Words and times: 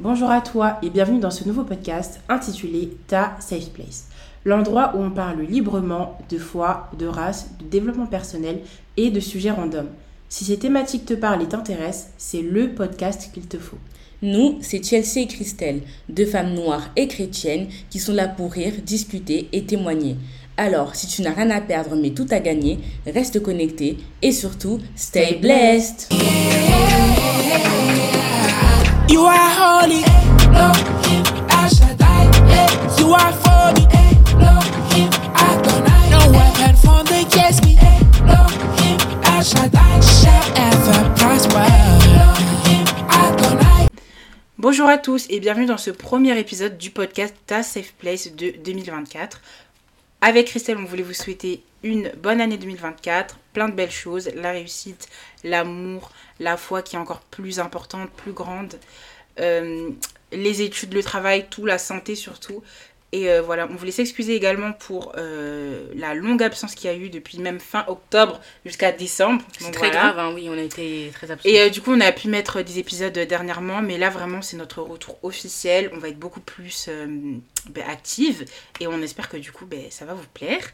Bonjour 0.00 0.30
à 0.30 0.40
toi 0.40 0.78
et 0.80 0.90
bienvenue 0.90 1.18
dans 1.18 1.32
ce 1.32 1.42
nouveau 1.42 1.64
podcast 1.64 2.20
intitulé 2.28 2.96
Ta 3.08 3.36
Safe 3.40 3.70
Place, 3.70 4.06
l'endroit 4.44 4.92
où 4.94 5.00
on 5.00 5.10
parle 5.10 5.40
librement 5.42 6.16
de 6.30 6.38
foi, 6.38 6.88
de 6.96 7.06
race, 7.06 7.48
de 7.58 7.64
développement 7.64 8.06
personnel 8.06 8.60
et 8.96 9.10
de 9.10 9.18
sujets 9.18 9.50
random. 9.50 9.88
Si 10.28 10.44
ces 10.44 10.56
thématiques 10.56 11.04
te 11.04 11.14
parlent 11.14 11.42
et 11.42 11.48
t'intéressent, 11.48 12.10
c'est 12.16 12.42
le 12.42 12.74
podcast 12.74 13.30
qu'il 13.34 13.48
te 13.48 13.58
faut. 13.58 13.78
Nous, 14.22 14.58
c'est 14.60 14.84
Chelsea 14.84 15.22
et 15.22 15.26
Christelle, 15.26 15.80
deux 16.08 16.26
femmes 16.26 16.54
noires 16.54 16.90
et 16.94 17.08
chrétiennes 17.08 17.66
qui 17.90 17.98
sont 17.98 18.14
là 18.14 18.28
pour 18.28 18.52
rire, 18.52 18.74
discuter 18.86 19.48
et 19.50 19.64
témoigner. 19.64 20.16
Alors, 20.56 20.94
si 20.94 21.08
tu 21.08 21.22
n'as 21.22 21.34
rien 21.34 21.50
à 21.50 21.60
perdre 21.60 21.96
mais 21.96 22.10
tout 22.10 22.26
à 22.30 22.38
gagner, 22.38 22.78
reste 23.04 23.42
connecté 23.42 23.98
et 24.22 24.30
surtout, 24.30 24.78
stay 24.94 25.40
blessed. 25.40 26.08
You. 29.08 29.48
Bonjour 44.70 44.88
à 44.90 44.98
tous 44.98 45.26
et 45.30 45.40
bienvenue 45.40 45.64
dans 45.64 45.78
ce 45.78 45.90
premier 45.90 46.38
épisode 46.38 46.76
du 46.76 46.90
podcast 46.90 47.34
Ta 47.46 47.62
Safe 47.62 47.94
Place 47.94 48.34
de 48.34 48.50
2024. 48.50 49.40
Avec 50.20 50.48
Christelle, 50.48 50.76
on 50.76 50.84
voulait 50.84 51.02
vous 51.02 51.14
souhaiter 51.14 51.62
une 51.82 52.12
bonne 52.22 52.40
année 52.40 52.58
2024, 52.58 53.38
plein 53.54 53.68
de 53.68 53.74
belles 53.74 53.90
choses, 53.90 54.30
la 54.34 54.52
réussite, 54.52 55.08
l'amour, 55.42 56.10
la 56.40 56.56
foi 56.56 56.82
qui 56.82 56.96
est 56.96 56.98
encore 56.98 57.20
plus 57.20 57.60
importante, 57.60 58.10
plus 58.10 58.32
grande, 58.32 58.78
euh, 59.40 59.90
les 60.32 60.62
études, 60.62 60.92
le 60.94 61.02
travail, 61.02 61.46
tout, 61.48 61.64
la 61.64 61.78
santé 61.78 62.14
surtout. 62.14 62.62
Et 63.12 63.30
euh, 63.30 63.40
voilà, 63.40 63.66
on 63.70 63.74
voulait 63.74 63.90
s'excuser 63.90 64.34
également 64.34 64.72
pour 64.72 65.12
euh, 65.16 65.86
la 65.94 66.12
longue 66.14 66.42
absence 66.42 66.74
qu'il 66.74 66.90
y 66.90 66.92
a 66.92 66.96
eu 66.96 67.08
depuis 67.08 67.38
même 67.38 67.58
fin 67.58 67.84
octobre 67.88 68.38
jusqu'à 68.66 68.92
décembre. 68.92 69.42
C'est 69.58 69.70
très 69.70 69.90
grave, 69.90 70.18
hein, 70.18 70.32
oui, 70.34 70.48
on 70.50 70.58
a 70.58 70.60
été 70.60 71.10
très 71.14 71.30
absents. 71.30 71.48
Et 71.48 71.70
du 71.70 71.80
coup, 71.80 71.92
on 71.92 72.00
a 72.00 72.12
pu 72.12 72.28
mettre 72.28 72.60
des 72.60 72.78
épisodes 72.78 73.18
dernièrement, 73.18 73.80
mais 73.80 73.96
là 73.96 74.10
vraiment, 74.10 74.42
c'est 74.42 74.58
notre 74.58 74.82
retour 74.82 75.18
officiel. 75.22 75.90
On 75.94 75.98
va 75.98 76.08
être 76.08 76.18
beaucoup 76.18 76.40
plus 76.40 76.90
ben, 77.70 77.84
active 77.88 78.44
et 78.78 78.86
on 78.86 79.00
espère 79.00 79.30
que 79.30 79.38
du 79.38 79.52
coup, 79.52 79.64
ben, 79.64 79.84
ça 79.88 80.04
va 80.04 80.12
vous 80.12 80.28
plaire. 80.34 80.64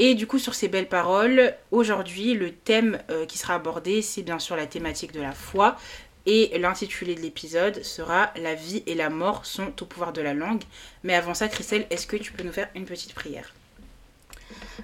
Et 0.00 0.14
du 0.14 0.26
coup, 0.26 0.38
sur 0.38 0.54
ces 0.54 0.68
belles 0.68 0.88
paroles, 0.88 1.54
aujourd'hui, 1.72 2.34
le 2.34 2.52
thème 2.52 3.00
qui 3.26 3.36
sera 3.36 3.54
abordé, 3.54 4.00
c'est 4.02 4.22
bien 4.22 4.38
sûr 4.38 4.54
la 4.54 4.66
thématique 4.66 5.10
de 5.10 5.20
la 5.20 5.32
foi, 5.32 5.76
et 6.28 6.58
l'intitulé 6.58 7.14
de 7.14 7.20
l'épisode 7.20 7.82
sera 7.82 8.34
La 8.36 8.54
vie 8.54 8.82
et 8.86 8.94
la 8.94 9.08
mort 9.08 9.46
sont 9.46 9.72
au 9.82 9.86
pouvoir 9.86 10.12
de 10.12 10.20
la 10.20 10.34
langue. 10.34 10.62
Mais 11.02 11.14
avant 11.14 11.32
ça, 11.32 11.48
Christelle, 11.48 11.86
est-ce 11.88 12.06
que 12.06 12.16
tu 12.16 12.32
peux 12.32 12.42
nous 12.42 12.52
faire 12.52 12.68
une 12.74 12.84
petite 12.84 13.14
prière? 13.14 13.54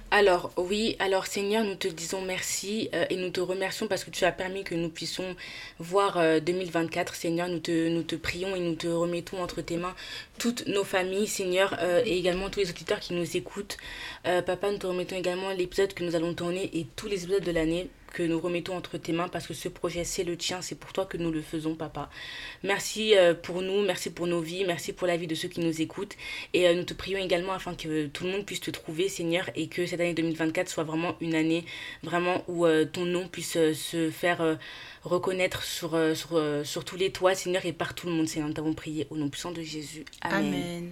Alors 0.09 0.51
oui, 0.57 0.95
alors 0.97 1.27
Seigneur, 1.27 1.63
nous 1.63 1.75
te 1.75 1.87
disons 1.87 2.21
merci 2.21 2.89
euh, 2.95 3.05
et 3.11 3.15
nous 3.15 3.29
te 3.29 3.41
remercions 3.41 3.87
parce 3.87 4.03
que 4.03 4.09
tu 4.09 4.25
as 4.25 4.31
permis 4.31 4.63
que 4.63 4.73
nous 4.73 4.89
puissions 4.89 5.35
voir 5.77 6.19
2024. 6.41 7.13
Euh, 7.13 7.15
Seigneur, 7.15 7.47
nous 7.47 7.59
te, 7.59 7.89
nous 7.89 8.01
te 8.01 8.15
prions 8.15 8.55
et 8.55 8.59
nous 8.59 8.75
te 8.75 8.87
remettons 8.87 9.41
entre 9.41 9.61
tes 9.61 9.77
mains 9.77 9.95
toutes 10.39 10.65
nos 10.67 10.83
familles, 10.83 11.27
Seigneur, 11.27 11.77
euh, 11.79 12.01
et 12.05 12.17
également 12.17 12.49
tous 12.49 12.59
les 12.59 12.69
auditeurs 12.71 12.99
qui 12.99 13.13
nous 13.13 13.37
écoutent. 13.37 13.77
Papa, 14.23 14.71
nous 14.71 14.79
te 14.79 14.87
remettons 14.87 15.15
également 15.15 15.51
l'épisode 15.51 15.93
que 15.93 16.03
nous 16.03 16.15
allons 16.15 16.33
tourner 16.33 16.71
et 16.73 16.87
tous 16.95 17.07
les 17.07 17.23
épisodes 17.23 17.43
de 17.43 17.51
l'année 17.51 17.89
que 18.13 18.23
nous 18.23 18.39
remettons 18.39 18.75
entre 18.75 18.97
tes 18.97 19.11
mains 19.11 19.27
parce 19.27 19.47
que 19.47 19.53
ce 19.53 19.67
projet, 19.69 20.03
c'est 20.03 20.23
le 20.23 20.37
tien, 20.37 20.61
c'est 20.61 20.75
pour 20.75 20.93
toi 20.93 21.05
que 21.05 21.17
nous 21.17 21.31
le 21.31 21.41
faisons, 21.41 21.75
papa. 21.75 22.09
Merci 22.63 23.15
euh, 23.15 23.33
pour 23.33 23.61
nous, 23.61 23.81
merci 23.81 24.09
pour 24.09 24.27
nos 24.27 24.41
vies, 24.41 24.65
merci 24.65 24.93
pour 24.93 25.07
la 25.07 25.17
vie 25.17 25.27
de 25.27 25.35
ceux 25.35 25.47
qui 25.47 25.59
nous 25.59 25.81
écoutent. 25.81 26.15
Et 26.53 26.67
euh, 26.67 26.75
nous 26.75 26.83
te 26.83 26.93
prions 26.93 27.19
également 27.19 27.53
afin 27.53 27.75
que 27.75 28.07
tout 28.07 28.23
le 28.23 28.31
monde 28.31 28.45
puisse 28.45 28.61
te 28.61 28.71
trouver, 28.71 29.09
Seigneur, 29.09 29.49
et 29.55 29.67
que 29.67 29.85
cette 29.85 29.99
année 29.99 30.13
2024 30.13 30.69
soit 30.69 30.83
vraiment 30.83 31.15
une 31.21 31.35
année 31.35 31.65
vraiment 32.03 32.43
où 32.47 32.65
euh, 32.65 32.85
ton 32.85 33.05
nom 33.05 33.27
puisse 33.27 33.53
se 33.73 34.09
faire 34.11 34.57
reconnaître 35.03 35.63
sur, 35.63 35.97
sur, 36.15 36.41
sur, 36.63 36.85
tous 36.85 36.95
les 36.95 37.11
toits, 37.11 37.35
Seigneur, 37.35 37.65
et 37.65 37.73
par 37.73 37.93
tout 37.93 38.07
le 38.07 38.13
monde, 38.13 38.27
Seigneur. 38.27 38.47
Nous 38.47 38.53
t'avons 38.53 38.73
prié 38.73 39.07
au 39.09 39.17
nom 39.17 39.29
puissant 39.29 39.51
de 39.51 39.61
Jésus. 39.61 40.05
Amen. 40.21 40.53
Amen. 40.53 40.91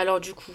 Alors 0.00 0.18
du 0.18 0.32
coup, 0.32 0.52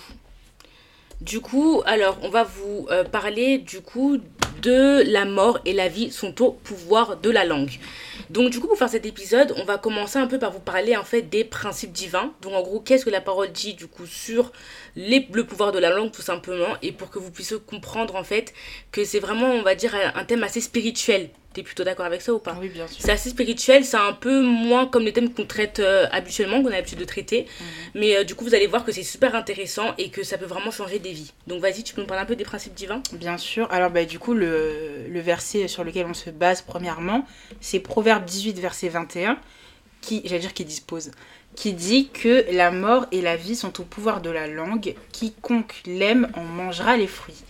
du 1.22 1.40
coup, 1.40 1.82
alors, 1.86 2.18
on 2.24 2.30
va 2.30 2.44
vous 2.44 2.88
euh, 2.92 3.04
parler 3.04 3.58
du 3.58 3.82
coup 3.82 4.20
de 4.62 5.04
la 5.12 5.26
mort 5.26 5.60
et 5.66 5.74
la 5.74 5.88
vie 5.88 6.12
sont 6.12 6.42
au 6.42 6.52
pouvoir 6.52 7.18
de 7.18 7.30
la 7.30 7.46
langue. 7.46 7.80
Donc 8.30 8.50
du 8.50 8.60
coup, 8.60 8.68
pour 8.68 8.78
faire 8.78 8.90
cet 8.90 9.06
épisode, 9.06 9.54
on 9.58 9.66
va 9.66 9.78
commencer 9.78 10.20
un 10.20 10.28
peu 10.28 10.40
par 10.40 10.52
vous 10.52 10.60
parler 10.60 10.96
en 10.96 11.04
fait 11.04 11.24
des 11.24 11.44
principes 11.44 11.92
divins. 11.92 12.34
Donc 12.42 12.54
en 12.54 12.62
gros, 12.62 12.80
qu'est-ce 12.80 13.06
que 13.06 13.10
la 13.10 13.22
parole 13.22 13.52
dit 13.52 13.74
du 13.74 13.88
coup 13.88 14.06
sur 14.06 14.52
les, 14.96 15.28
le 15.32 15.44
pouvoir 15.44 15.72
de 15.72 15.80
la 15.80 15.90
langue 15.90 16.12
tout 16.12 16.22
simplement 16.22 16.76
et 16.82 16.92
pour 16.92 17.10
que 17.10 17.20
vous 17.20 17.32
puissiez 17.32 17.58
comprendre 17.66 18.16
en 18.16 18.24
fait 18.24 18.54
que 18.92 19.04
c'est 19.04 19.20
vraiment, 19.20 19.48
on 19.48 19.62
va 19.62 19.76
dire, 19.76 19.96
un 20.16 20.26
thème 20.26 20.44
assez 20.44 20.62
spirituel 20.62 21.30
T'es 21.56 21.64
plutôt 21.64 21.86
d'accord 21.86 22.06
avec 22.06 22.22
ça 22.22 22.34
ou 22.34 22.40
pas 22.40 22.58
Oui, 22.60 22.68
bien 22.68 22.86
sûr. 22.86 22.98
C'est 23.00 23.14
assez 23.14 23.30
spirituel, 23.30 23.86
c'est 23.86 23.96
un 23.96 24.12
peu 24.12 24.42
moins 24.42 24.88
comme 24.88 25.04
les 25.04 25.14
thèmes 25.14 25.34
qu'on 25.34 25.46
traite 25.46 25.80
euh, 25.80 26.06
habituellement, 26.12 26.62
qu'on 26.62 26.68
a 26.68 26.72
l'habitude 26.72 27.00
de 27.00 27.06
traiter. 27.06 27.44
Mhm. 27.44 27.66
Mais 27.94 28.18
euh, 28.18 28.24
du 28.26 28.36
coup, 28.36 28.44
vous 28.44 28.56
allez 28.56 28.68
voir 28.68 28.84
que 28.84 28.92
c'est 28.92 29.04
super 29.04 29.36
intéressant 29.36 29.94
et 29.98 30.10
que 30.10 30.24
ça 30.24 30.38
peut 30.38 30.44
vraiment 30.44 30.70
changer 30.70 31.00
des 31.00 31.14
vies. 31.14 31.32
Donc 31.48 31.62
vas-y, 31.62 31.84
tu 31.84 31.94
peux 31.94 32.02
nous 32.02 32.08
parler 32.08 32.24
un 32.24 32.26
peu 32.26 32.36
des 32.36 32.44
principes 32.44 32.74
divins? 32.74 33.02
Bien 33.14 33.38
sûr. 33.38 33.72
Alors 33.72 33.90
bah, 33.90 34.04
du 34.04 34.20
coup, 34.20 34.34
le, 34.34 35.08
le 35.10 35.20
verset 35.22 35.70
sur 35.70 35.86
lequel 35.86 36.08
on 36.08 36.14
se 36.14 36.30
base 36.30 36.62
premièrement, 36.62 37.26
c'est 37.62 37.80
Proverbe 37.80 38.05
18, 38.22 38.60
verset 38.60 38.90
21, 38.90 39.38
qui, 40.02 40.22
j'allais 40.26 40.40
dire 40.40 40.54
qui 40.54 40.66
dispose, 40.66 41.12
qui 41.56 41.74
dit 41.74 42.10
que 42.10 42.46
la 42.52 42.72
mort 42.72 43.06
et 43.12 43.22
la 43.22 43.36
vie 43.36 43.56
sont 43.56 43.80
au 43.82 43.84
pouvoir 43.84 44.22
de 44.22 44.30
la 44.30 44.48
langue. 44.48 44.96
Quiconque 45.12 45.82
l'aime 45.86 46.30
en 46.36 46.44
mangera 46.44 46.98
les 46.98 47.08
fruits. 47.08 47.44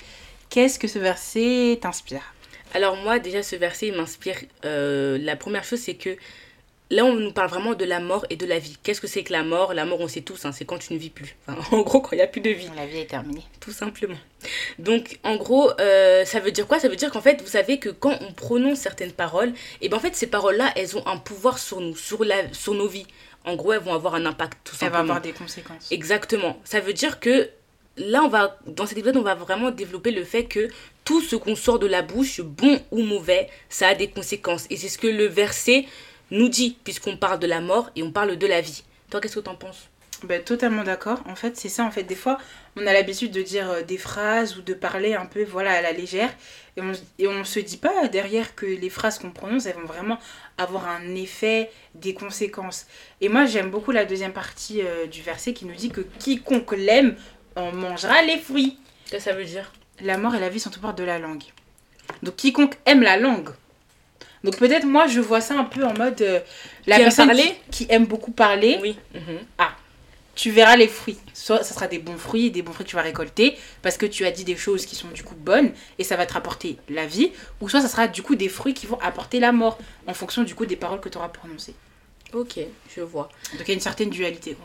Qu'est-ce 0.50 0.80
que 0.80 0.88
ce 0.88 1.00
verset 1.00 1.80
t'inspire? 1.82 2.34
Alors 2.74 2.98
moi, 2.98 3.20
déjà, 3.20 3.44
ce 3.44 3.56
verset 3.56 3.92
m'inspire. 3.92 4.38
Euh, 4.64 5.18
la 5.20 5.36
première 5.36 5.64
chose, 5.64 5.80
c'est 5.80 5.96
que 5.96 6.18
là, 6.91 7.06
on 7.06 7.16
nous 7.16 7.31
parle 7.31 7.50
vraiment 7.50 7.73
de 7.73 7.85
la 7.85 8.00
mort 8.00 8.25
et 8.29 8.35
de 8.35 8.46
la 8.46 8.59
vie. 8.59 8.78
Qu'est-ce 8.84 9.01
que 9.01 9.07
c'est 9.07 9.23
que 9.23 9.34
la 9.34 9.44
mort? 9.44 9.73
La 9.73 9.85
mort, 9.85 10.00
on 10.01 10.07
sait 10.07 10.22
tous, 10.22 10.46
hein, 10.46 10.51
c'est 10.51 10.66
quand 10.66 10.78
tu 10.78 10.94
ne 10.94 11.00
vis 11.00 11.09
plus. 11.09 11.35
en 11.72 11.81
gros, 11.81 12.01
quand 12.01 12.12
il 12.12 12.18
n'y 12.18 12.22
a 12.22 12.28
plus 12.28 12.41
de 12.41 12.50
vie. 12.50 12.69
La 12.75 12.85
vie 12.85 13.00
est 13.00 13.09
terminée. 13.09 13.44
Tout 13.59 13.72
simplement. 13.72 14.18
Donc, 14.78 15.19
en 15.24 15.35
gros, 15.35 15.72
euh, 15.79 16.25
ça 16.25 16.40
veut 16.40 16.51
dire 16.51 16.68
quoi? 16.68 16.79
Ça 16.79 16.88
veut 16.88 16.95
dire 16.95 17.12
qu'en 17.12 17.22
fait, 17.22 17.41
vous 17.41 17.47
savez 17.47 17.79
que 17.79 17.90
quand 17.90 18.18
on 18.22 18.34
prononce 18.34 18.79
certaines 18.79 19.12
paroles, 19.12 19.50
et 19.50 19.85
eh 19.85 19.90
ben 19.90 19.97
en 19.97 20.00
fait, 20.00 20.16
ces 20.16 20.28
paroles-là, 20.28 20.72
elles 20.75 20.97
ont 20.97 21.06
un 21.07 21.18
pouvoir 21.18 21.57
sur 21.57 21.81
nous, 21.81 21.95
sur, 21.95 22.24
la, 22.24 22.53
sur 22.53 22.74
nos 22.74 22.88
vies. 22.88 23.07
En 23.45 23.56
gros, 23.56 23.74
elles 23.74 23.79
vont 23.79 23.94
avoir 23.94 24.16
un 24.16 24.25
impact, 24.25 24.57
tout 24.63 24.75
simplement. 24.75 25.00
Elles 25.00 25.06
vont 25.06 25.13
avoir 25.13 25.22
des 25.22 25.34
conséquences. 25.34 25.91
Exactement. 25.91 26.59
Ça 26.63 26.79
veut 26.79 26.94
dire 26.94 27.19
que 27.19 27.50
là, 27.97 28.24
on 28.24 28.28
va, 28.28 28.57
dans 28.66 28.85
cet 28.85 28.97
épisode, 28.97 29.18
on 29.18 29.24
va 29.24 29.35
vraiment 29.35 29.72
développer 29.72 30.12
le 30.12 30.24
fait 30.24 30.45
que 30.45 30.69
tout 31.03 31.22
ce 31.22 31.35
qu'on 31.35 31.56
sort 31.56 31.79
de 31.79 31.88
la 31.88 32.01
bouche, 32.01 32.41
bon 32.41 32.79
ou 32.91 33.03
mauvais, 33.03 33.50
ça 33.69 33.90
a 33.90 33.95
des 33.95 34.09
conséquences. 34.09 34.66
Et 34.69 34.78
c'est 34.78 34.90
ce 34.90 34.97
que 34.97 35.07
le 35.07 35.25
verset 35.25 35.85
nous 36.31 36.50
dit, 36.50 36.78
puisqu'on 36.84 37.18
parle 37.18 37.40
de 37.40 37.47
la 37.47 37.62
mort 37.62 37.91
et 37.96 38.03
on 38.03 38.12
parle 38.12 38.38
de 38.38 38.47
la 38.47 38.62
vie. 38.62 38.84
Toi, 39.09 39.22
qu'est-ce 39.22 39.36
que 39.36 39.40
tu 39.41 39.50
en 39.50 39.56
penses? 39.56 39.90
Ben, 40.24 40.41
totalement 40.41 40.84
d'accord. 40.84 41.22
En 41.28 41.36
fait, 41.36 41.58
c'est 41.58 41.69
ça. 41.69 41.84
En 41.84 41.91
fait, 41.91 42.03
des 42.03 42.16
fois, 42.16 42.38
on 42.75 42.88
a 42.88 42.94
l'habitude 42.94 43.31
de 43.31 43.41
dire 43.41 43.69
euh, 43.69 43.81
des 43.81 43.97
phrases 43.97 44.58
ou 44.58 44.62
de 44.62 44.74
parler 44.74 45.13
un 45.13 45.25
peu, 45.25 45.44
voilà, 45.44 45.72
à 45.72 45.81
la 45.81 45.91
légère. 45.91 46.34
Et 46.78 46.81
on, 46.81 46.94
et 47.19 47.28
on 47.28 47.44
se 47.44 47.59
dit 47.59 47.78
pas 47.78 48.08
derrière 48.08 48.56
que 48.56 48.66
les 48.66 48.90
phrases 48.90 49.19
qu'on 49.19 49.31
prononce, 49.31 49.66
elles 49.66 49.75
vont 49.75 49.86
vraiment 49.86 50.18
avoir 50.58 50.88
un 50.88 51.16
effet, 51.16 51.69
des 51.94 52.13
conséquences. 52.13 52.88
Et 53.22 53.30
moi, 53.30 53.46
j'aime 53.46 53.69
beaucoup 53.69 53.92
la 53.92 54.06
deuxième 54.06 54.34
partie 54.34 54.81
euh, 54.81 55.06
du 55.06 55.22
verset 55.22 55.53
qui 55.53 55.66
nous 55.66 55.75
dit 55.75 55.90
que 55.90 56.02
quiconque 56.02 56.72
l'aime 56.72 57.16
on 57.56 57.72
mangera 57.72 58.22
les 58.22 58.38
fruits. 58.38 58.78
Qu'est-ce 59.06 59.25
que 59.25 59.31
ça 59.31 59.36
veut 59.36 59.46
dire? 59.46 59.72
La 60.02 60.18
mort 60.18 60.36
et 60.36 60.40
la 60.40 60.50
vie 60.50 60.59
sont 60.59 60.69
au 60.69 60.74
pouvoir 60.74 60.94
de 60.94 61.03
la 61.03 61.19
langue. 61.19 61.44
Donc 62.24 62.36
quiconque 62.36 62.78
aime 62.86 63.02
la 63.02 63.18
langue. 63.18 63.50
Donc 64.45 64.57
peut-être 64.57 64.85
moi 64.85 65.07
je 65.07 65.19
vois 65.19 65.41
ça 65.41 65.57
un 65.57 65.63
peu 65.63 65.83
en 65.83 65.94
mode 65.94 66.22
euh, 66.22 66.39
la 66.88 66.97
personne 66.97 67.31
qui, 67.71 67.86
aime 67.89 68.06
beaucoup 68.06 68.31
parler. 68.31 68.80
Oui. 68.81 68.97
Mhm. 69.13 69.39
Ah, 69.57 69.75
tu 70.36 70.51
verras 70.51 70.75
les 70.75 70.88
fruits. 70.88 71.18
Soit 71.33 71.63
ça 71.63 71.74
sera 71.74 71.88
des 71.88 72.00
bons 72.00 72.18
fruits, 72.18 72.51
des 72.51 72.62
bons 72.62 72.71
fruits 72.74 72.86
que 72.86 72.89
tu 72.89 72.95
vas 72.95 73.01
récolter 73.01 73.57
parce 73.81 73.97
que 73.97 74.06
tu 74.06 74.25
as 74.25 74.31
dit 74.31 74.44
des 74.44 74.56
choses 74.56 74.86
qui 74.86 74.95
sont 74.95 75.07
du 75.07 75.24
coup 75.24 75.36
bonnes 75.36 75.71
et 75.97 76.03
ça 76.03 76.15
va 76.15 76.25
te 76.25 76.33
rapporter 76.33 76.77
la 76.89 77.06
vie. 77.06 77.31
Ou 77.62 77.69
soit 77.69 77.81
ça 77.81 77.88
sera 77.88 78.07
du 78.07 78.21
coup 78.21 78.36
des 78.36 78.50
fruits 78.50 78.74
qui 78.74 78.86
vont 78.86 79.00
apporter 79.01 79.39
la 79.39 79.51
mort 79.51 79.77
en 80.07 80.13
fonction 80.13 80.44
du 80.44 80.53
coup 80.53 80.65
des 80.65 80.75
paroles 80.75 81.00
que 81.00 81.09
tu 81.09 81.18
auras 81.18 81.30
prononcées. 81.30 81.75
Ok, 82.33 82.59
je 82.95 83.01
vois. 83.01 83.30
Donc 83.53 83.62
il 83.62 83.69
y 83.69 83.71
a 83.71 83.74
une 83.75 83.80
certaine 83.80 84.09
dualité. 84.09 84.57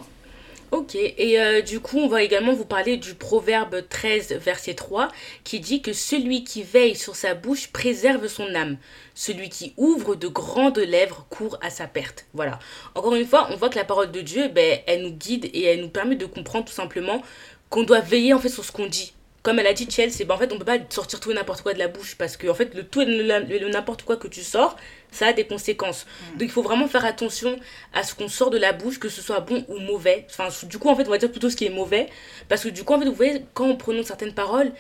Ok, 0.73 0.95
et 0.95 1.41
euh, 1.41 1.63
du 1.63 1.81
coup, 1.81 1.99
on 1.99 2.07
va 2.07 2.23
également 2.23 2.53
vous 2.53 2.65
parler 2.65 2.97
du 2.97 3.15
proverbe 3.17 3.89
13, 3.89 4.35
verset 4.35 4.75
3, 4.75 5.09
qui 5.43 5.59
dit 5.59 5.83
que 5.83 5.93
celui 5.93 6.45
qui 6.45 6.63
veille 6.63 6.95
sur 6.95 7.17
sa 7.17 7.35
bouche 7.35 7.73
préserve 7.73 8.29
son 8.29 8.55
âme. 8.55 8.77
Celui 9.17 9.49
qui 9.49 9.75
ouvre 9.77 10.15
de 10.15 10.29
grandes 10.29 10.79
lèvres 10.79 11.27
court 11.29 11.59
à 11.61 11.71
sa 11.71 11.89
perte. 11.89 12.27
Voilà. 12.35 12.61
Encore 12.95 13.17
une 13.17 13.27
fois, 13.27 13.49
on 13.51 13.57
voit 13.57 13.69
que 13.69 13.79
la 13.79 13.85
parole 13.85 14.13
de 14.13 14.21
Dieu, 14.21 14.47
ben, 14.47 14.79
elle 14.87 15.03
nous 15.03 15.11
guide 15.11 15.51
et 15.53 15.65
elle 15.65 15.81
nous 15.81 15.89
permet 15.89 16.15
de 16.15 16.27
comprendre 16.27 16.67
tout 16.67 16.73
simplement 16.73 17.21
qu'on 17.69 17.83
doit 17.83 18.01
veiller 18.01 18.33
en 18.33 18.39
fait 18.39 18.49
sur 18.49 18.65
ce 18.65 18.71
qu'on 18.71 18.87
dit. 18.87 19.13
Comme 19.43 19.59
elle 19.59 19.67
a 19.67 19.73
dit 19.73 19.89
Chelsea, 19.91 20.25
ben, 20.25 20.37
en 20.37 20.39
fait, 20.39 20.53
on 20.53 20.59
peut 20.59 20.65
pas 20.65 20.79
sortir 20.89 21.19
tout 21.19 21.33
et 21.33 21.35
n'importe 21.35 21.63
quoi 21.63 21.75
de 21.75 21.81
la 21.81 21.89
bouche 21.89 22.15
parce 22.17 22.37
que 22.37 22.47
en 22.47 22.55
fait, 22.55 22.77
le 22.77 22.85
tout 22.85 23.01
et 23.01 23.71
n'importe 23.71 24.03
quoi 24.03 24.17
que 24.17 24.29
tu 24.29 24.43
sors, 24.43 24.77
ça 25.13 25.29
a 25.29 25.33
des 25.33 25.47
conséquences. 25.47 26.07
Mm. 26.07 26.33
Donc 26.39 26.43
il 26.49 26.51
faut 26.51 26.63
vraiment 26.63 26.89
faire 26.89 27.05
attention 27.05 27.59
à 27.93 28.03
ce 28.03 28.15
qu'on 28.15 28.29
sort 28.29 28.51
de 28.51 28.59
la 28.59 28.73
bouche, 28.73 28.99
que 28.99 29.09
ce 29.09 29.23
soit 29.23 29.41
bon 29.41 29.65
ou 29.69 29.79
mauvais. 29.79 30.27
Enfin, 30.31 30.49
du 30.67 30.79
coup, 30.79 30.89
en 30.89 30.97
fait, 30.97 31.07
on 31.07 31.11
va 31.11 31.19
dire 31.19 31.31
plutôt 31.31 31.51
ce 31.51 31.57
qui 31.57 31.67
est 31.67 31.71
mauvais. 31.71 32.09
Parce 32.49 32.63
que 32.65 32.69
du 32.69 32.85
coup, 32.85 32.95
en 32.95 32.99
fait, 33.01 33.07
vous 33.07 33.15
voyez, 33.15 33.45
quand 33.55 33.67
on 33.67 33.77
prononce 33.77 34.07
certaines 34.07 34.35
paroles, 34.35 34.73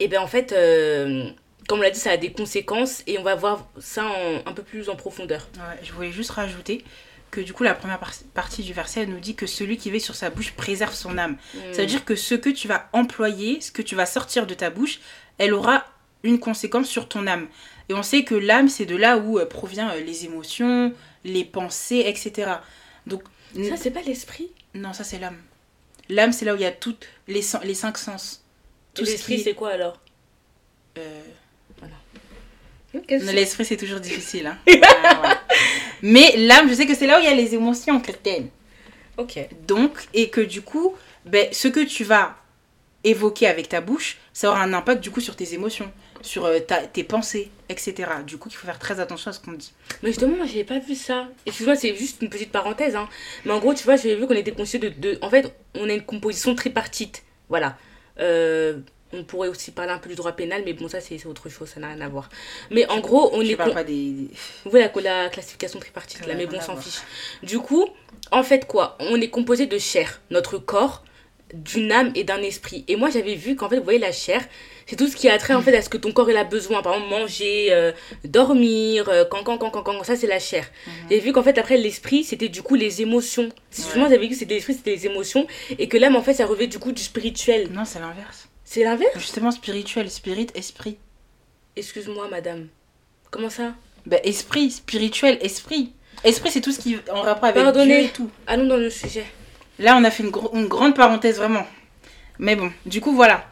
et 0.00 0.08
bien 0.08 0.20
en 0.22 0.26
fait, 0.28 0.52
euh, 0.52 1.28
comme 1.68 1.80
on 1.80 1.82
l'a 1.82 1.90
dit, 1.90 1.98
ça 2.00 2.12
a 2.12 2.16
des 2.16 2.32
conséquences 2.32 3.02
et 3.06 3.18
on 3.18 3.22
va 3.22 3.34
voir 3.34 3.66
ça 3.78 4.04
en- 4.06 4.48
un 4.48 4.52
peu 4.52 4.62
plus 4.62 4.88
en 4.88 4.96
profondeur. 4.96 5.48
Ouais, 5.56 5.78
je 5.82 5.92
voulais 5.92 6.12
juste 6.12 6.30
rajouter 6.30 6.84
que 7.30 7.42
du 7.42 7.52
coup 7.52 7.62
la 7.62 7.74
première 7.74 7.98
par- 7.98 8.14
partie 8.32 8.62
du 8.62 8.72
verset 8.72 9.02
elle 9.02 9.10
nous 9.10 9.20
dit 9.20 9.34
que 9.34 9.46
celui 9.46 9.76
qui 9.76 9.90
veille 9.90 10.00
sur 10.00 10.14
sa 10.14 10.30
bouche 10.30 10.52
préserve 10.52 10.94
son 10.94 11.18
âme. 11.18 11.36
Ça 11.72 11.82
veut 11.82 11.86
dire 11.86 12.06
que 12.06 12.14
ce 12.16 12.34
que 12.34 12.48
tu 12.48 12.68
vas 12.68 12.88
employer, 12.94 13.60
ce 13.60 13.70
que 13.70 13.82
tu 13.82 13.94
vas 13.96 14.06
sortir 14.06 14.46
de 14.46 14.54
ta 14.54 14.70
bouche, 14.70 14.98
elle 15.36 15.52
aura 15.52 15.84
une 16.22 16.38
conséquence 16.40 16.88
sur 16.88 17.08
ton 17.08 17.26
âme. 17.26 17.46
Et 17.88 17.94
on 17.94 18.02
sait 18.02 18.24
que 18.24 18.34
l'âme, 18.34 18.68
c'est 18.68 18.86
de 18.86 18.96
là 18.96 19.16
où 19.18 19.38
euh, 19.38 19.46
provient 19.46 19.90
euh, 19.90 20.00
les 20.00 20.24
émotions, 20.24 20.92
les 21.24 21.44
pensées, 21.44 22.04
etc. 22.06 22.50
Donc, 23.06 23.22
Ça, 23.68 23.76
c'est 23.76 23.90
pas 23.90 24.02
l'esprit? 24.02 24.50
Non, 24.74 24.92
ça 24.92 25.04
c'est 25.04 25.18
l'âme. 25.18 25.38
L'âme, 26.10 26.32
c'est 26.32 26.44
là 26.44 26.52
où 26.54 26.56
il 26.56 26.62
y 26.62 26.66
a 26.66 26.72
toutes 26.72 27.06
les, 27.28 27.42
les 27.64 27.74
cinq 27.74 27.98
sens. 27.98 28.44
Tout 28.94 29.04
ce 29.04 29.10
l'esprit, 29.12 29.36
qui- 29.36 29.42
c'est 29.44 29.54
quoi 29.54 29.70
alors? 29.70 30.00
Euh, 30.98 31.20
que 32.92 33.32
L'esprit, 33.32 33.64
c'est 33.64 33.76
toujours 33.76 34.00
difficile. 34.00 34.46
hein. 34.46 34.58
Voilà, 34.66 35.14
voilà. 35.18 35.40
Mais 36.02 36.34
l'âme, 36.36 36.68
je 36.68 36.74
sais 36.74 36.86
que 36.86 36.94
c'est 36.94 37.06
là 37.06 37.18
où 37.18 37.22
il 37.22 37.26
y 37.26 37.28
a 37.28 37.34
les 37.34 37.54
émotions 37.54 38.00
chrétiennes. 38.00 38.48
Ok. 39.16 39.38
Donc, 39.66 39.92
et 40.14 40.30
que 40.30 40.40
du 40.40 40.62
coup, 40.62 40.94
ben, 41.26 41.48
ce 41.52 41.68
que 41.68 41.80
tu 41.84 42.04
vas 42.04 42.36
évoquer 43.04 43.46
avec 43.46 43.68
ta 43.68 43.80
bouche, 43.80 44.16
ça 44.32 44.48
aura 44.50 44.62
un 44.62 44.72
impact 44.72 45.02
du 45.02 45.10
coup 45.10 45.20
sur 45.20 45.36
tes 45.36 45.54
émotions, 45.54 45.90
sur 46.22 46.44
euh, 46.44 46.58
ta- 46.60 46.86
tes 46.86 47.04
pensées, 47.04 47.50
etc. 47.68 47.94
Du 48.26 48.38
coup, 48.38 48.48
il 48.50 48.54
faut 48.54 48.66
faire 48.66 48.78
très 48.78 49.00
attention 49.00 49.30
à 49.30 49.34
ce 49.34 49.40
qu'on 49.40 49.52
dit. 49.52 49.72
Mais 50.02 50.10
justement, 50.10 50.36
moi, 50.36 50.46
j'avais 50.46 50.64
pas 50.64 50.78
vu 50.78 50.94
ça. 50.94 51.28
Excuse-moi, 51.46 51.76
c'est 51.76 51.94
juste 51.94 52.22
une 52.22 52.30
petite 52.30 52.52
parenthèse. 52.52 52.96
Hein. 52.96 53.08
Mais 53.44 53.52
en 53.52 53.58
gros, 53.58 53.74
tu 53.74 53.84
vois, 53.84 53.96
j'avais 53.96 54.16
vu 54.16 54.26
qu'on 54.26 54.34
était 54.34 54.52
constitué 54.52 54.90
de, 54.90 55.00
de. 55.12 55.18
En 55.22 55.30
fait, 55.30 55.54
on 55.74 55.88
a 55.88 55.92
une 55.92 56.04
composition 56.04 56.54
tripartite. 56.54 57.22
Voilà. 57.48 57.76
Euh, 58.20 58.78
on 59.12 59.24
pourrait 59.24 59.48
aussi 59.48 59.70
parler 59.70 59.92
un 59.92 59.98
peu 59.98 60.10
du 60.10 60.16
droit 60.16 60.32
pénal, 60.32 60.62
mais 60.66 60.74
bon, 60.74 60.86
ça, 60.86 61.00
c'est 61.00 61.24
autre 61.24 61.48
chose, 61.48 61.68
ça 61.68 61.80
n'a 61.80 61.88
rien 61.88 62.00
à 62.02 62.08
voir. 62.08 62.28
Mais 62.70 62.86
en 62.90 63.00
gros, 63.00 63.30
on 63.32 63.42
Je 63.42 63.52
est. 63.52 63.56
parle 63.56 63.70
con- 63.70 63.74
pas 63.76 63.84
des... 63.84 64.28
Vous 64.64 64.70
voyez 64.70 64.86
la, 64.96 65.22
la 65.24 65.28
classification 65.30 65.78
tripartite, 65.80 66.26
là, 66.26 66.34
mais 66.34 66.44
bon, 66.46 66.58
on 66.58 66.60
s'en 66.60 66.76
fiche. 66.76 67.00
Du 67.42 67.58
coup, 67.58 67.86
en 68.32 68.42
fait, 68.42 68.66
quoi? 68.66 68.98
On 69.00 69.18
est 69.18 69.30
composé 69.30 69.64
de 69.66 69.78
chair, 69.78 70.20
notre 70.30 70.58
corps, 70.58 71.04
d'une 71.54 71.90
âme 71.90 72.12
et 72.16 72.24
d'un 72.24 72.42
esprit. 72.42 72.84
Et 72.88 72.96
moi, 72.96 73.08
j'avais 73.08 73.34
vu 73.34 73.56
qu'en 73.56 73.70
fait, 73.70 73.78
vous 73.78 73.84
voyez, 73.84 73.98
la 73.98 74.12
chair, 74.12 74.44
c'est 74.88 74.96
tout 74.96 75.06
ce 75.06 75.14
qui 75.16 75.28
a 75.28 75.36
trait 75.36 75.52
en 75.52 75.60
fait 75.60 75.76
à 75.76 75.82
ce 75.82 75.90
que 75.90 75.98
ton 75.98 76.12
corps 76.12 76.30
il 76.30 76.36
a 76.38 76.44
besoin. 76.44 76.80
Par 76.80 76.94
exemple, 76.94 77.10
manger, 77.10 77.68
euh, 77.72 77.92
dormir, 78.24 79.08
euh, 79.10 79.26
quand, 79.30 79.42
quand, 79.44 79.58
quand, 79.58 79.70
quand, 79.70 79.82
quand, 79.82 80.02
ça, 80.02 80.16
c'est 80.16 80.26
la 80.26 80.38
chair. 80.38 80.64
Mhm. 80.86 80.92
J'ai 81.10 81.20
vu 81.20 81.32
qu'en 81.32 81.42
fait, 81.42 81.58
après, 81.58 81.76
l'esprit, 81.76 82.24
c'était 82.24 82.48
du 82.48 82.62
coup 82.62 82.74
les 82.74 83.02
émotions. 83.02 83.50
Si 83.70 83.82
Ouais. 83.82 83.86
Justement, 83.86 84.08
j'avais 84.08 84.22
vu 84.22 84.30
que 84.30 84.34
c'était 84.34 84.54
l'esprit, 84.54 84.72
c'était 84.72 84.92
les 84.92 85.04
émotions. 85.04 85.46
Et 85.78 85.88
que 85.88 85.98
l'âme, 85.98 86.16
en 86.16 86.22
fait, 86.22 86.32
ça 86.32 86.46
revêt 86.46 86.68
du 86.68 86.78
coup 86.78 86.92
du 86.92 87.02
spirituel. 87.02 87.68
Non, 87.70 87.84
c'est 87.84 88.00
l'inverse. 88.00 88.48
C'est 88.64 88.82
l'inverse? 88.82 89.12
Justement, 89.16 89.50
spirituel, 89.50 90.10
spirit, 90.10 90.46
esprit. 90.54 90.96
Excuse-moi, 91.76 92.26
madame. 92.30 92.68
Comment 93.30 93.50
ça? 93.50 93.74
Ben, 94.06 94.20
esprit, 94.24 94.70
spirituel, 94.70 95.36
esprit. 95.42 95.92
Esprit, 96.24 96.50
c'est 96.50 96.62
tout 96.62 96.72
ce 96.72 96.78
qui 96.80 96.94
est 96.94 97.10
en 97.10 97.20
rapport 97.20 97.44
avec 97.44 97.62
Pardonnez. 97.62 97.98
Dieu 97.98 98.04
et 98.06 98.08
tout. 98.08 98.30
Allons 98.46 98.66
dans 98.66 98.78
le 98.78 98.88
sujet. 98.88 99.26
Là, 99.78 99.96
on 100.00 100.04
a 100.04 100.10
fait 100.10 100.22
une 100.22 100.66
grande 100.66 100.94
parenthèse, 100.96 101.36
vraiment. 101.36 101.66
Mais 102.38 102.56
bon, 102.56 102.72
du 102.86 103.02
coup, 103.02 103.12
voilà. 103.12 103.44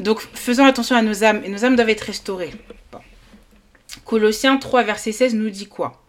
Donc, 0.00 0.20
faisons 0.20 0.64
attention 0.64 0.96
à 0.96 1.02
nos 1.02 1.24
âmes. 1.24 1.42
Et 1.44 1.48
nos 1.48 1.64
âmes 1.64 1.76
doivent 1.76 1.90
être 1.90 2.02
restaurées. 2.02 2.52
Colossiens 4.04 4.56
3, 4.56 4.82
verset 4.82 5.12
16 5.12 5.34
nous 5.34 5.50
dit 5.50 5.66
quoi? 5.66 6.02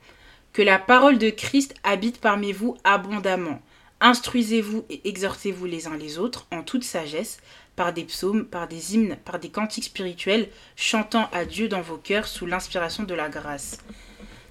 Que 0.54 0.62
la 0.62 0.80
parole 0.80 1.18
de 1.18 1.30
Christ 1.30 1.76
habite 1.84 2.20
parmi 2.20 2.52
vous 2.52 2.78
abondamment. 2.84 3.62
Instruisez-vous 4.00 4.86
et 4.90 5.08
exhortez-vous 5.08 5.66
les 5.66 5.88
uns 5.88 5.98
les 5.98 6.18
autres 6.18 6.48
en 6.52 6.64
toute 6.64 6.84
sagesse, 6.84 7.40
par 7.76 7.94
des 7.94 8.04
psaumes, 8.04 8.46
par 8.46 8.68
des 8.68 8.96
hymnes, 8.96 9.18
par 9.24 9.40
des 9.40 9.50
cantiques 9.50 9.86
spirituels, 9.86 10.50
chantant 10.76 11.30
à 11.32 11.46
Dieu 11.46 11.68
dans 11.68 11.82
vos 11.82 11.98
cœurs 11.98 12.28
sous 12.28 12.46
l'inspiration 12.46 13.04
de 13.04 13.14
la 13.14 13.30
grâce. 13.30 13.78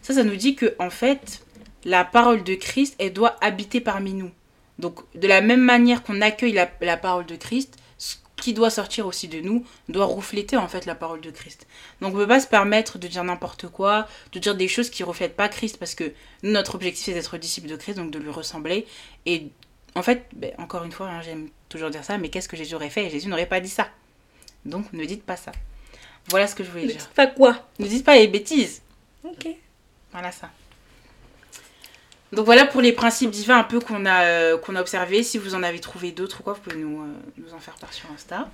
Ça, 0.02 0.14
ça 0.14 0.24
nous 0.24 0.36
dit 0.36 0.54
que, 0.54 0.74
en 0.78 0.90
fait, 0.90 1.44
la 1.84 2.04
parole 2.04 2.44
de 2.44 2.54
Christ, 2.54 2.94
elle 2.98 3.12
doit 3.12 3.36
habiter 3.40 3.80
parmi 3.80 4.14
nous. 4.14 4.30
Donc, 4.78 5.00
de 5.14 5.28
la 5.28 5.40
même 5.40 5.60
manière 5.60 6.02
qu'on 6.02 6.20
accueille 6.20 6.52
la, 6.80 6.96
parole 6.96 7.26
de 7.26 7.36
Christ, 7.36 7.76
qui 8.40 8.52
doit 8.52 8.70
sortir 8.70 9.06
aussi 9.06 9.28
de 9.28 9.40
nous 9.40 9.64
doit 9.88 10.06
refléter 10.06 10.56
en 10.56 10.66
fait 10.66 10.86
la 10.86 10.94
parole 10.94 11.20
de 11.20 11.30
Christ. 11.30 11.66
Donc, 12.00 12.14
on 12.14 12.16
ne 12.16 12.22
peut 12.22 12.28
pas 12.28 12.40
se 12.40 12.46
permettre 12.46 12.98
de 12.98 13.06
dire 13.06 13.22
n'importe 13.22 13.68
quoi, 13.68 14.08
de 14.32 14.38
dire 14.38 14.56
des 14.56 14.68
choses 14.68 14.90
qui 14.90 15.02
ne 15.02 15.08
reflètent 15.08 15.36
pas 15.36 15.48
Christ, 15.48 15.76
parce 15.76 15.94
que 15.94 16.12
notre 16.42 16.74
objectif, 16.74 17.04
c'est 17.04 17.14
d'être 17.14 17.38
disciple 17.38 17.68
de 17.68 17.76
Christ, 17.76 17.96
donc 17.96 18.10
de 18.10 18.18
lui 18.18 18.30
ressembler. 18.30 18.86
Et 19.26 19.48
en 19.94 20.02
fait, 20.02 20.26
ben, 20.34 20.52
encore 20.58 20.84
une 20.84 20.92
fois, 20.92 21.08
hein, 21.08 21.22
j'aime 21.22 21.48
toujours 21.68 21.90
dire 21.90 22.04
ça, 22.04 22.18
mais 22.18 22.28
qu'est-ce 22.28 22.48
que 22.48 22.56
Jésus 22.56 22.74
aurait 22.74 22.90
fait? 22.90 23.08
Jésus 23.10 23.28
n'aurait 23.28 23.46
pas 23.46 23.60
dit 23.60 23.68
ça. 23.68 23.88
Donc, 24.64 24.92
ne 24.92 25.04
dites 25.04 25.24
pas 25.24 25.36
ça. 25.36 25.52
Voilà 26.28 26.46
ce 26.46 26.54
que 26.54 26.64
je 26.64 26.70
voulais 26.70 26.86
dire. 26.86 27.08
Pas 27.14 27.26
quoi? 27.26 27.66
Ne 27.78 27.86
dites 27.86 28.04
pas 28.04 28.16
les 28.16 28.28
bêtises. 28.28 28.82
Ok. 29.24 29.48
Voilà 30.12 30.32
ça. 30.32 30.50
Donc 32.32 32.46
voilà 32.46 32.64
pour 32.64 32.80
les 32.80 32.92
principes 32.92 33.30
divins 33.30 33.58
un 33.58 33.64
peu 33.64 33.80
qu'on 33.80 34.06
a, 34.06 34.24
euh, 34.24 34.58
qu'on 34.58 34.76
a 34.76 34.80
observés. 34.80 35.22
Si 35.22 35.38
vous 35.38 35.54
en 35.54 35.62
avez 35.62 35.80
trouvé 35.80 36.12
d'autres 36.12 36.40
ou 36.40 36.42
quoi, 36.42 36.52
vous 36.52 36.60
pouvez 36.60 36.76
nous, 36.76 37.02
euh, 37.02 37.06
nous 37.38 37.52
en 37.54 37.58
faire 37.58 37.74
part 37.74 37.92
sur 37.92 38.08
Insta. 38.14 38.48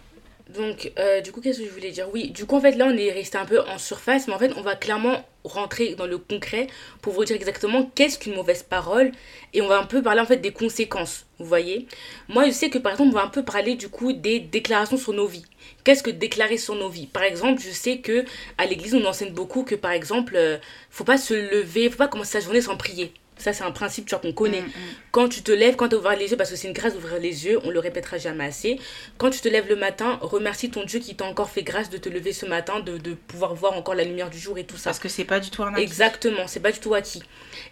Donc, 0.49 0.93
euh, 0.99 1.20
du 1.20 1.32
coup, 1.32 1.40
qu'est-ce 1.40 1.58
que 1.58 1.64
je 1.64 1.70
voulais 1.70 1.90
dire? 1.90 2.08
Oui, 2.12 2.31
du 2.31 2.46
coup, 2.46 2.56
en 2.56 2.61
fait, 2.61 2.73
là, 2.73 2.87
on 2.88 2.96
est 2.96 3.11
resté 3.11 3.37
un 3.37 3.44
peu 3.44 3.61
en 3.62 3.78
surface, 3.78 4.28
mais 4.28 4.34
en 4.34 4.38
fait, 4.38 4.52
on 4.56 4.62
va 4.62 4.76
clairement 4.76 5.26
rentrer 5.43 5.96
dans 5.96 6.06
le 6.06 6.19
concret 6.19 6.69
pour 7.02 7.12
vous 7.14 7.25
dire 7.25 7.34
exactement 7.34 7.90
qu'est-ce 7.94 8.19
qu'une 8.19 8.34
mauvaise 8.34 8.62
parole 8.62 9.11
et 9.55 9.61
on 9.61 9.67
va 9.67 9.79
un 9.79 9.84
peu 9.84 10.02
parler 10.02 10.20
en 10.20 10.26
fait 10.26 10.37
des 10.38 10.52
conséquences, 10.52 11.26
vous 11.38 11.46
voyez? 11.46 11.87
Moi, 12.29 12.46
je 12.46 12.52
sais 12.52 12.70
que 12.70 12.79
par 12.79 12.93
exemple, 12.93 13.11
on 13.11 13.14
va 13.14 13.25
un 13.25 13.29
peu 13.29 13.44
parler 13.44 13.75
du 13.75 13.88
coup 13.88 14.12
des 14.12 14.38
déclarations 14.38 14.96
sur 14.96 15.12
nos 15.12 15.26
vies. 15.26 15.44
Qu'est-ce 15.84 16.02
que 16.02 16.11
déclarer 16.11 16.58
sur 16.58 16.75
nos 16.76 16.88
vies? 16.88 17.06
Par 17.06 17.22
exemple, 17.25 17.61
je 17.61 17.70
sais 17.70 17.99
que 17.99 18.25
à 18.58 18.67
l'église, 18.67 18.94
on 18.94 19.05
enseigne 19.05 19.32
beaucoup 19.32 19.64
que 19.64 19.75
par 19.75 19.93
exemple, 19.93 20.34
euh, 20.37 20.58
faut 20.90 21.05
pas 21.05 21.19
se 21.19 21.34
lever, 21.34 21.90
faut 21.90 21.99
pas 21.99 22.08
commencer 22.08 22.32
sa 22.32 22.40
journée 22.40 22.61
sans 22.61 22.76
prier. 22.76 23.12
Ça, 23.38 23.52
c'est 23.52 23.64
un 23.64 23.70
principe 23.70 24.06
tu 24.06 24.10
vois, 24.10 24.20
qu'on 24.20 24.32
connaît. 24.32 24.62
Mm, 24.62 24.66
mm. 24.66 24.94
Quand 25.10 25.28
tu 25.28 25.42
te 25.42 25.52
lèves, 25.52 25.76
quand 25.76 25.88
tu 25.88 25.96
ouvres 25.96 26.12
les 26.14 26.30
yeux, 26.30 26.36
parce 26.36 26.50
que 26.50 26.56
c'est 26.56 26.68
une 26.68 26.74
grâce 26.74 26.94
d'ouvrir 26.94 27.18
les 27.18 27.46
yeux, 27.46 27.58
on 27.64 27.70
le 27.70 27.78
répétera 27.78 28.18
jamais 28.18 28.44
assez. 28.44 28.78
Quand 29.18 29.30
tu 29.30 29.40
te 29.40 29.48
lèves 29.48 29.68
le 29.68 29.76
matin, 29.76 30.18
remercie 30.22 30.70
ton 30.70 30.84
Dieu 30.84 31.00
qui 31.00 31.14
t'a 31.14 31.24
encore 31.24 31.50
fait 31.50 31.62
grâce 31.62 31.90
de 31.90 31.98
te 31.98 32.08
lever 32.08 32.32
ce 32.32 32.46
matin, 32.46 32.80
de, 32.80 32.98
de 32.98 33.14
pouvoir 33.14 33.54
voir 33.54 33.74
encore 33.74 33.94
la 33.94 34.04
lumière 34.04 34.30
du 34.30 34.38
jour 34.38 34.58
et 34.58 34.64
tout 34.64 34.76
ça. 34.76 34.90
Parce 34.90 34.98
que 34.98 35.08
c'est 35.08 35.24
pas 35.24 35.40
du 35.40 35.50
tout 35.50 35.62
un 35.62 35.72
acquis. 35.72 35.82
Exactement, 35.82 36.46
c'est 36.46 36.60
pas 36.60 36.72
du 36.72 36.78
tout 36.78 36.94
acquis. 36.94 37.22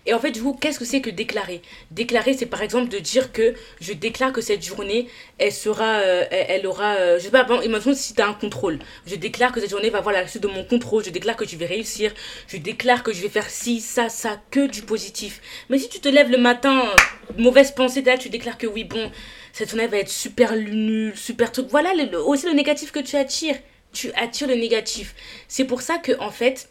Et 0.06 0.14
en 0.14 0.18
fait, 0.18 0.30
du 0.30 0.42
coup, 0.42 0.56
qu'est-ce 0.60 0.78
que 0.78 0.84
c'est 0.84 1.00
que 1.00 1.10
déclarer? 1.10 1.62
Déclarer, 1.90 2.34
c'est 2.34 2.46
par 2.46 2.62
exemple 2.62 2.88
de 2.88 2.98
dire 2.98 3.32
que 3.32 3.54
je 3.80 3.92
déclare 3.92 4.32
que 4.32 4.40
cette 4.40 4.64
journée, 4.64 5.08
elle 5.38 5.52
sera, 5.52 6.00
euh, 6.00 6.24
elle, 6.30 6.46
elle 6.48 6.66
aura, 6.66 6.96
euh, 6.96 7.18
je 7.18 7.24
sais 7.24 7.30
pas, 7.30 7.44
bon, 7.44 7.60
imaginons 7.62 7.94
si 7.94 8.14
tu 8.14 8.20
as 8.20 8.28
un 8.28 8.34
contrôle. 8.34 8.78
Je 9.06 9.16
déclare 9.16 9.52
que 9.52 9.60
cette 9.60 9.70
journée 9.70 9.90
va 9.90 9.98
avoir 9.98 10.14
la 10.14 10.26
suite 10.26 10.42
de 10.42 10.48
mon 10.48 10.64
contrôle. 10.64 11.04
Je 11.04 11.10
déclare 11.10 11.36
que 11.36 11.46
je 11.46 11.56
vais 11.56 11.66
réussir. 11.66 12.12
Je 12.48 12.56
déclare 12.58 13.02
que 13.02 13.12
je 13.12 13.22
vais 13.22 13.28
faire 13.28 13.48
ci, 13.48 13.80
ça, 13.80 14.08
ça, 14.08 14.40
que 14.50 14.66
du 14.66 14.82
positif. 14.82 15.40
Mais 15.68 15.78
si 15.78 15.88
tu 15.88 16.00
te 16.00 16.08
lèves 16.08 16.30
le 16.30 16.38
matin, 16.38 16.82
mauvaise 17.36 17.72
pensée, 17.72 18.02
là, 18.02 18.18
tu 18.18 18.28
déclares 18.28 18.58
que 18.58 18.66
oui, 18.66 18.84
bon, 18.84 19.10
cette 19.52 19.70
journée 19.70 19.86
va 19.86 19.98
être 19.98 20.08
super 20.08 20.54
nulle, 20.56 21.16
super 21.16 21.52
truc. 21.52 21.66
Voilà 21.70 21.90
aussi 22.24 22.46
le 22.46 22.52
négatif 22.52 22.92
que 22.92 23.00
tu 23.00 23.16
attires. 23.16 23.56
Tu 23.92 24.12
attires 24.12 24.48
le 24.48 24.56
négatif. 24.56 25.14
C'est 25.46 25.64
pour 25.64 25.82
ça 25.82 25.98
que, 25.98 26.18
en 26.18 26.30
fait, 26.30 26.68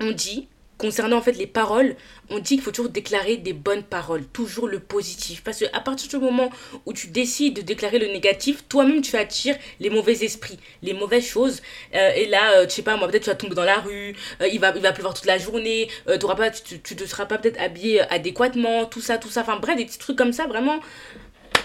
on 0.00 0.12
dit, 0.12 0.48
concernant 0.78 1.16
en 1.16 1.22
fait 1.22 1.32
les 1.32 1.46
paroles, 1.46 1.96
on 2.30 2.38
dit 2.38 2.54
qu'il 2.56 2.62
faut 2.62 2.70
toujours 2.70 2.90
déclarer 2.90 3.36
des 3.36 3.52
bonnes 3.52 3.82
paroles, 3.82 4.24
toujours 4.26 4.68
le 4.68 4.80
positif. 4.80 5.42
Parce 5.42 5.58
qu'à 5.58 5.80
partir 5.80 6.08
du 6.08 6.24
moment 6.24 6.50
où 6.84 6.92
tu 6.92 7.08
décides 7.08 7.56
de 7.56 7.62
déclarer 7.62 7.98
le 7.98 8.06
négatif, 8.06 8.68
toi-même 8.68 9.00
tu 9.00 9.16
attires 9.16 9.56
les 9.80 9.90
mauvais 9.90 10.24
esprits, 10.24 10.58
les 10.82 10.92
mauvaises 10.92 11.26
choses. 11.26 11.62
Euh, 11.94 12.10
et 12.14 12.26
là, 12.26 12.58
euh, 12.58 12.64
je 12.68 12.74
sais 12.74 12.82
pas, 12.82 12.96
moi 12.96 13.08
peut-être 13.08 13.24
tu 13.24 13.30
vas 13.30 13.36
tomber 13.36 13.54
dans 13.54 13.64
la 13.64 13.80
rue, 13.80 14.14
euh, 14.40 14.48
il, 14.48 14.60
va, 14.60 14.72
il 14.76 14.82
va 14.82 14.92
pleuvoir 14.92 15.14
toute 15.14 15.26
la 15.26 15.38
journée, 15.38 15.88
euh, 16.08 16.18
pas, 16.18 16.50
tu, 16.50 16.62
tu, 16.62 16.80
tu 16.80 16.96
te 16.96 17.04
seras 17.06 17.26
pas 17.26 17.38
peut-être 17.38 17.60
habillé 17.60 18.00
adéquatement, 18.12 18.84
tout 18.84 19.00
ça, 19.00 19.18
tout 19.18 19.28
ça. 19.30 19.40
Enfin 19.42 19.58
bref, 19.58 19.76
des 19.76 19.86
petits 19.86 19.98
trucs 19.98 20.18
comme 20.18 20.32
ça, 20.32 20.46
vraiment, 20.46 20.80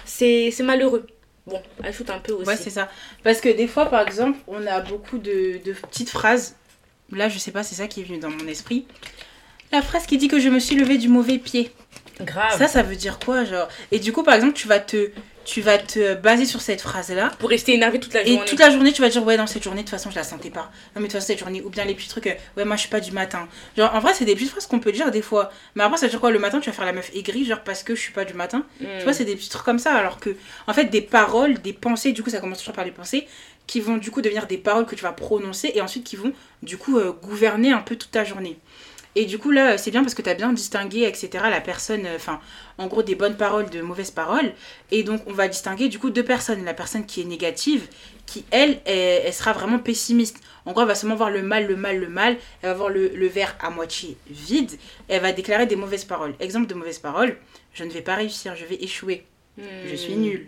c'est 0.05 0.51
c'est 0.51 0.63
malheureux. 0.63 1.05
Bon, 1.47 1.61
ajoute 1.83 2.09
un 2.11 2.19
peu 2.19 2.33
aussi. 2.33 2.47
Ouais, 2.47 2.55
c'est 2.55 2.69
ça. 2.69 2.89
Parce 3.23 3.41
que 3.41 3.49
des 3.49 3.67
fois, 3.67 3.87
par 3.87 4.07
exemple, 4.07 4.37
on 4.47 4.65
a 4.67 4.79
beaucoup 4.81 5.17
de, 5.17 5.59
de 5.65 5.73
petites 5.73 6.09
phrases. 6.09 6.55
Là, 7.11 7.29
je 7.29 7.37
sais 7.37 7.51
pas, 7.51 7.63
c'est 7.63 7.75
ça 7.75 7.87
qui 7.87 8.01
est 8.01 8.03
venu 8.03 8.19
dans 8.19 8.29
mon 8.29 8.47
esprit. 8.47 8.85
La 9.71 9.81
phrase 9.81 10.05
qui 10.05 10.17
dit 10.17 10.27
que 10.27 10.39
je 10.39 10.49
me 10.49 10.59
suis 10.59 10.75
levée 10.75 10.97
du 10.97 11.07
mauvais 11.07 11.37
pied. 11.37 11.71
grave. 12.21 12.57
Ça, 12.57 12.67
ça 12.67 12.83
veut 12.83 12.95
dire 12.95 13.19
quoi, 13.19 13.43
genre? 13.45 13.67
Et 13.91 13.99
du 13.99 14.11
coup, 14.13 14.23
par 14.23 14.35
exemple, 14.35 14.53
tu 14.53 14.67
vas 14.67 14.79
te, 14.79 15.11
tu 15.45 15.61
vas 15.61 15.77
te 15.77 16.13
baser 16.15 16.45
sur 16.45 16.59
cette 16.61 16.81
phrase-là. 16.81 17.31
Pour 17.39 17.49
rester 17.49 17.73
énervé 17.73 17.99
toute 17.99 18.13
la 18.13 18.21
Et 18.23 18.33
journée. 18.33 18.45
toute 18.45 18.59
la 18.59 18.69
journée, 18.69 18.91
tu 18.91 19.01
vas 19.01 19.07
dire, 19.09 19.23
ouais, 19.25 19.37
dans 19.37 19.47
cette 19.47 19.63
journée, 19.63 19.81
de 19.81 19.85
toute 19.87 19.91
façon, 19.97 20.09
je 20.11 20.15
la 20.15 20.23
sentais 20.23 20.49
pas. 20.49 20.71
Non, 20.95 20.97
mais 20.97 21.01
de 21.01 21.05
toute 21.05 21.13
façon, 21.13 21.27
cette 21.27 21.39
journée, 21.39 21.61
ou 21.61 21.69
bien 21.69 21.85
les 21.85 21.95
petits 21.95 22.09
trucs, 22.09 22.27
euh, 22.27 22.33
ouais, 22.57 22.65
moi, 22.65 22.75
je 22.75 22.81
suis 22.81 22.89
pas 22.89 22.99
du 22.99 23.11
matin. 23.11 23.47
Genre, 23.77 23.93
en 23.95 23.99
vrai, 23.99 24.13
c'est 24.13 24.25
des 24.25 24.35
petites 24.35 24.49
phrases 24.49 24.67
qu'on 24.67 24.79
peut 24.79 24.91
dire 24.91 25.09
des 25.09 25.21
fois. 25.21 25.51
Mais 25.75 25.83
après, 25.83 25.97
ça 25.97 26.05
veut 26.07 26.09
dire 26.11 26.19
quoi? 26.19 26.31
Le 26.31 26.39
matin, 26.39 26.59
tu 26.59 26.69
vas 26.69 26.75
faire 26.75 26.85
la 26.85 26.93
meuf 26.93 27.09
aigrie, 27.15 27.45
genre, 27.45 27.61
parce 27.61 27.83
que 27.83 27.95
je 27.95 28.01
suis 28.01 28.13
pas 28.13 28.25
du 28.25 28.33
matin. 28.33 28.65
Mm. 28.81 28.85
Tu 28.99 29.03
vois, 29.05 29.13
c'est 29.13 29.25
des 29.25 29.35
petits 29.35 29.49
trucs 29.49 29.63
comme 29.65 29.79
ça. 29.79 29.93
Alors 29.95 30.19
que, 30.19 30.35
en 30.67 30.73
fait, 30.73 30.85
des 30.85 31.01
paroles, 31.01 31.59
des 31.61 31.73
pensées, 31.73 32.11
du 32.11 32.23
coup, 32.23 32.29
ça 32.29 32.39
commence 32.39 32.59
toujours 32.59 32.75
par 32.75 32.85
les 32.85 32.91
pensées, 32.91 33.25
qui 33.71 33.79
vont, 33.79 33.95
du 33.95 34.11
coup, 34.11 34.21
devenir 34.21 34.47
des 34.47 34.57
paroles 34.57 34.85
que 34.85 34.95
tu 34.95 35.03
vas 35.03 35.13
prononcer 35.13 35.71
et 35.73 35.79
ensuite 35.79 36.03
qui 36.03 36.17
vont, 36.17 36.33
du 36.61 36.75
coup, 36.75 36.97
euh, 36.99 37.13
gouverner 37.13 37.71
un 37.71 37.79
peu 37.79 37.95
toute 37.95 38.11
ta 38.11 38.25
journée. 38.25 38.59
Et 39.15 39.23
du 39.23 39.37
coup, 39.39 39.49
là, 39.49 39.77
c'est 39.77 39.91
bien 39.91 40.01
parce 40.03 40.13
que 40.13 40.21
tu 40.21 40.29
as 40.29 40.33
bien 40.33 40.51
distingué, 40.51 41.03
etc., 41.03 41.29
la 41.49 41.61
personne, 41.61 42.05
euh, 42.05 42.17
enfin, 42.17 42.41
en 42.77 42.87
gros, 42.87 43.01
des 43.01 43.15
bonnes 43.15 43.37
paroles 43.37 43.69
de 43.69 43.79
mauvaises 43.79 44.11
paroles. 44.11 44.51
Et 44.91 45.03
donc, 45.03 45.21
on 45.25 45.31
va 45.31 45.47
distinguer, 45.47 45.87
du 45.87 45.99
coup, 45.99 46.09
deux 46.09 46.25
personnes. 46.25 46.65
La 46.65 46.73
personne 46.73 47.05
qui 47.05 47.21
est 47.21 47.23
négative, 47.23 47.87
qui, 48.25 48.43
elle, 48.51 48.81
elle, 48.83 49.33
sera 49.33 49.53
vraiment 49.53 49.79
pessimiste. 49.79 50.41
En 50.65 50.73
gros, 50.73 50.81
elle 50.81 50.89
va 50.89 50.95
seulement 50.95 51.15
voir 51.15 51.31
le 51.31 51.41
mal, 51.41 51.65
le 51.65 51.77
mal, 51.77 51.97
le 51.97 52.09
mal. 52.09 52.35
Elle 52.61 52.71
va 52.71 52.73
voir 52.73 52.89
le, 52.89 53.07
le 53.07 53.27
verre 53.27 53.55
à 53.61 53.69
moitié 53.69 54.17
vide. 54.29 54.71
elle 55.07 55.21
va 55.21 55.31
déclarer 55.31 55.65
des 55.65 55.77
mauvaises 55.77 56.03
paroles. 56.03 56.35
Exemple 56.41 56.67
de 56.67 56.73
mauvaises 56.73 56.99
paroles 56.99 57.37
je 57.73 57.85
ne 57.85 57.89
vais 57.89 58.01
pas 58.01 58.15
réussir, 58.15 58.53
je 58.57 58.65
vais 58.65 58.75
échouer. 58.83 59.23
Je 59.57 59.95
suis 59.95 60.15
Hmm. 60.15 60.21
nulle. 60.23 60.47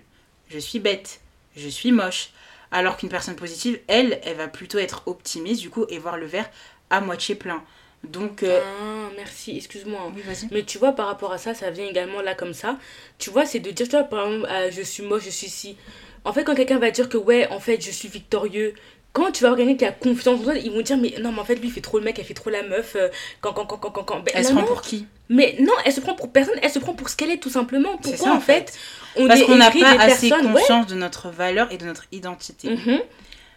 Je 0.49 0.59
suis 0.59 0.79
bête. 0.79 1.21
Je 1.55 1.69
suis 1.69 1.93
moche. 1.93 2.31
Alors 2.73 2.97
qu'une 2.97 3.09
personne 3.09 3.35
positive, 3.37 3.79
elle, 3.87 4.19
elle 4.23 4.37
va 4.37 4.47
plutôt 4.49 4.79
être 4.79 5.03
optimiste, 5.05 5.61
du 5.61 5.69
coup, 5.69 5.85
et 5.89 5.99
voir 5.99 6.17
le 6.17 6.25
verre 6.25 6.49
à 6.89 7.01
moitié 7.01 7.35
plein. 7.35 7.63
Donc. 8.03 8.43
euh, 8.43 8.59
Ah, 8.61 9.09
merci, 9.15 9.55
excuse-moi. 9.57 10.11
Oui. 10.15 10.23
Mais 10.51 10.63
tu 10.63 10.77
vois, 10.79 10.91
par 10.93 11.07
rapport 11.07 11.31
à 11.31 11.37
ça, 11.37 11.53
ça 11.53 11.69
vient 11.71 11.87
également 11.87 12.21
là 12.21 12.35
comme 12.35 12.53
ça. 12.53 12.77
Tu 13.19 13.29
vois, 13.29 13.45
c'est 13.45 13.59
de 13.59 13.71
dire, 13.71 13.87
tu 13.87 13.95
vois, 13.95 14.03
par 14.03 14.27
exemple, 14.27 14.47
ah, 14.49 14.69
je 14.69 14.81
suis 14.81 15.03
moche, 15.03 15.23
je 15.25 15.29
suis 15.29 15.49
si. 15.49 15.77
En 16.25 16.33
fait, 16.33 16.43
quand 16.43 16.55
quelqu'un 16.55 16.79
va 16.79 16.91
dire 16.91 17.09
que, 17.09 17.17
ouais, 17.17 17.47
en 17.49 17.59
fait, 17.59 17.81
je 17.81 17.91
suis 17.91 18.07
victorieux, 18.09 18.73
quand 19.13 19.31
tu 19.31 19.43
vas 19.43 19.49
voir 19.49 19.57
quelqu'un 19.59 19.75
qui 19.77 19.85
a 19.85 19.91
confiance 19.91 20.39
en 20.39 20.43
toi, 20.43 20.55
ils 20.55 20.71
vont 20.71 20.81
dire, 20.81 20.97
mais 20.97 21.13
non, 21.21 21.31
mais 21.31 21.39
en 21.39 21.45
fait, 21.45 21.55
lui, 21.55 21.67
il 21.67 21.71
fait 21.71 21.81
trop 21.81 21.99
le 21.99 22.03
mec, 22.03 22.17
elle 22.19 22.25
fait 22.25 22.33
trop 22.33 22.49
la 22.49 22.63
meuf. 22.63 22.95
euh, 22.95 23.09
quand, 23.41 23.53
quand, 23.53 23.65
quand, 23.65 23.77
quand, 23.77 23.91
quand, 23.91 24.03
quand. 24.03 24.19
Ben, 24.21 24.31
Elle 24.33 24.43
se 24.45 24.51
prend 24.51 24.63
pour 24.63 24.81
qui? 24.81 25.05
Mais 25.29 25.55
non, 25.59 25.71
elle 25.85 25.93
se 25.93 26.01
prend 26.01 26.15
pour 26.15 26.31
personne, 26.31 26.55
elle 26.61 26.69
se 26.71 26.79
prend 26.79 26.93
pour 26.93 27.09
ce 27.09 27.15
qu'elle 27.15 27.29
est, 27.31 27.37
tout 27.37 27.49
simplement. 27.51 27.95
Pourquoi, 28.01 28.17
ça, 28.17 28.33
en 28.33 28.39
fait, 28.39 28.73
on 29.15 29.27
Parce 29.27 29.41
qu'on 29.43 29.55
n'a 29.55 29.69
pas 29.71 29.91
assez 29.99 30.29
personnes, 30.29 30.47
ouais. 30.47 30.59
conscience 30.61 30.87
de 30.87 30.95
notre 30.95 31.29
valeur 31.29 31.71
et 31.71 31.77
de 31.77 31.85
notre 31.85 32.05
identité. 32.11 32.69
Mhm. 32.71 32.99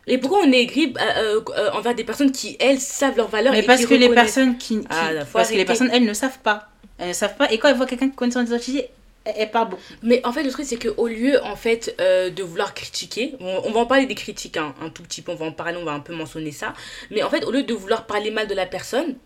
Et 0.08 0.18
pourquoi 0.18 0.40
on 0.44 0.52
est 0.52 0.60
aigri 0.60 0.94
euh, 1.00 1.40
euh, 1.56 1.70
envers 1.72 1.94
des 1.94 2.04
personnes 2.04 2.30
qui, 2.30 2.56
elles, 2.60 2.78
savent 2.78 3.16
leur 3.16 3.28
valeur 3.28 3.52
Mais 3.52 3.60
et 3.60 3.62
parce 3.62 3.84
que 3.86 3.94
les 3.94 4.08
personnes 4.10 4.56
qui. 4.58 4.78
qui- 4.80 4.86
Ah, 4.90 5.08
parce 5.32 5.48
que 5.48 5.54
les 5.54 5.60
arrêter. 5.60 5.64
personnes, 5.64 5.90
elles 5.92 6.04
ne 6.04 6.12
savent 6.14 6.38
pas. 6.38 6.68
Elles 6.98 7.08
ne 7.08 7.12
savent 7.12 7.36
pas. 7.36 7.50
Et 7.50 7.58
quand 7.58 7.68
elles 7.68 7.76
voient 7.76 7.86
quelqu'un 7.86 8.08
qui 8.10 8.14
connaît 8.14 8.30
son 8.32 8.44
identité, 8.44 8.88
elles, 9.26 9.34
elles 9.36 9.50
parlent 9.50 9.70
beaucoup. 9.70 9.82
Mais 10.02 10.20
en 10.24 10.32
fait, 10.32 10.42
le 10.42 10.50
truc, 10.50 10.66
c'est 10.66 10.78
qu'au 10.78 11.06
lieu, 11.08 11.42
en 11.44 11.56
fait, 11.56 11.94
euh, 12.00 12.30
de 12.30 12.42
vouloir 12.42 12.74
critiquer, 12.74 13.34
on, 13.40 13.62
on 13.64 13.72
va 13.72 13.80
en 13.80 13.86
parler 13.86 14.06
des 14.06 14.14
critiques, 14.14 14.56
hein, 14.56 14.74
un 14.80 14.88
tout 14.88 15.02
petit 15.02 15.22
peu, 15.22 15.32
on 15.32 15.36
va 15.36 15.46
en 15.46 15.52
parler, 15.52 15.76
on 15.76 15.84
va 15.84 15.92
un 15.92 16.00
peu 16.00 16.14
mentionner 16.14 16.52
ça. 16.52 16.74
Mais 17.10 17.22
en 17.22 17.30
fait, 17.30 17.44
au 17.44 17.50
lieu 17.50 17.62
de 17.62 17.74
vouloir 17.74 18.06
parler 18.06 18.30
mal 18.30 18.46
de 18.46 18.54
la 18.54 18.66
personne, 18.66 19.16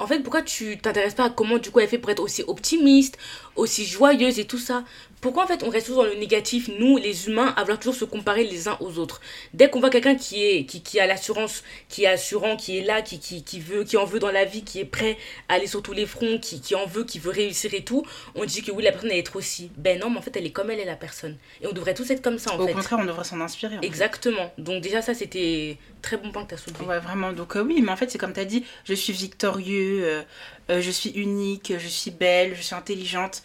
en 0.00 0.06
fait, 0.06 0.20
pourquoi 0.20 0.42
tu 0.42 0.78
t'intéresses 0.78 1.14
pas 1.14 1.26
à 1.26 1.30
comment, 1.30 1.58
du 1.58 1.70
coup, 1.70 1.78
elle 1.80 1.88
fait 1.88 1.98
pour 1.98 2.10
être 2.10 2.22
aussi 2.22 2.42
optimiste, 2.46 3.18
aussi 3.54 3.84
joyeuse 3.86 4.38
et 4.38 4.46
tout 4.46 4.58
ça? 4.58 4.82
Pourquoi, 5.20 5.44
en 5.44 5.46
fait, 5.46 5.62
on 5.62 5.68
reste 5.68 5.88
toujours 5.88 6.04
dans 6.04 6.08
le 6.08 6.16
négatif, 6.16 6.70
nous, 6.78 6.96
les 6.96 7.26
humains, 7.28 7.52
à 7.54 7.60
vouloir 7.60 7.78
toujours 7.78 7.94
se 7.94 8.06
comparer 8.06 8.44
les 8.44 8.68
uns 8.68 8.78
aux 8.80 8.98
autres? 8.98 9.20
Dès 9.52 9.68
qu'on 9.68 9.78
voit 9.78 9.90
quelqu'un 9.90 10.14
qui, 10.14 10.42
est, 10.42 10.64
qui, 10.64 10.82
qui 10.82 10.98
a 10.98 11.06
l'assurance, 11.06 11.62
qui 11.90 12.04
est 12.04 12.06
assurant, 12.06 12.56
qui 12.56 12.78
est 12.78 12.82
là, 12.82 13.02
qui, 13.02 13.18
qui, 13.20 13.44
qui, 13.44 13.60
veut, 13.60 13.84
qui 13.84 13.98
en 13.98 14.06
veut 14.06 14.18
dans 14.18 14.30
la 14.30 14.46
vie, 14.46 14.64
qui 14.64 14.80
est 14.80 14.86
prêt 14.86 15.18
à 15.50 15.54
aller 15.54 15.66
sur 15.66 15.82
tous 15.82 15.92
les 15.92 16.06
fronts, 16.06 16.38
qui, 16.38 16.62
qui 16.62 16.74
en 16.74 16.86
veut, 16.86 17.04
qui 17.04 17.18
veut 17.18 17.30
réussir 17.32 17.74
et 17.74 17.84
tout, 17.84 18.02
on 18.34 18.46
dit 18.46 18.62
que 18.62 18.72
oui, 18.72 18.82
la 18.82 18.92
personne, 18.92 19.10
elle 19.10 19.18
est 19.18 19.22
trop 19.22 19.42
si. 19.42 19.70
Ben 19.76 19.98
non, 19.98 20.08
mais 20.08 20.16
en 20.16 20.22
fait, 20.22 20.34
elle 20.38 20.46
est 20.46 20.52
comme 20.52 20.70
elle 20.70 20.80
est, 20.80 20.86
la 20.86 20.96
personne. 20.96 21.36
Et 21.60 21.66
on 21.66 21.72
devrait 21.72 21.92
tous 21.92 22.10
être 22.10 22.22
comme 22.22 22.38
ça, 22.38 22.54
en 22.54 22.58
Au 22.58 22.66
fait. 22.66 22.72
contraire, 22.72 22.98
on 23.02 23.04
devrait 23.04 23.24
s'en 23.24 23.42
inspirer. 23.42 23.76
en 23.76 23.80
fait. 23.82 23.86
Exactement. 23.86 24.50
Donc 24.56 24.80
déjà, 24.82 25.02
ça, 25.02 25.12
c'était 25.12 25.76
très 26.00 26.16
bon 26.16 26.30
point 26.30 26.44
que 26.44 26.48
tu 26.50 26.54
as 26.54 26.58
soulevé. 26.58 26.84
Ouais, 26.84 26.98
vraiment. 26.98 27.32
Donc, 27.32 27.56
euh, 27.56 27.62
oui, 27.62 27.80
mais 27.82 27.90
en 27.90 27.96
fait, 27.96 28.10
c'est 28.10 28.18
comme 28.18 28.32
tu 28.32 28.40
as 28.40 28.44
dit 28.44 28.64
je 28.84 28.94
suis 28.94 29.12
victorieux, 29.12 30.00
euh, 30.02 30.22
euh, 30.70 30.80
je 30.80 30.90
suis 30.90 31.10
unique, 31.10 31.72
je 31.78 31.88
suis 31.88 32.10
belle, 32.10 32.54
je 32.56 32.62
suis 32.62 32.74
intelligente. 32.74 33.42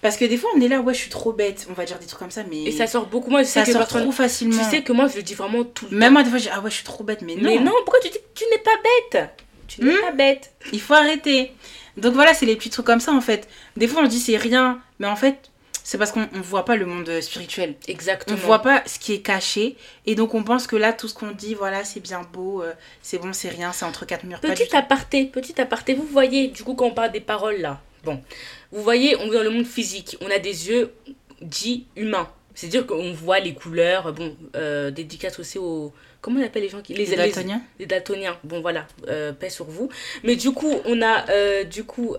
Parce 0.00 0.16
que 0.16 0.24
des 0.24 0.36
fois, 0.36 0.50
on 0.56 0.60
est 0.60 0.68
là, 0.68 0.80
ouais, 0.80 0.94
je 0.94 1.00
suis 1.00 1.10
trop 1.10 1.32
bête. 1.32 1.66
On 1.68 1.72
va 1.72 1.84
dire 1.84 1.98
des 1.98 2.06
trucs 2.06 2.20
comme 2.20 2.30
ça, 2.30 2.42
mais. 2.48 2.64
Et 2.64 2.72
ça 2.72 2.86
sort 2.86 3.06
beaucoup. 3.06 3.30
Moi, 3.30 3.42
je 3.42 3.48
sais 3.48 3.64
ça 3.64 3.66
que 3.66 3.72
sort 3.72 3.86
trop 3.86 4.12
facilement. 4.12 4.62
Tu 4.62 4.70
sais 4.70 4.82
que 4.82 4.92
moi, 4.92 5.08
je 5.08 5.16
le 5.16 5.22
dis 5.22 5.34
vraiment 5.34 5.64
tout 5.64 5.86
le 5.90 5.96
Même 5.96 6.08
temps. 6.08 6.12
moi, 6.12 6.22
des 6.22 6.30
fois, 6.30 6.38
je 6.38 6.44
dis, 6.44 6.50
ah 6.52 6.60
ouais, 6.60 6.70
je 6.70 6.76
suis 6.76 6.84
trop 6.84 7.02
bête, 7.02 7.22
mais 7.22 7.34
non. 7.34 7.42
Mais 7.42 7.58
non, 7.58 7.72
pourquoi 7.84 8.00
tu 8.00 8.08
dis 8.08 8.18
que 8.18 8.24
tu 8.34 8.44
n'es 8.50 8.58
pas 8.58 8.76
bête? 9.12 9.28
Tu 9.66 9.82
n'es 9.82 9.92
Hmm 9.92 10.00
pas 10.00 10.12
bête. 10.12 10.52
Il 10.72 10.80
faut 10.80 10.94
arrêter. 10.94 11.52
Donc 11.96 12.14
voilà, 12.14 12.32
c'est 12.32 12.46
les 12.46 12.54
petits 12.54 12.70
trucs 12.70 12.86
comme 12.86 13.00
ça, 13.00 13.12
en 13.12 13.20
fait. 13.20 13.48
Des 13.76 13.88
fois, 13.88 14.02
on 14.02 14.06
dit, 14.06 14.20
c'est 14.20 14.36
rien. 14.36 14.80
Mais 15.00 15.08
en 15.08 15.16
fait, 15.16 15.50
c'est 15.88 15.96
parce 15.96 16.12
qu'on 16.12 16.28
ne 16.30 16.42
voit 16.42 16.66
pas 16.66 16.76
le 16.76 16.84
monde 16.84 17.08
euh, 17.08 17.22
spirituel. 17.22 17.74
On 17.88 17.90
Exactement. 17.90 18.36
ne 18.36 18.42
voit 18.42 18.58
pas 18.58 18.82
ce 18.84 18.98
qui 18.98 19.14
est 19.14 19.22
caché. 19.22 19.74
Et 20.04 20.14
donc, 20.14 20.34
on 20.34 20.44
pense 20.44 20.66
que 20.66 20.76
là, 20.76 20.92
tout 20.92 21.08
ce 21.08 21.14
qu'on 21.14 21.30
dit, 21.30 21.54
voilà, 21.54 21.82
c'est 21.82 22.00
bien 22.00 22.20
beau, 22.30 22.62
euh, 22.62 22.74
c'est 23.00 23.16
bon, 23.16 23.32
c'est 23.32 23.48
rien, 23.48 23.72
c'est 23.72 23.86
entre 23.86 24.04
quatre 24.04 24.24
murs. 24.24 24.38
Petit 24.38 24.76
aparté, 24.76 25.24
petit 25.24 25.58
aparté, 25.58 25.94
vous 25.94 26.04
voyez, 26.04 26.48
du 26.48 26.62
coup, 26.62 26.74
quand 26.74 26.84
on 26.84 26.90
parle 26.90 27.10
des 27.10 27.22
paroles 27.22 27.62
là, 27.62 27.80
bon, 28.04 28.22
vous 28.70 28.82
voyez, 28.82 29.16
on 29.16 29.32
est 29.32 29.34
dans 29.34 29.42
le 29.42 29.48
monde 29.48 29.64
physique, 29.64 30.18
on 30.20 30.30
a 30.30 30.38
des 30.38 30.68
yeux 30.68 30.92
dits 31.40 31.86
humains. 31.96 32.28
C'est-à-dire 32.54 32.86
qu'on 32.86 33.14
voit 33.14 33.38
les 33.38 33.54
couleurs, 33.54 34.12
bon, 34.12 34.36
euh, 34.56 34.90
dédicace 34.90 35.38
aussi 35.38 35.56
aux. 35.56 35.94
Comment 36.20 36.40
on 36.40 36.44
appelle 36.44 36.64
les 36.64 36.68
gens 36.68 36.82
qui. 36.82 36.92
Les 36.92 37.06
daltoniens 37.06 37.62
les 37.78 37.86
daltoniens. 37.86 38.36
Bon, 38.44 38.60
voilà, 38.60 38.86
euh, 39.06 39.32
paix 39.32 39.48
sur 39.48 39.64
vous. 39.64 39.88
Mais 40.22 40.36
du 40.36 40.50
coup, 40.50 40.74
on 40.84 41.00
a, 41.00 41.30
euh, 41.30 41.64
du 41.64 41.84
coup, 41.84 42.16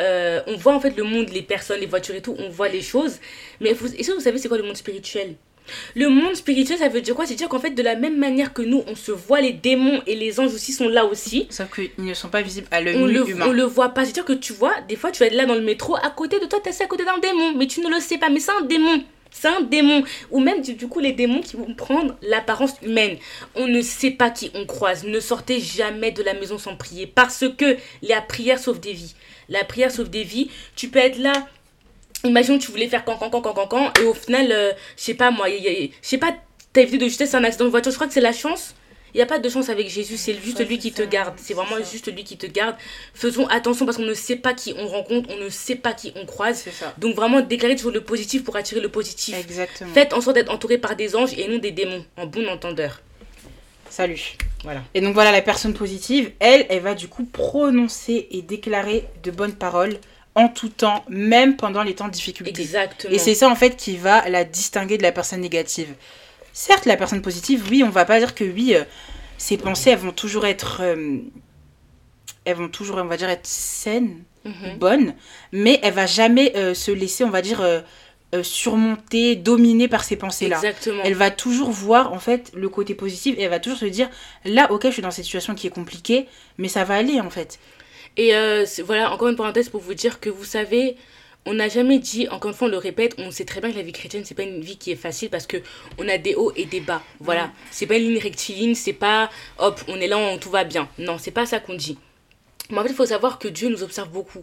euh, 0.00 0.40
on 0.46 0.56
voit 0.56 0.74
en 0.74 0.80
fait 0.80 0.96
le 0.96 1.04
monde, 1.04 1.28
les 1.30 1.42
personnes, 1.42 1.80
les 1.80 1.86
voitures 1.86 2.14
et 2.14 2.22
tout, 2.22 2.34
on 2.38 2.48
voit 2.48 2.68
les 2.68 2.82
choses. 2.82 3.18
Mais 3.60 3.72
vous, 3.72 3.86
est-ce 3.94 4.08
que 4.08 4.14
vous 4.14 4.20
savez 4.20 4.38
c'est 4.38 4.48
quoi 4.48 4.58
le 4.58 4.64
monde 4.64 4.76
spirituel? 4.76 5.34
Le 5.94 6.08
monde 6.08 6.34
spirituel, 6.34 6.78
ça 6.78 6.88
veut 6.88 7.00
dire 7.00 7.14
quoi? 7.14 7.26
C'est 7.26 7.34
dire 7.34 7.48
qu'en 7.48 7.60
fait, 7.60 7.70
de 7.70 7.82
la 7.82 7.94
même 7.94 8.18
manière 8.18 8.52
que 8.52 8.62
nous, 8.62 8.82
on 8.88 8.96
se 8.96 9.12
voit, 9.12 9.40
les 9.40 9.52
démons 9.52 10.02
et 10.06 10.16
les 10.16 10.40
anges 10.40 10.52
aussi 10.52 10.72
sont 10.72 10.88
là 10.88 11.04
aussi. 11.04 11.46
Sauf 11.50 11.68
qu'ils 11.72 12.04
ne 12.04 12.14
sont 12.14 12.28
pas 12.28 12.42
visibles 12.42 12.66
à 12.70 12.80
l'œil 12.80 12.96
On 12.96 13.06
nu 13.06 13.14
le, 13.14 13.28
humain. 13.30 13.46
on 13.48 13.52
le 13.52 13.62
voit 13.62 13.90
pas. 13.90 14.04
C'est-à-dire 14.04 14.24
que 14.24 14.32
tu 14.32 14.52
vois, 14.52 14.74
des 14.88 14.96
fois, 14.96 15.12
tu 15.12 15.20
vas 15.20 15.26
être 15.26 15.34
là 15.34 15.46
dans 15.46 15.54
le 15.54 15.60
métro, 15.60 15.96
à 15.96 16.10
côté 16.10 16.40
de 16.40 16.46
toi, 16.46 16.58
tu 16.62 16.68
es 16.68 16.82
à 16.82 16.86
côté 16.86 17.04
d'un 17.04 17.18
démon, 17.18 17.54
mais 17.56 17.66
tu 17.66 17.80
ne 17.80 17.88
le 17.88 18.00
sais 18.00 18.18
pas. 18.18 18.28
Mais 18.28 18.40
c'est 18.40 18.50
un 18.52 18.62
démon. 18.62 19.04
C'est 19.32 19.48
un 19.48 19.62
démon. 19.62 20.04
Ou 20.30 20.40
même, 20.40 20.62
du, 20.62 20.74
du 20.74 20.86
coup, 20.86 21.00
les 21.00 21.12
démons 21.12 21.40
qui 21.40 21.56
vont 21.56 21.74
prendre 21.74 22.14
l'apparence 22.22 22.74
humaine. 22.82 23.16
On 23.56 23.66
ne 23.66 23.80
sait 23.80 24.12
pas 24.12 24.30
qui 24.30 24.50
on 24.54 24.66
croise. 24.66 25.04
Ne 25.04 25.18
sortez 25.18 25.58
jamais 25.58 26.12
de 26.12 26.22
la 26.22 26.34
maison 26.34 26.58
sans 26.58 26.76
prier. 26.76 27.06
Parce 27.06 27.44
que 27.58 27.76
la 28.02 28.20
prière 28.20 28.58
sauve 28.58 28.78
des 28.78 28.92
vies. 28.92 29.14
La 29.48 29.64
prière 29.64 29.90
sauve 29.90 30.10
des 30.10 30.22
vies. 30.22 30.50
Tu 30.76 30.88
peux 30.88 31.00
être 31.00 31.18
là. 31.18 31.32
Imagine 32.24 32.58
tu 32.58 32.70
voulais 32.70 32.86
faire 32.86 33.04
can 33.04 33.16
can 33.16 33.30
can 33.30 33.40
can 33.40 33.66
can 33.66 33.92
et 34.00 34.04
au 34.04 34.14
final, 34.14 34.52
euh, 34.52 34.70
je 34.96 35.02
sais 35.02 35.14
pas 35.14 35.32
moi, 35.32 35.48
je 35.48 35.88
sais 36.02 36.18
pas, 36.18 36.32
t'as 36.72 36.82
évité 36.82 36.98
de 36.98 37.06
justesse 37.06 37.34
un 37.34 37.42
accident 37.42 37.64
de 37.64 37.70
voiture. 37.70 37.90
Je 37.90 37.96
crois 37.96 38.06
que 38.06 38.12
c'est 38.12 38.20
la 38.20 38.32
chance. 38.32 38.76
Il 39.14 39.18
n'y 39.18 39.22
a 39.22 39.26
pas 39.26 39.38
de 39.38 39.48
chance 39.48 39.68
avec 39.68 39.88
Jésus, 39.90 40.16
c'est 40.16 40.34
juste 40.42 40.58
Ouais, 40.58 40.64
lui 40.64 40.78
qui 40.78 40.90
ça, 40.90 41.04
te 41.04 41.08
garde. 41.08 41.34
c'est 41.36 41.52
vraiment 41.54 41.76
ça. 41.76 41.82
juste 41.90 42.10
lui 42.12 42.24
qui 42.24 42.38
te 42.38 42.46
garde. 42.46 42.76
Faisons 43.14 43.46
attention 43.48 43.84
parce 43.84 43.98
qu'on 43.98 44.04
ne 44.04 44.14
sait 44.14 44.36
pas 44.36 44.54
qui 44.54 44.74
on 44.78 44.86
rencontre, 44.86 45.28
on 45.30 45.36
ne 45.44 45.50
sait 45.50 45.76
pas 45.76 45.92
qui 45.92 46.12
on 46.16 46.24
croise. 46.24 46.64
Donc 46.98 47.14
vraiment 47.14 47.40
déclarer 47.42 47.76
toujours 47.76 47.92
le 47.92 48.00
positif 48.00 48.42
pour 48.42 48.56
attirer 48.56 48.80
le 48.80 48.88
positif. 48.88 49.36
Exactement. 49.38 49.92
Faites 49.92 50.14
en 50.14 50.20
sorte 50.22 50.36
d'être 50.36 50.50
entouré 50.50 50.78
par 50.78 50.96
des 50.96 51.14
anges 51.14 51.32
et 51.38 51.46
non 51.48 51.58
des 51.58 51.72
démons, 51.72 52.04
en 52.16 52.26
bon 52.26 52.48
entendeur. 52.48 53.00
Salut. 53.90 54.36
Voilà. 54.64 54.82
Et 54.94 55.02
donc 55.02 55.12
voilà, 55.12 55.32
la 55.32 55.42
personne 55.42 55.74
positive, 55.74 56.30
elle, 56.40 56.64
elle 56.70 56.80
va 56.80 56.94
du 56.94 57.08
coup 57.08 57.24
prononcer 57.24 58.28
et 58.30 58.40
déclarer 58.40 59.04
de 59.22 59.30
bonnes 59.30 59.54
paroles 59.54 59.98
en 60.34 60.48
tout 60.48 60.70
temps, 60.70 61.04
même 61.10 61.56
pendant 61.56 61.82
les 61.82 61.94
temps 61.94 62.06
de 62.06 62.12
difficulté. 62.12 62.58
Exactement. 62.62 63.12
Et 63.12 63.18
c'est 63.18 63.34
ça 63.34 63.50
en 63.50 63.54
fait 63.56 63.76
qui 63.76 63.98
va 63.98 64.26
la 64.30 64.44
distinguer 64.44 64.96
de 64.96 65.02
la 65.02 65.12
personne 65.12 65.42
négative. 65.42 65.88
Certes, 66.52 66.86
la 66.86 66.96
personne 66.96 67.22
positive, 67.22 67.64
oui, 67.70 67.82
on 67.82 67.90
va 67.90 68.04
pas 68.04 68.18
dire 68.18 68.34
que 68.34 68.44
oui, 68.44 68.74
euh, 68.74 68.84
ses 69.38 69.56
pensées, 69.56 69.90
elles 69.90 69.98
vont 69.98 70.12
toujours 70.12 70.46
être, 70.46 70.78
euh, 70.82 71.18
elles 72.44 72.56
vont 72.56 72.68
toujours, 72.68 72.96
on 72.98 73.04
va 73.06 73.16
dire, 73.16 73.28
être 73.30 73.46
saines, 73.46 74.22
Mhm. 74.44 74.78
bonnes, 74.78 75.14
mais 75.52 75.78
elle 75.84 75.94
va 75.94 76.06
jamais 76.06 76.52
euh, 76.56 76.74
se 76.74 76.90
laisser, 76.90 77.22
on 77.24 77.30
va 77.30 77.42
dire, 77.42 77.60
euh, 77.60 77.80
surmonter, 78.42 79.36
dominer 79.36 79.88
par 79.88 80.04
ces 80.04 80.16
pensées-là. 80.16 80.56
Exactement. 80.56 81.02
Elle 81.04 81.14
va 81.14 81.30
toujours 81.30 81.70
voir 81.70 82.12
en 82.12 82.18
fait 82.18 82.50
le 82.54 82.68
côté 82.68 82.94
positif 82.94 83.34
et 83.38 83.42
elle 83.42 83.50
va 83.50 83.60
toujours 83.60 83.78
se 83.78 83.84
dire 83.84 84.08
là 84.46 84.72
ok 84.72 84.86
je 84.86 84.90
suis 84.90 85.02
dans 85.02 85.10
cette 85.10 85.26
situation 85.26 85.54
qui 85.54 85.66
est 85.66 85.70
compliquée 85.70 86.26
mais 86.56 86.68
ça 86.68 86.82
va 86.84 86.94
aller 86.94 87.20
en 87.20 87.28
fait. 87.28 87.58
Et 88.16 88.32
voilà, 88.86 89.12
encore 89.12 89.28
une 89.28 89.36
parenthèse 89.36 89.68
pour 89.68 89.80
vous 89.82 89.92
dire 89.94 90.18
que 90.18 90.30
vous 90.30 90.44
savez, 90.44 90.96
on 91.44 91.54
n'a 91.54 91.68
jamais 91.68 91.98
dit, 91.98 92.28
encore 92.28 92.50
une 92.50 92.56
fois, 92.56 92.68
on 92.68 92.70
le 92.70 92.76
répète, 92.76 93.14
on 93.18 93.30
sait 93.30 93.44
très 93.44 93.60
bien 93.60 93.70
que 93.70 93.76
la 93.76 93.82
vie 93.82 93.92
chrétienne, 93.92 94.24
c'est 94.24 94.34
pas 94.34 94.44
une 94.44 94.60
vie 94.60 94.76
qui 94.76 94.92
est 94.92 94.96
facile 94.96 95.28
parce 95.28 95.46
que 95.46 95.56
on 95.98 96.08
a 96.08 96.18
des 96.18 96.34
hauts 96.34 96.52
et 96.54 96.66
des 96.66 96.80
bas. 96.80 97.02
Voilà. 97.20 97.50
C'est 97.70 97.86
pas 97.86 97.96
une 97.96 98.04
ligne 98.04 98.18
rectiligne, 98.18 98.74
c'est 98.74 98.92
pas 98.92 99.30
hop, 99.58 99.80
on 99.88 100.00
est 100.00 100.06
là, 100.06 100.18
on, 100.18 100.38
tout 100.38 100.50
va 100.50 100.64
bien. 100.64 100.88
Non, 100.98 101.18
c'est 101.18 101.32
pas 101.32 101.46
ça 101.46 101.58
qu'on 101.58 101.74
dit. 101.74 101.98
Mais 102.70 102.78
en 102.78 102.82
fait, 102.82 102.90
il 102.90 102.94
faut 102.94 103.06
savoir 103.06 103.38
que 103.38 103.48
Dieu 103.48 103.68
nous 103.68 103.82
observe 103.82 104.08
beaucoup. 104.08 104.42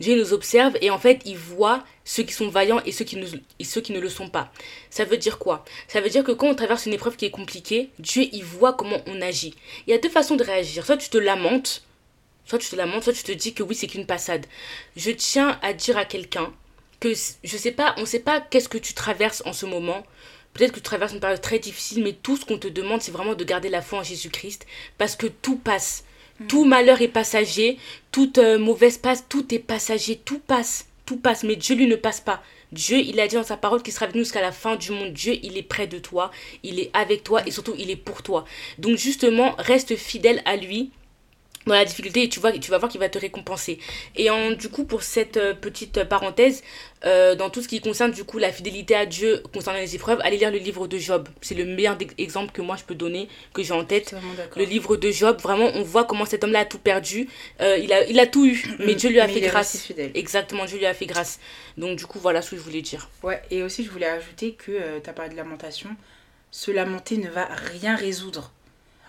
Dieu 0.00 0.16
nous 0.16 0.32
observe 0.32 0.76
et 0.80 0.90
en 0.90 0.98
fait, 0.98 1.20
il 1.24 1.36
voit 1.36 1.82
ceux 2.04 2.22
qui 2.22 2.32
sont 2.32 2.48
vaillants 2.48 2.80
et 2.86 2.92
ceux 2.92 3.04
qui, 3.04 3.16
ne, 3.16 3.26
et 3.58 3.64
ceux 3.64 3.80
qui 3.80 3.92
ne 3.92 3.98
le 3.98 4.08
sont 4.08 4.28
pas. 4.28 4.52
Ça 4.90 5.04
veut 5.04 5.16
dire 5.16 5.38
quoi? 5.38 5.64
Ça 5.88 6.00
veut 6.00 6.08
dire 6.08 6.22
que 6.22 6.30
quand 6.30 6.46
on 6.46 6.54
traverse 6.54 6.86
une 6.86 6.92
épreuve 6.92 7.16
qui 7.16 7.24
est 7.24 7.30
compliquée, 7.30 7.90
Dieu, 7.98 8.28
il 8.32 8.44
voit 8.44 8.74
comment 8.74 8.98
on 9.06 9.20
agit. 9.20 9.54
Il 9.86 9.90
y 9.90 9.94
a 9.94 9.98
deux 9.98 10.08
façons 10.08 10.36
de 10.36 10.44
réagir. 10.44 10.86
Soit 10.86 10.98
tu 10.98 11.08
te 11.08 11.18
lamentes, 11.18 11.82
soit 12.48 12.58
tu 12.58 12.68
te 12.68 12.76
lamentes, 12.76 13.04
soit 13.04 13.12
tu 13.12 13.22
te 13.22 13.32
dis 13.32 13.52
que 13.52 13.62
oui, 13.62 13.74
c'est 13.74 13.86
qu'une 13.86 14.06
passade. 14.06 14.46
Je 14.96 15.10
tiens 15.10 15.58
à 15.62 15.74
dire 15.74 15.98
à 15.98 16.04
quelqu'un 16.04 16.52
que 16.98 17.12
je 17.12 17.56
sais 17.56 17.72
pas, 17.72 17.94
on 17.98 18.06
sait 18.06 18.20
pas 18.20 18.40
qu'est-ce 18.40 18.68
que 18.68 18.78
tu 18.78 18.94
traverses 18.94 19.42
en 19.44 19.52
ce 19.52 19.66
moment. 19.66 20.04
Peut-être 20.54 20.72
que 20.72 20.78
tu 20.78 20.82
traverses 20.82 21.12
une 21.12 21.20
période 21.20 21.42
très 21.42 21.58
difficile, 21.58 22.02
mais 22.02 22.14
tout 22.14 22.36
ce 22.36 22.44
qu'on 22.44 22.58
te 22.58 22.66
demande, 22.66 23.02
c'est 23.02 23.12
vraiment 23.12 23.34
de 23.34 23.44
garder 23.44 23.68
la 23.68 23.82
foi 23.82 24.00
en 24.00 24.02
Jésus-Christ, 24.02 24.66
parce 24.96 25.14
que 25.14 25.26
tout 25.26 25.56
passe. 25.56 26.04
Tout 26.46 26.64
malheur 26.64 27.02
est 27.02 27.08
passager, 27.08 27.78
toute 28.12 28.38
euh, 28.38 28.58
mauvaise 28.58 28.96
passe, 28.96 29.24
tout 29.28 29.52
est 29.52 29.58
passager, 29.58 30.16
tout 30.16 30.38
passe, 30.38 30.86
tout 31.04 31.16
passe, 31.16 31.42
mais 31.42 31.56
Dieu 31.56 31.74
lui 31.74 31.88
ne 31.88 31.96
passe 31.96 32.20
pas. 32.20 32.42
Dieu, 32.70 32.98
il 32.98 33.18
a 33.18 33.26
dit 33.26 33.34
dans 33.34 33.42
sa 33.42 33.56
parole 33.56 33.82
qu'il 33.82 33.92
sera 33.92 34.04
avec 34.04 34.14
nous 34.14 34.22
jusqu'à 34.22 34.40
la 34.40 34.52
fin 34.52 34.76
du 34.76 34.92
monde. 34.92 35.12
Dieu, 35.12 35.36
il 35.42 35.58
est 35.58 35.62
près 35.62 35.88
de 35.88 35.98
toi, 35.98 36.30
il 36.62 36.78
est 36.78 36.90
avec 36.94 37.24
toi 37.24 37.46
et 37.46 37.50
surtout 37.50 37.74
il 37.76 37.90
est 37.90 37.96
pour 37.96 38.22
toi. 38.22 38.44
Donc 38.78 38.96
justement, 38.96 39.54
reste 39.58 39.96
fidèle 39.96 40.40
à 40.44 40.56
lui 40.56 40.92
dans 41.68 41.74
la 41.74 41.84
difficulté 41.84 42.24
et 42.24 42.28
tu, 42.28 42.40
vois, 42.40 42.52
tu 42.52 42.70
vas 42.70 42.78
voir 42.78 42.90
qu'il 42.90 43.00
va 43.00 43.08
te 43.08 43.18
récompenser. 43.18 43.78
Et 44.16 44.30
en, 44.30 44.50
du 44.50 44.68
coup, 44.68 44.84
pour 44.84 45.02
cette 45.02 45.36
euh, 45.36 45.54
petite 45.54 46.04
parenthèse, 46.04 46.62
euh, 47.04 47.36
dans 47.36 47.48
tout 47.48 47.62
ce 47.62 47.68
qui 47.68 47.80
concerne 47.80 48.10
du 48.10 48.24
coup 48.24 48.38
la 48.38 48.50
fidélité 48.50 48.96
à 48.96 49.06
Dieu 49.06 49.42
concernant 49.54 49.78
les 49.78 49.94
épreuves, 49.94 50.18
allez 50.22 50.36
lire 50.36 50.50
le 50.50 50.58
livre 50.58 50.88
de 50.88 50.98
Job. 50.98 51.28
C'est 51.40 51.54
le 51.54 51.64
meilleur 51.64 51.96
exemple 52.18 52.52
que 52.52 52.60
moi 52.60 52.76
je 52.76 52.84
peux 52.84 52.94
donner, 52.94 53.28
que 53.52 53.62
j'ai 53.62 53.72
en 53.72 53.84
tête. 53.84 54.14
Le 54.56 54.64
livre 54.64 54.96
de 54.96 55.10
Job, 55.10 55.40
vraiment, 55.40 55.70
on 55.74 55.82
voit 55.82 56.04
comment 56.04 56.24
cet 56.24 56.42
homme-là 56.42 56.60
a 56.60 56.64
tout 56.64 56.78
perdu. 56.78 57.28
Euh, 57.60 57.76
il, 57.78 57.92
a, 57.92 58.04
il 58.06 58.18
a 58.18 58.26
tout 58.26 58.46
eu, 58.46 58.64
mais 58.80 58.94
Dieu 58.94 59.10
lui 59.10 59.20
a 59.20 59.28
fait 59.28 59.40
grâce. 59.40 59.92
Exactement, 60.14 60.64
Dieu 60.64 60.78
lui 60.78 60.86
a 60.86 60.94
fait 60.94 61.06
grâce. 61.06 61.38
Donc 61.76 61.96
du 61.96 62.06
coup, 62.06 62.18
voilà 62.18 62.42
ce 62.42 62.50
que 62.50 62.56
je 62.56 62.62
voulais 62.62 62.82
dire. 62.82 63.08
Ouais, 63.22 63.40
et 63.50 63.62
aussi 63.62 63.84
je 63.84 63.90
voulais 63.90 64.06
ajouter 64.06 64.52
que 64.52 64.98
tu 64.98 65.10
as 65.10 65.12
parlé 65.12 65.30
de 65.30 65.36
lamentation. 65.36 65.90
Se 66.50 66.70
lamenter 66.70 67.18
ne 67.18 67.28
va 67.28 67.44
rien 67.44 67.94
résoudre. 67.94 68.52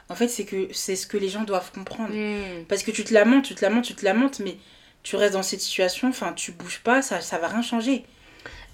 En 0.09 0.15
fait, 0.15 0.27
c'est 0.27 0.45
que 0.45 0.67
c'est 0.71 0.95
ce 0.95 1.05
que 1.07 1.17
les 1.17 1.29
gens 1.29 1.43
doivent 1.43 1.71
comprendre. 1.71 2.13
Hmm. 2.13 2.65
Parce 2.67 2.83
que 2.83 2.91
tu 2.91 3.03
te 3.03 3.13
lamentes, 3.13 3.45
tu 3.45 3.55
te 3.55 3.63
lamentes, 3.63 3.85
tu 3.85 3.93
te 3.93 4.03
lamentes, 4.03 4.39
mais 4.39 4.57
tu 5.03 5.15
restes 5.15 5.33
dans 5.33 5.43
cette 5.43 5.61
situation, 5.61 6.09
enfin, 6.09 6.33
tu 6.33 6.51
bouges 6.51 6.81
pas, 6.83 7.01
ça, 7.01 7.21
ça 7.21 7.37
va 7.37 7.47
rien 7.47 7.61
changer. 7.61 8.03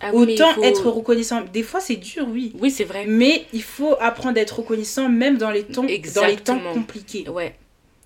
Ah 0.01 0.13
Autant 0.13 0.61
être 0.61 0.89
reconnaissant. 0.89 1.41
Des 1.41 1.63
fois, 1.63 1.79
c'est 1.79 1.95
dur, 1.95 2.27
oui. 2.29 2.53
Oui, 2.59 2.69
c'est 2.69 2.83
vrai. 2.83 3.05
Mais 3.07 3.45
il 3.53 3.63
faut 3.63 3.95
apprendre 3.99 4.37
à 4.37 4.41
être 4.41 4.59
reconnaissant, 4.59 5.09
même 5.09 5.37
dans 5.37 5.51
les 5.51 5.63
temps, 5.63 5.83
dans 5.83 6.25
les 6.27 6.37
temps 6.37 6.59
compliqués. 6.73 7.27
Ouais. 7.29 7.55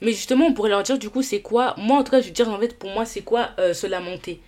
Mais 0.01 0.12
justement, 0.12 0.48
on 0.48 0.53
pourrait 0.53 0.69
leur 0.69 0.83
dire, 0.83 0.98
du 0.98 1.09
coup, 1.09 1.21
c'est 1.21 1.41
quoi? 1.41 1.75
Moi, 1.77 1.98
en 1.98 2.03
tout 2.03 2.12
cas, 2.12 2.21
je 2.21 2.27
veux 2.27 2.33
dire, 2.33 2.48
en 2.50 2.59
fait, 2.59 2.77
pour 2.77 2.89
moi, 2.91 3.05
c'est 3.05 3.21
quoi 3.21 3.50
euh, 3.59 3.74
se 3.74 3.86
lamenter? 3.88 4.39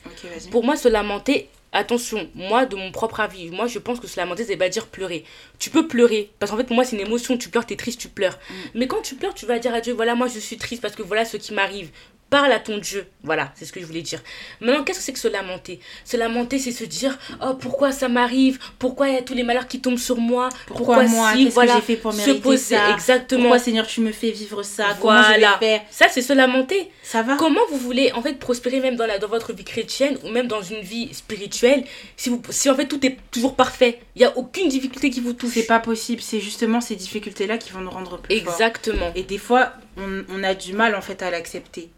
Pour 0.50 0.64
moi, 0.64 0.76
se 0.76 0.88
lamenter, 0.88 1.50
attention, 1.72 2.30
moi, 2.36 2.66
de 2.66 2.76
mon 2.76 2.92
propre 2.92 3.20
avis, 3.20 3.50
moi, 3.50 3.68
je 3.68 3.80
pense 3.80 4.00
que 4.00 4.08
se 4.08 4.20
lamenter, 4.20 4.44
c'est 4.44 4.58
pas 4.58 4.70
dire 4.70 4.88
pleurer. 4.88 5.24
Tu 5.60 5.70
peux 5.70 5.88
pleurer, 5.88 6.32
parce 6.40 6.52
qu'en 6.52 6.58
fait, 6.58 6.70
moi, 6.70 6.84
c'est 6.84 6.96
une 6.96 7.06
émotion. 7.06 7.38
Tu 7.38 7.50
pleures, 7.50 7.66
t'es 7.66 7.76
triste, 7.76 8.00
tu 8.00 8.10
pleures. 8.10 8.38
Mm. 8.50 8.54
Mais 8.76 8.88
quand 8.88 9.02
tu 9.02 9.16
pleures, 9.16 9.34
tu 9.34 9.46
vas 9.46 9.60
dire 9.60 9.74
à 9.74 9.82
Dieu, 9.82 9.94
voilà, 9.94 10.16
moi, 10.16 10.28
je 10.28 10.40
suis 10.40 10.58
triste 10.58 10.82
parce 10.82 10.96
que 10.96 11.04
voilà 11.04 11.26
ce 11.26 11.38
qui 11.38 11.54
m'arrive 11.54 11.90
parle 12.32 12.52
à 12.54 12.60
ton 12.60 12.78
Dieu. 12.78 13.06
Voilà, 13.24 13.52
c'est 13.56 13.66
ce 13.66 13.74
que 13.74 13.80
je 13.82 13.86
voulais 13.86 14.02
dire. 14.02 14.20
Maintenant, 14.62 14.84
qu'est-ce 14.84 15.00
que 15.00 15.04
c'est 15.06 15.14
que 15.14 15.20
se 15.20 15.28
lamenter? 15.28 15.80
Se 16.06 16.16
lamenter, 16.18 16.58
c'est 16.58 16.72
se 16.72 16.86
dire 16.86 17.20
Oh, 17.44 17.54
pourquoi 17.54 17.92
ça 17.92 18.08
m'arrive? 18.08 18.58
Pourquoi 18.80 19.10
il 19.10 19.16
y 19.16 19.18
a 19.18 19.22
tous 19.22 19.34
les 19.34 19.44
malheurs 19.44 19.68
qui 19.68 19.82
tombent 19.82 20.00
sur 20.00 20.18
moi? 20.18 20.48
Pourquoi, 20.66 21.04
moi? 21.04 21.34
Qu'est-ce 21.34 21.56
que 21.56 21.68
j'ai 21.68 21.82
fait 21.82 21.96
pour 21.98 22.14
mériter 22.14 22.38
se 22.38 22.42
poser, 22.42 22.76
ça? 22.76 22.94
Exactement. 22.94 23.42
Pourquoi, 23.42 23.60
Seigneur, 23.60 23.86
tu 23.86 24.00
me 24.00 24.14
fais 24.14 24.32
vivre 24.32 24.64
ça? 24.64 24.98
Comment 25.00 25.22
je 25.24 25.60
vais 25.60 25.82
Ça, 25.92 26.08
c'est 26.10 26.22
se 26.22 26.32
lamenter. 26.32 26.90
Ça 27.04 27.22
va 27.22 27.36
Comment 27.36 27.62
vous 27.70 27.78
voulez, 27.78 28.14
en 28.14 28.22
fait, 28.22 28.40
prospérer 28.40 28.80
même 28.80 28.96
dans, 28.96 29.06
la, 29.06 29.20
dans 29.20 29.28
votre 29.28 29.52
vie 29.52 29.66
chrétienne 29.66 30.18
ou 30.24 30.30
même 30.30 30.48
dans 30.48 30.62
une 30.62 30.82
vie 30.82 31.14
spirituelle 31.14 31.84
si, 32.16 32.30
vous, 32.30 32.42
si 32.50 32.70
en 32.70 32.76
fait, 32.76 32.88
tout 32.88 33.06
est 33.06 33.18
toujours 33.30 33.56
parfait? 33.56 34.00
Il 34.16 34.20
n'y 34.20 34.26
a 34.26 34.38
aucune 34.38 34.70
difficulté 34.70 35.10
qui 35.10 35.20
vous 35.20 35.34
touche. 35.34 35.52
C'est 35.54 35.64
pas 35.64 35.80
possible. 35.80 36.22
C'est 36.22 36.40
justement 36.40 36.80
ces 36.80 36.96
difficultés-là 36.96 37.58
qui 37.58 37.72
vont 37.72 37.82
nous 37.82 37.92
rendre 37.92 38.20
plus 38.20 38.34
Exactement. 38.34 39.12
Et 39.16 39.24
des 39.24 39.38
fois, 39.38 39.74
on, 39.98 40.24
on 40.30 40.44
a 40.46 40.54
du 40.54 40.72
mal, 40.72 40.96
en 40.96 41.02
fait, 41.02 41.22
à 41.22 41.30
l'accepter. 41.30 41.90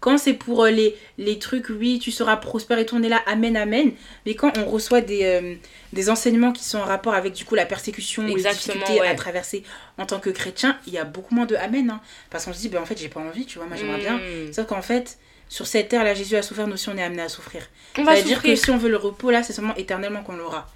Quand 0.00 0.16
c'est 0.16 0.32
pour 0.32 0.64
euh, 0.64 0.70
les, 0.70 0.96
les 1.18 1.38
trucs, 1.38 1.68
oui, 1.68 1.98
tu 1.98 2.10
seras 2.10 2.36
prospère 2.36 2.78
et 2.78 2.86
tourner 2.86 3.08
là, 3.08 3.22
amen, 3.26 3.56
amen. 3.56 3.92
Mais 4.24 4.34
quand 4.34 4.56
on 4.56 4.64
reçoit 4.64 5.02
des, 5.02 5.24
euh, 5.24 5.54
des 5.92 6.08
enseignements 6.08 6.52
qui 6.52 6.64
sont 6.64 6.78
en 6.78 6.84
rapport 6.84 7.14
avec 7.14 7.34
du 7.34 7.44
coup 7.44 7.54
la 7.54 7.66
persécution 7.66 8.24
ou 8.24 8.34
les 8.34 8.42
difficultés 8.42 9.00
à 9.00 9.14
traverser 9.14 9.62
en 9.98 10.06
tant 10.06 10.18
que 10.18 10.30
chrétien, 10.30 10.78
il 10.86 10.94
y 10.94 10.98
a 10.98 11.04
beaucoup 11.04 11.34
moins 11.34 11.46
de 11.46 11.54
amen. 11.56 11.90
Hein. 11.90 12.00
parce 12.30 12.46
qu'on 12.46 12.52
se 12.54 12.60
dit, 12.60 12.68
ben, 12.68 12.80
en 12.80 12.86
fait, 12.86 12.98
j'ai 12.98 13.10
pas 13.10 13.20
envie, 13.20 13.44
tu 13.44 13.58
vois, 13.58 13.66
moi 13.66 13.76
j'aimerais 13.76 14.00
bien. 14.00 14.16
Hmm. 14.16 14.52
Sauf 14.52 14.66
qu'en 14.66 14.82
fait, 14.82 15.18
sur 15.50 15.66
cette 15.66 15.88
terre 15.88 16.04
là, 16.04 16.14
Jésus 16.14 16.36
a 16.36 16.42
souffert, 16.42 16.66
nous 16.66 16.74
aussi 16.74 16.88
on 16.88 16.96
est 16.96 17.02
amené 17.02 17.22
à 17.22 17.28
souffrir. 17.28 17.62
On 17.98 18.04
va 18.04 18.20
dire 18.22 18.40
que 18.42 18.54
si 18.56 18.70
on 18.70 18.78
veut 18.78 18.88
le 18.88 18.96
repos 18.96 19.30
là, 19.30 19.42
c'est 19.42 19.52
seulement 19.52 19.74
éternellement 19.76 20.22
qu'on 20.22 20.36
l'aura. 20.36 20.66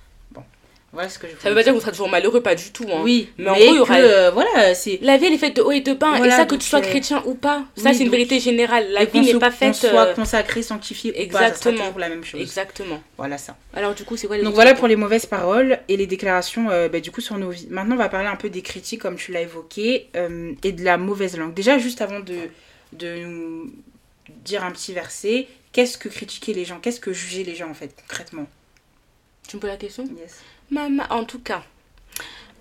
Voilà 0.94 1.08
ce 1.08 1.18
que 1.18 1.26
je 1.26 1.32
ça 1.42 1.48
veut 1.48 1.56
pas 1.56 1.64
dire 1.64 1.74
qu'on 1.74 1.80
sera 1.80 1.90
toujours 1.90 2.08
malheureux, 2.08 2.40
pas 2.40 2.54
du 2.54 2.70
tout. 2.70 2.86
Hein. 2.88 3.00
Oui, 3.02 3.28
mais, 3.36 3.50
en 3.50 3.54
gros, 3.54 3.64
il 3.64 3.74
y 3.74 3.78
aura. 3.78 3.96
Euh, 3.96 4.30
voilà, 4.30 4.74
c'est... 4.76 5.00
La 5.02 5.16
vie, 5.16 5.26
elle 5.26 5.32
est 5.32 5.38
faite 5.38 5.56
de 5.56 5.62
haut 5.62 5.72
et 5.72 5.80
de 5.80 5.92
bas, 5.92 6.24
et 6.24 6.30
ça, 6.30 6.46
que 6.46 6.54
tu 6.54 6.66
sois 6.66 6.78
euh, 6.78 6.82
chrétien 6.82 7.20
ou 7.26 7.34
pas. 7.34 7.64
Ça, 7.76 7.92
c'est 7.92 8.04
une 8.04 8.10
vérité 8.10 8.38
générale. 8.38 8.90
La 8.92 9.04
vie 9.04 9.20
n'est 9.20 9.38
pas 9.38 9.50
faite. 9.50 9.72
Qu'on 9.72 9.88
soit 9.88 10.06
euh, 10.06 10.14
consacré, 10.14 10.62
sanctifié 10.62 11.20
Exactement. 11.20 11.74
ou 11.74 11.78
pas, 11.78 11.92
ça 11.94 11.98
la 11.98 12.08
même 12.08 12.24
chose. 12.24 12.40
Exactement. 12.40 13.02
Voilà 13.18 13.38
ça. 13.38 13.56
Alors, 13.74 13.94
du 13.94 14.04
coup, 14.04 14.16
c'est 14.16 14.28
quoi 14.28 14.36
les 14.36 14.44
Donc, 14.44 14.54
voilà 14.54 14.74
pour 14.74 14.86
les 14.86 14.96
mauvaises 14.96 15.26
paroles 15.26 15.80
et 15.88 15.96
les 15.96 16.06
déclarations, 16.06 16.66
bah, 16.66 17.00
du 17.00 17.10
coup, 17.10 17.20
sur 17.20 17.36
nos 17.38 17.50
vies. 17.50 17.66
Maintenant, 17.70 17.96
on 17.96 17.98
va 17.98 18.08
parler 18.08 18.28
un 18.28 18.36
peu 18.36 18.48
des 18.48 18.62
critiques, 18.62 19.02
comme 19.02 19.16
tu 19.16 19.32
l'as 19.32 19.42
évoqué, 19.42 20.10
et 20.62 20.72
de 20.72 20.84
la 20.84 20.96
mauvaise 20.96 21.36
langue. 21.36 21.54
Déjà, 21.54 21.76
juste 21.78 22.02
avant 22.02 22.20
de, 22.20 22.36
de 22.92 23.16
nous 23.24 23.72
dire 24.44 24.62
un 24.62 24.70
petit 24.70 24.92
verset, 24.92 25.48
qu'est-ce 25.72 25.98
que 25.98 26.08
critiquer 26.08 26.54
les 26.54 26.64
gens? 26.64 26.78
Qu'est-ce 26.80 27.00
que 27.00 27.12
juger 27.12 27.42
les 27.42 27.56
gens, 27.56 27.68
en 27.68 27.74
fait, 27.74 27.94
concrètement? 28.00 28.46
Tu 29.48 29.56
me 29.56 29.60
poses 29.60 29.70
la 29.70 29.76
question? 29.76 30.04
Yes. 30.04 30.40
En 31.10 31.24
tout 31.24 31.38
cas. 31.38 31.62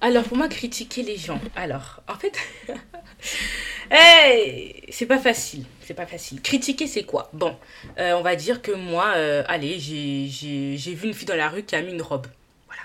Alors, 0.01 0.23
pour 0.23 0.37
moi, 0.37 0.47
critiquer 0.49 1.01
les 1.01 1.17
gens. 1.17 1.39
Alors, 1.55 2.01
en 2.07 2.15
fait. 2.15 2.37
hey, 3.91 4.83
c'est 4.89 5.05
pas 5.05 5.17
facile. 5.17 5.65
C'est 5.81 5.93
pas 5.93 6.05
facile. 6.05 6.41
Critiquer, 6.41 6.87
c'est 6.87 7.03
quoi? 7.03 7.29
Bon, 7.33 7.55
euh, 7.97 8.13
on 8.13 8.21
va 8.21 8.35
dire 8.35 8.61
que 8.61 8.71
moi, 8.71 9.13
euh, 9.15 9.43
allez, 9.47 9.79
j'ai 9.79 10.93
vu 10.93 11.07
une 11.07 11.13
fille 11.13 11.25
dans 11.25 11.35
la 11.35 11.49
rue 11.49 11.63
qui 11.63 11.75
a 11.75 11.81
mis 11.81 11.93
une 11.93 12.01
robe. 12.01 12.27
Voilà. 12.67 12.81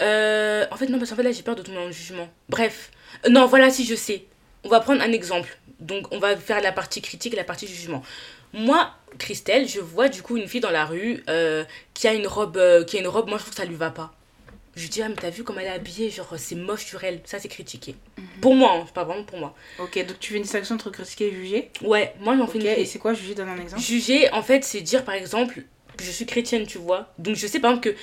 Euh, 0.00 0.66
en 0.70 0.76
fait, 0.76 0.88
non, 0.88 0.98
parce 0.98 1.10
qu'en 1.10 1.22
là, 1.22 1.32
j'ai 1.32 1.42
peur 1.42 1.56
de 1.56 1.62
tomber 1.62 1.78
dans 1.78 1.86
le 1.86 1.92
jugement. 1.92 2.28
Bref. 2.48 2.90
Non, 3.30 3.46
voilà, 3.46 3.70
si 3.70 3.84
je 3.86 3.94
sais. 3.94 4.24
On 4.62 4.68
va 4.68 4.80
prendre 4.80 5.02
un 5.02 5.12
exemple. 5.12 5.58
Donc, 5.80 6.06
on 6.12 6.18
va 6.18 6.36
faire 6.36 6.60
la 6.60 6.72
partie 6.72 7.00
critique 7.00 7.32
et 7.32 7.36
la 7.36 7.44
partie 7.44 7.66
jugement. 7.66 8.02
Moi, 8.52 8.90
Christelle, 9.18 9.68
je 9.68 9.80
vois 9.80 10.08
du 10.08 10.22
coup 10.22 10.36
une 10.36 10.48
fille 10.48 10.60
dans 10.60 10.70
la 10.70 10.84
rue 10.84 11.24
qui 11.94 12.08
a 12.08 12.14
une 12.14 12.26
robe, 12.26 12.60
qui 12.84 12.98
a 12.98 13.00
une 13.00 13.08
robe, 13.08 13.28
moi 13.28 13.38
je 13.38 13.42
trouve 13.42 13.54
que 13.54 13.60
ça 13.60 13.66
lui 13.66 13.74
va 13.74 13.90
pas. 13.90 14.15
Je 14.76 14.82
lui 14.82 14.88
dis, 14.90 15.00
ah, 15.02 15.08
mais 15.08 15.14
t'as 15.14 15.30
vu 15.30 15.42
comment 15.42 15.58
elle 15.60 15.66
est 15.66 15.70
habillée 15.70 16.10
Genre, 16.10 16.34
c'est 16.36 16.54
moche 16.54 16.84
sur 16.84 17.02
elle. 17.02 17.20
Ça, 17.24 17.38
c'est 17.38 17.48
critiqué. 17.48 17.96
Mhm. 18.18 18.24
Pour 18.42 18.54
moi, 18.54 18.72
hein, 18.74 18.82
c'est 18.86 18.94
pas 18.94 19.04
vraiment 19.04 19.24
pour 19.24 19.38
moi. 19.38 19.54
Ok, 19.78 19.98
donc 20.06 20.20
tu 20.20 20.32
fais 20.32 20.36
une 20.36 20.42
distinction 20.42 20.74
entre 20.74 20.90
critiquer 20.90 21.28
et 21.28 21.32
juger? 21.32 21.70
Ouais, 21.82 22.14
moi, 22.20 22.36
j'en 22.36 22.46
fais 22.46 22.58
une. 22.58 22.66
Et 22.66 22.84
c'est 22.84 22.98
quoi 22.98 23.14
juger? 23.14 23.34
Donne 23.34 23.48
un 23.48 23.58
exemple. 23.58 23.82
Juger, 23.82 24.30
en 24.32 24.42
fait, 24.42 24.64
c'est 24.64 24.82
dire, 24.82 25.04
par 25.04 25.14
exemple, 25.14 25.62
que 25.96 26.04
je 26.04 26.10
suis 26.10 26.26
chrétienne, 26.26 26.66
tu 26.66 26.76
vois. 26.76 27.10
Donc, 27.18 27.36
je 27.36 27.46
sais, 27.46 27.58
par 27.58 27.70
exemple, 27.70 27.90
que 27.90 27.96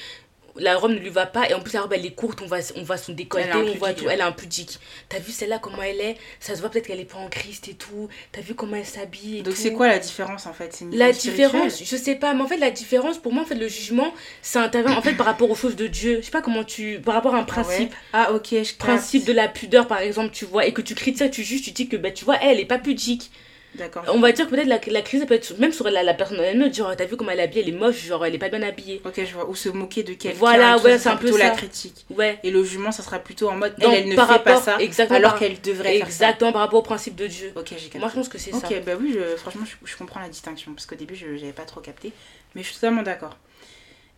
la 0.55 0.77
robe 0.77 0.91
ne 0.91 0.99
lui 0.99 1.09
va 1.09 1.25
pas 1.25 1.49
et 1.49 1.53
en 1.53 1.59
plus 1.59 1.73
la 1.73 1.81
robe 1.81 1.93
elle 1.93 2.05
est 2.05 2.11
courte 2.11 2.41
on 2.41 2.47
va 2.47 2.57
on 2.75 2.83
va 2.83 2.97
son 2.97 3.13
décolleté 3.13 3.51
on 3.53 3.77
voit 3.77 3.93
tout 3.93 4.09
elle 4.09 4.19
est 4.19 4.23
un 4.23 4.31
pudique. 4.31 4.79
T'as 5.09 5.19
vu 5.19 5.31
celle-là 5.31 5.59
comment 5.59 5.81
elle 5.81 5.99
est? 5.99 6.17
Ça 6.39 6.55
se 6.55 6.61
voit 6.61 6.69
peut-être 6.69 6.87
qu'elle 6.87 6.99
est 6.99 7.05
pas 7.05 7.17
en 7.17 7.29
Christ 7.29 7.67
et 7.69 7.73
tout. 7.73 8.09
T'as 8.31 8.41
vu 8.41 8.53
comment 8.53 8.75
elle 8.75 8.85
s'habille 8.85 9.41
donc 9.41 9.55
c'est 9.55 9.73
quoi 9.73 9.87
la 9.87 9.99
différence 9.99 10.45
en 10.45 10.53
fait? 10.53 10.83
La 10.91 11.11
différence 11.11 11.83
je 11.83 11.95
sais 11.95 12.15
pas 12.15 12.33
mais 12.33 12.41
en 12.41 12.47
fait 12.47 12.57
la 12.57 12.71
différence 12.71 13.17
pour 13.17 13.33
moi 13.33 13.43
en 13.43 13.45
fait 13.45 13.55
le 13.55 13.67
jugement 13.67 14.13
ça 14.41 14.61
intervient 14.61 14.97
en 14.97 15.01
fait 15.01 15.13
par 15.13 15.25
rapport 15.25 15.49
aux 15.49 15.55
choses 15.55 15.75
de 15.75 15.87
Dieu. 15.87 16.17
Je 16.19 16.25
sais 16.25 16.31
pas 16.31 16.41
comment 16.41 16.63
tu 16.63 16.99
par 16.99 17.15
rapport 17.15 17.35
à 17.35 17.39
un 17.39 17.41
ah 17.41 17.45
principe. 17.45 17.93
ah, 18.13 18.31
ok 18.33 18.49
je 18.51 18.75
principe 18.75 19.25
de 19.25 19.33
la 19.33 19.47
pudeur 19.47 19.87
par 19.87 19.99
exemple 19.99 20.31
tu 20.33 20.45
vois 20.45 20.65
et 20.65 20.73
que 20.73 20.81
tu 20.81 20.95
critiques 20.95 21.31
tu 21.31 21.43
juges 21.43 21.61
tu 21.61 21.71
dis 21.71 21.87
que 21.87 21.97
bah 21.97 22.11
tu 22.11 22.25
vois 22.25 22.37
elle, 22.41 22.51
elle 22.51 22.59
est 22.59 22.65
pas 22.65 22.77
pudique 22.77 23.31
D'accord. 23.75 24.03
On 24.07 24.19
va 24.19 24.31
dire 24.31 24.45
que 24.45 24.51
peut-être 24.51 24.67
la, 24.67 24.79
la 24.86 25.01
crise 25.01 25.25
peut 25.25 25.33
être 25.33 25.57
même 25.57 25.71
sur 25.71 25.89
la, 25.89 26.03
la 26.03 26.13
personne 26.13 26.39
elle-même, 26.39 26.73
genre 26.73 26.95
t'as 26.95 27.05
vu 27.05 27.17
comment 27.17 27.31
elle 27.31 27.39
est 27.39 27.43
habillée, 27.43 27.63
elle 27.63 27.69
est 27.69 27.77
moche, 27.77 28.05
genre 28.05 28.25
elle 28.25 28.36
est 28.36 28.39
pas 28.39 28.49
bien 28.49 28.62
habillée. 28.62 29.01
Ok, 29.03 29.21
je 29.25 29.33
vois. 29.33 29.49
Ou 29.49 29.55
se 29.55 29.69
moquer 29.69 30.03
de 30.03 30.13
quelqu'un. 30.13 30.38
Voilà, 30.38 30.77
ouais, 30.77 30.99
c'est 30.99 31.09
un 31.09 31.17
peu 31.17 31.36
la 31.38 31.49
critique. 31.51 32.05
Ouais. 32.12 32.39
Et 32.43 32.51
le 32.51 32.63
jugement, 32.63 32.91
ça 32.91 33.01
sera 33.01 33.19
plutôt 33.19 33.49
en 33.49 33.55
mode 33.55 33.73
elle, 33.79 33.93
elle 33.93 34.09
ne 34.09 34.15
fait 34.15 34.43
pas 34.43 34.57
ça, 34.57 34.77
alors 35.09 35.36
qu'elle 35.38 35.59
devrait 35.62 35.97
faire 35.97 36.07
ça. 36.07 36.25
Exactement, 36.27 36.51
par 36.51 36.62
rapport 36.62 36.79
au 36.79 36.83
principe 36.83 37.15
de 37.15 37.27
Dieu. 37.27 37.51
Ok, 37.55 37.73
j'ai 37.77 37.99
Moi, 37.99 38.09
je 38.09 38.15
pense 38.15 38.29
que 38.29 38.38
c'est 38.38 38.51
ça. 38.51 38.57
Ok, 38.57 38.83
bah 38.86 38.93
oui, 38.99 39.17
franchement, 39.38 39.65
je, 39.83 39.97
comprends 39.97 40.19
la 40.19 40.29
distinction 40.29 40.73
parce 40.73 40.86
qu'au 40.86 40.95
début, 40.95 41.15
je 41.15 41.27
n'avais 41.27 41.53
pas 41.53 41.65
trop 41.65 41.81
capté, 41.81 42.12
mais 42.55 42.62
je 42.62 42.67
suis 42.67 42.75
totalement 42.75 43.03
d'accord. 43.03 43.38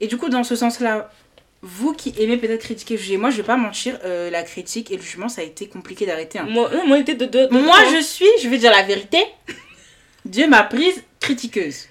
Et 0.01 0.07
du 0.07 0.17
coup, 0.17 0.29
dans 0.29 0.43
ce 0.43 0.55
sens-là, 0.55 1.09
vous 1.67 1.93
qui 1.93 2.13
aimez 2.19 2.37
peut-être 2.37 2.61
critiquer, 2.61 2.95
juger, 2.95 3.17
moi 3.17 3.31
je 3.31 3.37
vais 3.37 3.43
pas 3.43 3.57
mentir, 3.57 3.97
euh, 4.05 4.29
la 4.29 4.43
critique 4.43 4.91
et 4.91 4.97
le 4.97 5.01
jugement 5.01 5.29
ça 5.29 5.41
a 5.41 5.43
été 5.43 5.67
compliqué 5.67 6.05
d'arrêter. 6.05 6.37
Hein. 6.37 6.45
Moi, 6.47 6.69
moi, 6.85 7.01
de, 7.01 7.13
de, 7.13 7.47
moi 7.49 7.77
je 7.91 8.03
suis, 8.03 8.27
je 8.41 8.47
vais 8.47 8.59
dire 8.59 8.71
la 8.71 8.83
vérité, 8.83 9.17
Dieu 10.25 10.47
m'a 10.47 10.61
prise 10.61 11.03
critiqueuse. 11.19 11.87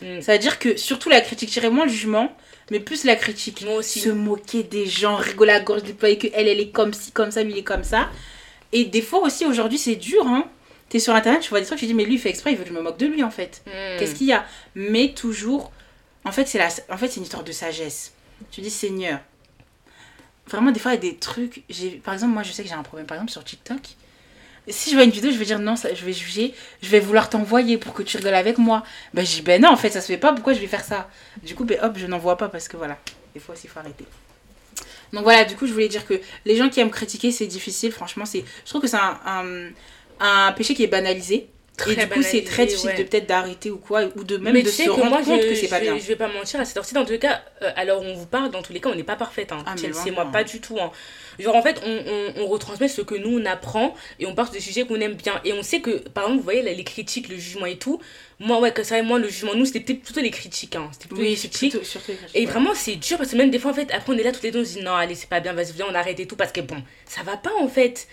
Mm. 0.00 0.20
Ça 0.20 0.34
veut 0.34 0.38
dire 0.38 0.60
que 0.60 0.76
surtout 0.76 1.08
la 1.08 1.20
critique, 1.20 1.52
je 1.52 1.66
moins 1.66 1.86
le 1.86 1.90
jugement, 1.90 2.32
mais 2.70 2.78
plus 2.78 3.04
la 3.04 3.16
critique. 3.16 3.62
Moi 3.64 3.76
aussi. 3.76 3.98
Se 4.00 4.10
moquer 4.10 4.62
des 4.62 4.86
gens, 4.86 5.16
rigoler 5.16 5.52
à 5.52 5.60
gorge 5.60 5.82
déployée, 5.82 6.16
que 6.16 6.28
elle, 6.32 6.46
elle 6.46 6.60
est 6.60 6.70
comme 6.70 6.92
ci, 6.92 7.10
comme 7.10 7.32
ça, 7.32 7.42
lui, 7.42 7.52
il 7.52 7.58
est 7.58 7.64
comme 7.64 7.84
ça. 7.84 8.08
Et 8.72 8.84
des 8.84 9.02
fois 9.02 9.20
aussi, 9.20 9.44
aujourd'hui, 9.44 9.78
c'est 9.78 9.96
dur, 9.96 10.24
hein. 10.26 10.48
T'es 10.88 10.98
sur 10.98 11.14
internet, 11.14 11.40
tu 11.40 11.50
vois 11.50 11.60
des 11.60 11.66
trucs, 11.66 11.78
tu 11.78 11.86
dis, 11.86 11.94
mais 11.94 12.04
lui, 12.04 12.14
il 12.14 12.20
fait 12.20 12.30
exprès, 12.30 12.52
il 12.52 12.56
veut 12.56 12.64
que 12.64 12.70
je 12.70 12.74
me 12.74 12.80
moque 12.80 12.98
de 12.98 13.06
lui, 13.06 13.22
en 13.22 13.30
fait. 13.30 13.62
Mm. 13.66 13.98
Qu'est-ce 13.98 14.14
qu'il 14.14 14.28
y 14.28 14.32
a? 14.32 14.44
Mais 14.74 15.12
toujours, 15.12 15.72
en 16.24 16.32
fait, 16.32 16.46
c'est 16.46 16.58
la... 16.58 16.68
en 16.88 16.96
fait, 16.96 17.16
une 17.16 17.22
histoire 17.22 17.44
de 17.44 17.52
sagesse. 17.52 18.12
Tu 18.50 18.60
dis, 18.60 18.70
Seigneur, 18.70 19.20
vraiment, 20.46 20.70
des 20.70 20.80
fois, 20.80 20.92
il 20.92 20.94
y 20.94 20.98
a 20.98 21.10
des 21.10 21.16
trucs. 21.16 21.64
Par 22.02 22.14
exemple, 22.14 22.32
moi, 22.32 22.42
je 22.42 22.52
sais 22.52 22.62
que 22.62 22.68
j'ai 22.68 22.74
un 22.74 22.82
problème, 22.82 23.06
par 23.06 23.16
exemple, 23.16 23.32
sur 23.32 23.44
TikTok 23.44 23.80
si 24.68 24.90
je 24.90 24.94
vois 24.94 25.04
une 25.04 25.10
vidéo, 25.10 25.30
je 25.30 25.36
vais 25.36 25.44
dire 25.44 25.58
non, 25.58 25.76
ça, 25.76 25.92
je 25.94 26.04
vais 26.04 26.12
juger, 26.12 26.54
je 26.82 26.88
vais 26.88 27.00
vouloir 27.00 27.28
t'envoyer 27.28 27.78
pour 27.78 27.94
que 27.94 28.02
tu 28.02 28.16
rigoles 28.16 28.34
avec 28.34 28.58
moi. 28.58 28.82
Ben 29.14 29.24
je 29.24 29.36
dis 29.36 29.42
ben 29.42 29.60
non, 29.60 29.70
en 29.70 29.76
fait, 29.76 29.90
ça 29.90 30.00
se 30.00 30.06
fait 30.06 30.18
pas, 30.18 30.32
pourquoi 30.32 30.52
je 30.52 30.60
vais 30.60 30.66
faire 30.66 30.84
ça? 30.84 31.08
Du 31.42 31.54
coup, 31.54 31.64
ben 31.64 31.78
hop, 31.82 31.96
je 31.96 32.06
n'envoie 32.06 32.36
pas 32.36 32.48
parce 32.48 32.68
que 32.68 32.76
voilà, 32.76 32.98
des 33.34 33.40
fois 33.40 33.54
il 33.62 33.68
faut 33.68 33.78
arrêter. 33.78 34.04
Donc 35.12 35.24
voilà, 35.24 35.44
du 35.44 35.56
coup, 35.56 35.66
je 35.66 35.72
voulais 35.72 35.88
dire 35.88 36.06
que 36.06 36.20
les 36.44 36.56
gens 36.56 36.68
qui 36.68 36.80
aiment 36.80 36.90
critiquer, 36.90 37.32
c'est 37.32 37.46
difficile, 37.46 37.90
franchement, 37.92 38.24
c'est 38.24 38.44
je 38.64 38.68
trouve 38.68 38.82
que 38.82 38.86
c'est 38.86 38.98
un, 38.98 40.52
péché 40.52 40.74
qui 40.74 40.84
est 40.84 40.88
banalisé 40.88 41.48
et 41.88 41.96
du 41.96 42.06
coup, 42.08 42.22
c'est 42.22 42.42
très 42.44 42.66
difficile 42.66 42.90
de 42.96 43.02
peut-être 43.04 43.26
d'arrêter 43.26 43.70
ou 43.70 43.78
quoi, 43.78 44.02
ou 44.16 44.24
de 44.24 44.36
même 44.36 44.60
de 44.62 44.68
se 44.68 44.88
rendre 44.90 45.06
moi, 45.08 45.22
compte 45.22 45.40
je, 45.42 45.48
que 45.48 45.54
c'est 45.54 45.68
pas 45.68 45.78
je, 45.78 45.84
bien. 45.84 45.98
Je 45.98 46.06
vais 46.06 46.16
pas 46.16 46.28
mentir, 46.28 46.60
à 46.60 46.64
cette 46.64 46.76
heure-ci, 46.76 46.94
dans 46.94 47.04
tous 47.04 47.12
les 47.12 47.18
cas, 47.18 47.42
euh, 47.62 47.70
alors 47.76 48.02
on 48.02 48.14
vous 48.14 48.26
parle, 48.26 48.50
dans 48.50 48.62
tous 48.62 48.72
les 48.72 48.80
cas, 48.80 48.90
on 48.90 48.94
n'est 48.94 49.02
pas 49.04 49.16
parfaite. 49.16 49.52
Hein. 49.52 49.62
Ah, 49.66 49.74
mais 49.82 49.90
c'est 49.92 50.10
moi, 50.10 50.26
pas 50.26 50.44
du 50.44 50.60
tout. 50.60 50.78
Hein. 50.80 50.90
Genre, 51.38 51.54
en 51.56 51.62
fait, 51.62 51.80
on, 51.84 51.90
on, 52.36 52.42
on 52.42 52.46
retransmet 52.48 52.88
ce 52.88 53.00
que 53.02 53.14
nous, 53.14 53.38
on 53.40 53.44
apprend 53.46 53.94
et 54.18 54.26
on 54.26 54.34
parle 54.34 54.48
sur 54.48 54.54
des 54.54 54.60
sujets 54.60 54.84
qu'on 54.84 55.00
aime 55.00 55.14
bien. 55.14 55.40
Et 55.44 55.52
on 55.52 55.62
sait 55.62 55.80
que, 55.80 55.90
par 56.10 56.24
exemple, 56.24 56.38
vous 56.38 56.44
voyez, 56.44 56.62
là, 56.62 56.72
les 56.72 56.84
critiques, 56.84 57.28
le 57.28 57.36
jugement 57.36 57.66
et 57.66 57.76
tout, 57.78 58.00
moi, 58.38 58.60
ouais, 58.60 58.72
que 58.72 58.82
ça, 58.82 59.00
moi, 59.02 59.18
le 59.18 59.28
jugement, 59.28 59.54
nous, 59.54 59.64
c'était 59.66 59.94
plutôt 59.94 60.20
les 60.20 60.30
critiques. 60.30 60.76
Hein. 60.76 60.88
C'était 60.92 61.06
plutôt 61.08 61.22
Oui, 61.22 61.30
les 61.30 61.36
critiques. 61.36 61.70
plutôt- 61.72 61.84
surtout 61.84 62.12
Et 62.34 62.40
ouais. 62.40 62.46
vraiment, 62.50 62.74
c'est 62.74 62.96
dur 62.96 63.16
parce 63.18 63.30
que 63.30 63.36
même 63.36 63.50
des 63.50 63.58
fois, 63.58 63.70
en 63.70 63.74
fait, 63.74 63.90
après, 63.92 64.12
on 64.12 64.18
est 64.18 64.22
là 64.22 64.32
tous 64.32 64.42
les 64.42 64.50
deux, 64.50 64.60
on 64.60 64.64
se 64.64 64.78
dit 64.78 64.82
non, 64.82 64.94
allez, 64.94 65.14
c'est 65.14 65.28
pas 65.28 65.40
bien, 65.40 65.52
vas-y, 65.52 65.72
viens, 65.72 65.86
on 65.90 65.94
arrête 65.94 66.18
et 66.20 66.26
tout 66.26 66.36
parce 66.36 66.52
que 66.52 66.60
bon, 66.60 66.82
ça 67.06 67.22
va 67.22 67.36
pas 67.36 67.52
en 67.60 67.68
fait. 67.68 68.06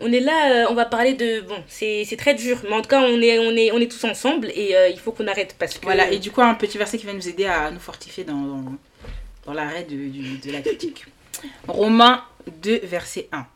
On 0.00 0.12
est 0.12 0.20
là, 0.20 0.52
euh, 0.52 0.66
on 0.70 0.74
va 0.74 0.84
parler 0.84 1.14
de. 1.14 1.40
Bon, 1.40 1.62
c'est 1.66 2.16
très 2.16 2.34
dur, 2.34 2.58
mais 2.64 2.72
en 2.74 2.82
tout 2.82 2.88
cas, 2.88 3.00
on 3.00 3.20
est, 3.20 3.38
on 3.38 3.56
est, 3.56 3.72
on 3.72 3.78
est 3.78 3.90
tous 3.90 4.04
ensemble 4.04 4.50
et 4.54 4.76
euh, 4.76 4.88
il 4.88 4.98
faut 4.98 5.12
qu'on 5.12 5.26
arrête 5.26 5.56
parce 5.58 5.78
que. 5.78 5.84
Voilà, 5.84 6.10
et 6.10 6.18
du 6.18 6.30
coup, 6.30 6.40
un 6.40 6.54
petit 6.54 6.78
verset 6.78 6.98
qui 6.98 7.06
va 7.06 7.12
nous 7.12 7.28
aider 7.28 7.46
à 7.46 7.70
nous 7.70 7.80
fortifier 7.80 8.24
dans, 8.24 8.40
dans, 8.40 8.64
dans 9.46 9.52
l'arrêt 9.52 9.84
de, 9.84 9.96
de 10.46 10.52
la 10.52 10.60
critique. 10.60 11.06
Romains 11.66 12.24
2, 12.62 12.80
verset 12.84 13.28
1. 13.32 13.46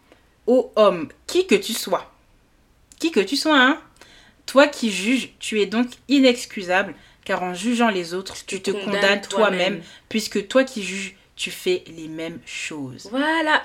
Ô 0.47 0.73
homme, 0.77 1.09
qui 1.27 1.47
que 1.47 1.55
tu 1.55 1.73
sois, 1.73 2.13
qui 2.99 3.13
que 3.13 3.21
tu 3.21 3.37
sois, 3.37 3.59
hein, 3.59 3.81
toi 4.47 4.67
qui 4.67 4.91
juges, 4.91 5.31
tu 5.39 5.61
es 5.61 5.67
donc 5.67 5.87
inexcusable, 6.09 6.95
car 7.25 7.43
en 7.43 7.55
jugeant 7.55 7.89
les 7.89 8.15
autres, 8.15 8.45
tu 8.45 8.61
te 8.61 8.73
condamnes 8.73 9.21
toi-même, 9.21 9.83
puisque 10.09 10.49
toi 10.49 10.65
qui 10.65 10.83
juges, 10.83 11.15
tu 11.37 11.51
fais 11.51 11.85
les 11.97 12.09
mêmes 12.09 12.41
choses. 12.45 13.09
Voilà, 13.11 13.63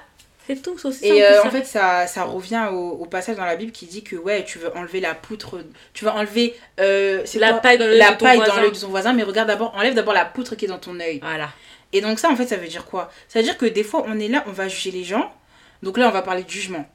c'est 0.48 0.62
tout, 0.62 0.78
c'est 0.78 0.88
aussi 0.88 1.06
Et 1.06 1.24
euh, 1.24 1.44
en 1.44 1.52
fait, 1.52 1.66
ça, 1.66 2.08
ça 2.08 2.24
revient 2.24 2.70
au, 2.72 2.92
au 2.92 3.06
passage 3.06 3.36
dans 3.36 3.46
la 3.46 3.56
Bible 3.58 3.72
qui 3.72 3.86
dit 3.86 4.02
que 4.04 4.16
ouais, 4.16 4.46
tu 4.46 4.60
veux 4.60 4.76
enlever 4.76 5.00
la 5.02 5.14
poutre, 5.14 5.60
tu 5.94 6.06
veux 6.06 6.12
enlever 6.12 6.56
euh, 6.80 7.22
c'est 7.26 7.40
La 7.40 7.52
quoi 7.52 7.60
paille 7.60 7.78
dans 7.78 7.86
la 7.86 8.16
de 8.16 8.62
l'œil 8.62 8.72
de 8.72 8.76
son 8.76 8.88
voisin, 8.88 9.14
mais 9.14 9.24
regarde 9.24 9.48
d'abord, 9.50 9.76
enlève 9.76 9.94
d'abord 9.94 10.14
la 10.14 10.26
poutre 10.26 10.56
qui 10.56 10.66
est 10.66 10.70
dans 10.70 10.80
ton 10.80 11.00
œil. 11.00 11.20
Voilà. 11.22 11.50
Et 11.94 12.02
donc 12.02 12.20
ça, 12.20 12.30
en 12.30 12.36
fait, 12.36 12.48
ça 12.48 12.56
veut 12.58 12.68
dire 12.68 12.86
quoi? 12.86 13.12
Ça 13.28 13.40
veut 13.40 13.44
dire 13.46 13.58
que 13.58 13.66
des 13.66 13.84
fois, 13.84 14.06
on 14.08 14.20
est 14.20 14.28
là, 14.28 14.44
on 14.48 14.52
va 14.52 14.68
juger 14.68 14.92
les 14.92 15.04
gens. 15.04 15.32
Donc 15.84 15.98
là, 15.98 16.08
on 16.08 16.12
va 16.12 16.22
parler 16.22 16.44
de 16.44 16.50
jugement. 16.50 16.86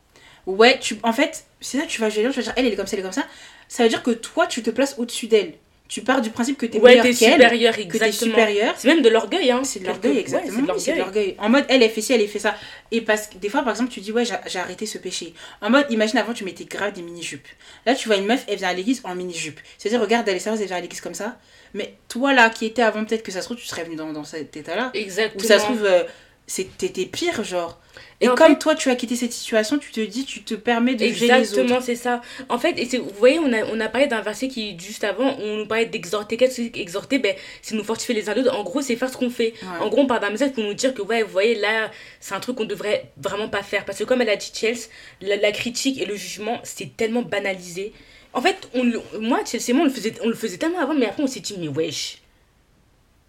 Ouais, 0.46 0.78
tu, 0.80 0.98
en 1.02 1.12
fait, 1.12 1.44
c'est 1.60 1.78
ça, 1.78 1.86
tu 1.86 2.00
vas 2.00 2.08
juger 2.08 2.22
les 2.22 2.28
gens, 2.28 2.32
tu 2.32 2.40
vas 2.40 2.44
dire, 2.44 2.54
elle, 2.56 2.66
elle 2.66 2.72
est 2.72 2.76
comme 2.76 2.86
ça, 2.86 2.94
elle 2.94 3.00
est 3.00 3.04
comme 3.04 3.12
ça. 3.12 3.26
Ça 3.68 3.82
veut 3.82 3.88
dire 3.88 4.02
que 4.02 4.10
toi, 4.10 4.46
tu 4.46 4.62
te 4.62 4.70
places 4.70 4.96
au-dessus 4.98 5.28
d'elle. 5.28 5.54
Tu 5.92 6.00
pars 6.00 6.22
du 6.22 6.30
principe 6.30 6.56
que 6.56 6.64
t'es 6.64 6.78
Ouais, 6.78 6.92
meilleur 6.92 7.04
t'es 7.04 7.12
qu'elle, 7.12 7.32
supérieur, 7.34 7.72
que 7.74 7.80
t'es 7.80 7.84
exactement. 7.84 8.30
supérieur. 8.30 8.74
C'est 8.78 8.88
même 8.88 9.02
de 9.02 9.10
l'orgueil, 9.10 9.50
hein. 9.50 9.60
C'est 9.62 9.80
de 9.80 9.86
l'orgueil, 9.86 10.16
exactement. 10.16 10.56
c'est 10.56 10.66
de 10.66 10.72
oui, 10.72 10.80
c'est 10.80 10.92
de 10.94 10.98
l'orgueil. 10.98 11.36
En 11.38 11.50
mode, 11.50 11.66
elle, 11.68 11.82
elle 11.82 11.90
fait 11.90 12.00
ci, 12.00 12.14
elle, 12.14 12.26
fait 12.26 12.38
ça. 12.38 12.54
Et 12.90 13.02
parce 13.02 13.26
que 13.26 13.36
des 13.36 13.50
fois, 13.50 13.60
par 13.60 13.72
exemple, 13.72 13.90
tu 13.90 14.00
dis, 14.00 14.10
ouais, 14.10 14.24
j'ai 14.24 14.58
arrêté 14.58 14.86
ce 14.86 14.96
péché. 14.96 15.34
En 15.60 15.68
mode, 15.68 15.84
imagine 15.90 16.16
avant, 16.16 16.32
tu 16.32 16.44
mettais 16.44 16.64
grave 16.64 16.94
des 16.94 17.02
mini-jupes. 17.02 17.46
Là, 17.84 17.94
tu 17.94 18.08
vois 18.08 18.16
une 18.16 18.24
meuf, 18.24 18.42
elle 18.48 18.56
vient 18.56 18.70
à 18.70 18.72
l'église 18.72 19.02
en 19.04 19.14
mini-jupe. 19.14 19.60
C'est-à-dire, 19.76 20.00
regarde, 20.00 20.26
elle 20.26 20.36
est 20.36 20.38
sérieuse, 20.38 20.62
elle 20.62 20.68
vient 20.68 20.78
à 20.78 20.80
l'église 20.80 21.02
comme 21.02 21.12
ça. 21.12 21.38
Mais 21.74 21.98
toi, 22.08 22.32
là, 22.32 22.48
qui 22.48 22.64
étais 22.64 22.80
avant, 22.80 23.04
peut-être 23.04 23.22
que 23.22 23.30
ça 23.30 23.42
se 23.42 23.48
trouve, 23.48 23.58
tu 23.58 23.66
serais 23.66 23.84
venu 23.84 23.96
dans, 23.96 24.14
dans 24.14 24.24
cet 24.24 24.56
état-là. 24.56 24.92
Exactement. 24.94 25.44
Ou 25.44 25.46
ça 25.46 25.58
se 25.58 25.64
trouve, 25.64 25.84
euh, 25.84 26.04
t'étais 26.46 27.06
pire, 27.06 27.44
genre. 27.44 27.78
Et, 28.20 28.26
comme 28.26 28.52
fait- 28.52 28.58
toi, 28.58 28.74
tu 28.76 28.88
as 28.88 28.94
quitté 28.94 29.16
cette 29.16 29.32
situation, 29.32 29.78
tu 29.78 29.90
te 29.90 30.00
dis, 30.00 30.24
tu 30.24 30.42
te 30.44 30.54
permets 30.54 30.94
de 30.94 31.04
juger 31.06 31.26
les 31.26 31.32
autres. 31.32 31.38
Exactement, 31.40 31.80
c'est 31.80 31.96
ça. 31.96 32.22
En 32.48 32.58
fait, 32.58 32.78
et 32.78 32.98
vous 32.98 33.10
voyez, 33.18 33.38
on 33.40 33.52
a, 33.52 33.64
on 33.66 33.80
a 33.80 33.88
parlé 33.88 34.06
d'un 34.06 34.20
verset 34.20 34.46
qui, 34.48 34.78
juste 34.78 35.02
avant, 35.02 35.36
on 35.40 35.56
nous 35.58 35.66
parlait 35.66 35.86
d'exhorter. 35.86 36.36
Qu'est-ce 36.36 36.56
que 36.58 36.62
c'est 36.64 36.70
qu'exhorter? 36.70 37.18
Ben, 37.18 37.34
C'est 37.62 37.74
nous 37.74 37.82
fortifier 37.84 38.14
les 38.14 38.28
uns 38.30 38.34
les 38.34 38.42
autres. 38.42 38.56
En 38.56 38.62
gros, 38.62 38.80
c'est 38.80 38.94
faire 38.96 39.10
ce 39.10 39.16
qu'on 39.16 39.28
fait. 39.30 39.54
Ouais. 39.62 39.78
En 39.80 39.88
gros, 39.88 40.02
on 40.02 40.06
parle 40.06 40.20
d'un 40.20 40.30
message 40.30 40.52
pour 40.52 40.62
nous 40.62 40.74
dire 40.74 40.94
que, 40.94 41.02
ouais, 41.02 41.22
vous 41.24 41.32
voyez, 41.32 41.56
là, 41.56 41.90
c'est 42.20 42.34
un 42.34 42.40
truc 42.40 42.56
qu'on 42.56 42.64
devrait 42.64 43.10
vraiment 43.20 43.48
pas 43.48 43.62
faire. 43.64 43.84
Parce 43.84 43.98
que, 43.98 44.04
comme 44.04 44.22
elle 44.22 44.30
a 44.30 44.36
dit 44.36 44.52
Chelsea, 44.54 44.86
la, 45.20 45.36
la 45.36 45.50
critique 45.52 46.00
et 46.00 46.06
le 46.06 46.14
jugement, 46.14 46.60
c'est 46.62 46.96
tellement 46.96 47.22
banalisé. 47.22 47.92
En 48.34 48.40
fait, 48.40 48.56
on, 48.74 48.84
moi, 49.20 49.40
Chelsea 49.44 49.70
et 49.70 49.72
moi, 49.72 49.82
on 49.82 49.86
le, 49.88 49.90
faisait, 49.92 50.14
on 50.22 50.28
le 50.28 50.34
faisait 50.34 50.58
tellement 50.58 50.78
avant, 50.80 50.94
mais 50.94 51.06
après, 51.06 51.22
on 51.22 51.26
s'est 51.26 51.40
dit, 51.40 51.56
mais 51.58 51.68
wesh, 51.68 52.18